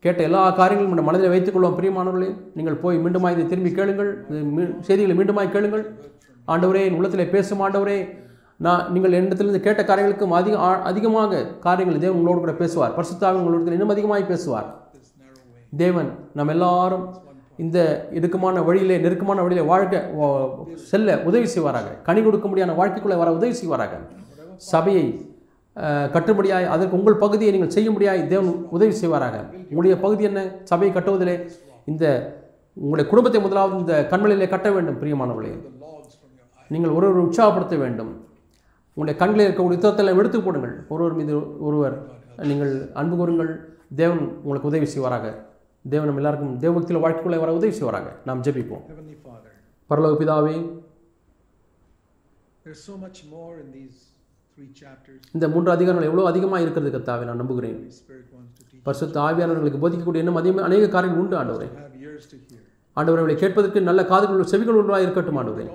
கேட்ட 0.00 0.22
எல்லா 0.22 0.50
காரியங்களும் 0.50 0.94
நம்ம 0.94 1.10
மனதில் 1.10 1.30
வைத்துக் 1.30 1.56
கொள்வோம். 1.56 1.82
பிரியமானவர்களே 1.82 2.36
நீங்கள் 2.54 2.74
போய் 2.74 2.98
மீண்டுமாய் 2.98 3.30
இதை 3.30 3.46
திரும்பி 3.46 3.72
கேளுங்கள். 3.72 4.24
மீ- 4.30 4.80
செய்திகளை 4.80 5.24
மீண்டுமாய் 5.24 5.50
கேளுங்கள். 5.50 5.94
ஆண்டவரே 6.48 6.84
என் 6.84 6.94
உள்ளத்தில் 6.94 7.30
பேசும் 7.30 7.60
ஆண்டவரே 7.60 8.20
நான் 8.56 8.92
நீங்கள் 8.92 9.12
என்னிடத்திலிருந்து 9.12 9.60
கேட்ட 9.60 9.84
காரியங்களுக்கும் 9.84 10.30
அதிக 10.30 10.58
அதிகமாக 10.58 11.44
காரியங்கள் 11.44 12.00
தேவன் 12.00 12.16
உங்களோடு 12.16 12.40
கூட 12.40 12.52
பேசுவார். 12.52 13.00
பரிசுத்தாக 13.00 13.34
உங்களோட 13.38 13.66
இன்னும் 13.66 13.88
அதிகமாக 13.88 14.24
பேசுவார். 14.24 14.80
தேவன் 15.76 16.10
நம்ம 16.34 16.52
எல்லாரும் 16.52 17.30
இந்த 17.62 17.78
இடுக்கமான 18.10 18.64
வழியிலே 18.64 18.98
நெருக்கமான 18.98 19.42
வழியிலே 19.42 19.66
வாழ்க்கை 19.66 19.98
செல்ல 20.84 21.22
உதவி 21.24 21.46
செய்வாராக. 21.46 22.02
கனி 22.02 22.22
கொடுக்க 22.22 22.48
முடியாத 22.48 22.72
வாழ்க்கைக்குள்ளே 22.72 23.16
வர 23.16 23.32
உதவி 23.32 23.52
செய்வாராக. 23.52 23.92
சபையை 24.70 25.04
அஹ், 25.76 26.08
அதற்கு 26.68 26.96
உங்கள் 26.96 27.16
பகுதியை 27.16 27.52
நீங்கள் 27.52 27.70
செய்ய 27.70 27.90
முடியாய் 27.90 28.28
தேவன் 28.28 28.66
உதவி 28.70 28.92
செய்வாராக. 28.92 29.36
உங்களுடைய 29.62 30.00
பகுதி 30.00 30.24
என்ன? 30.24 30.40
சபையை 30.64 30.96
கட்டுவதிலே 30.96 31.34
இந்த 31.84 32.04
உங்களுடைய 32.76 33.10
குடும்பத்தை 33.10 33.40
முதலாவது 33.40 33.78
இந்த 33.78 34.08
கண்மலையிலே 34.10 34.48
கட்ட 34.48 34.70
வேண்டும் 34.70 34.98
பிரியமானவர்களே. 35.00 35.52
நீங்கள் 36.70 36.90
ஒருவர் 36.90 37.16
உற்சாகப்படுத்த 37.18 37.76
வேண்டும். 37.76 38.12
உங்களுடைய 38.96 39.16
கண்களில் 39.18 39.46
இருக்கக்கூடிய 39.46 39.70
யுத்தத்தில் 39.70 40.18
எடுத்து 40.18 40.40
போடுங்கள். 40.40 40.74
ஒருவர் 40.88 41.12
மீது 41.12 41.34
ஒருவர் 41.60 41.96
நீங்கள் 42.42 42.90
அன்பு 42.94 43.16
கூறுங்கள். 43.16 43.50
தேவன் 43.96 44.22
உங்களுக்கு 44.42 44.68
உதவி 44.68 44.86
செய்வாராக. 44.86 45.26
தேவன் 45.90 46.08
நம்ம 46.08 46.20
எல்லாருக்கும் 46.22 46.56
தேவபக்தியில் 46.62 47.02
வாழ்க்கைக்குள்ளே 47.04 47.38
வர 47.42 47.52
உதவி 47.58 47.72
செய்வாராக 47.78 48.08
நாம் 48.28 48.42
ஜெபிப்போம் 48.46 48.84
பரலோக 49.90 50.14
பிதாவே. 50.20 50.54
இந்த 55.36 55.46
மூன்று 55.52 55.70
அதிகாரங்கள் 55.74 56.08
எவ்வளோ 56.08 56.26
அதிகமாக 56.30 56.60
இருக்கிறது 56.64 56.90
கத்தாவே 56.96 57.24
நான் 57.28 57.40
நம்புகிறேன். 57.42 57.78
பரிசுத்த 58.86 59.16
ஆவியானவர்களுக்கு 59.28 59.80
போதிக்கக்கூடிய 59.84 60.22
இன்னும் 60.24 60.38
அதிக 60.40 60.62
அநேக 60.68 60.90
காரியங்கள் 60.94 61.22
உண்டு 61.22 61.36
ஆண்டவரே. 61.40 61.68
ஆண்டவரை 62.96 63.34
கேட்பதற்கு 63.42 63.80
நல்ல 63.88 64.00
காதுகள் 64.12 64.50
செவிகள் 64.52 64.78
உள்ளாக 64.80 65.04
இருக்கட்டும் 65.06 65.38
ஆண்டவரே. 65.40 65.66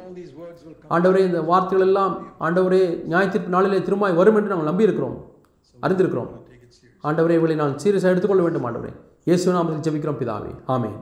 ஆண்டவரே 0.96 1.22
இந்த 1.30 1.42
வார்த்தைகள் 1.52 1.88
எல்லாம் 1.88 2.14
ஆண்டவரே 2.48 2.82
நியாயத்தீர்ப்பு 3.14 3.56
நாளிலே 3.56 3.82
திருமாய் 3.88 4.18
வரும் 4.22 4.40
என்று 4.40 4.54
நாங்கள் 4.54 4.70
நம்பியிருக்கிறோம் 4.72 5.18
அறிந்திருக்கிறோம். 5.86 6.32
ஆண்டவரே 7.04 7.38
இவளை 7.42 7.58
நான் 7.64 7.78
சீரியஸாக 7.84 8.14
எடுத்துக்கொள்ள 8.14 8.46
வேண்டும் 8.48 8.68
ஆண்டவரே 8.70 8.94
இயேசு 9.28 9.54
நாமத்தில் 9.54 9.86
ஜெபிக்கிறோம் 9.86 10.20
பிதாவே. 10.20 10.52
ஆமேன். 10.68 10.98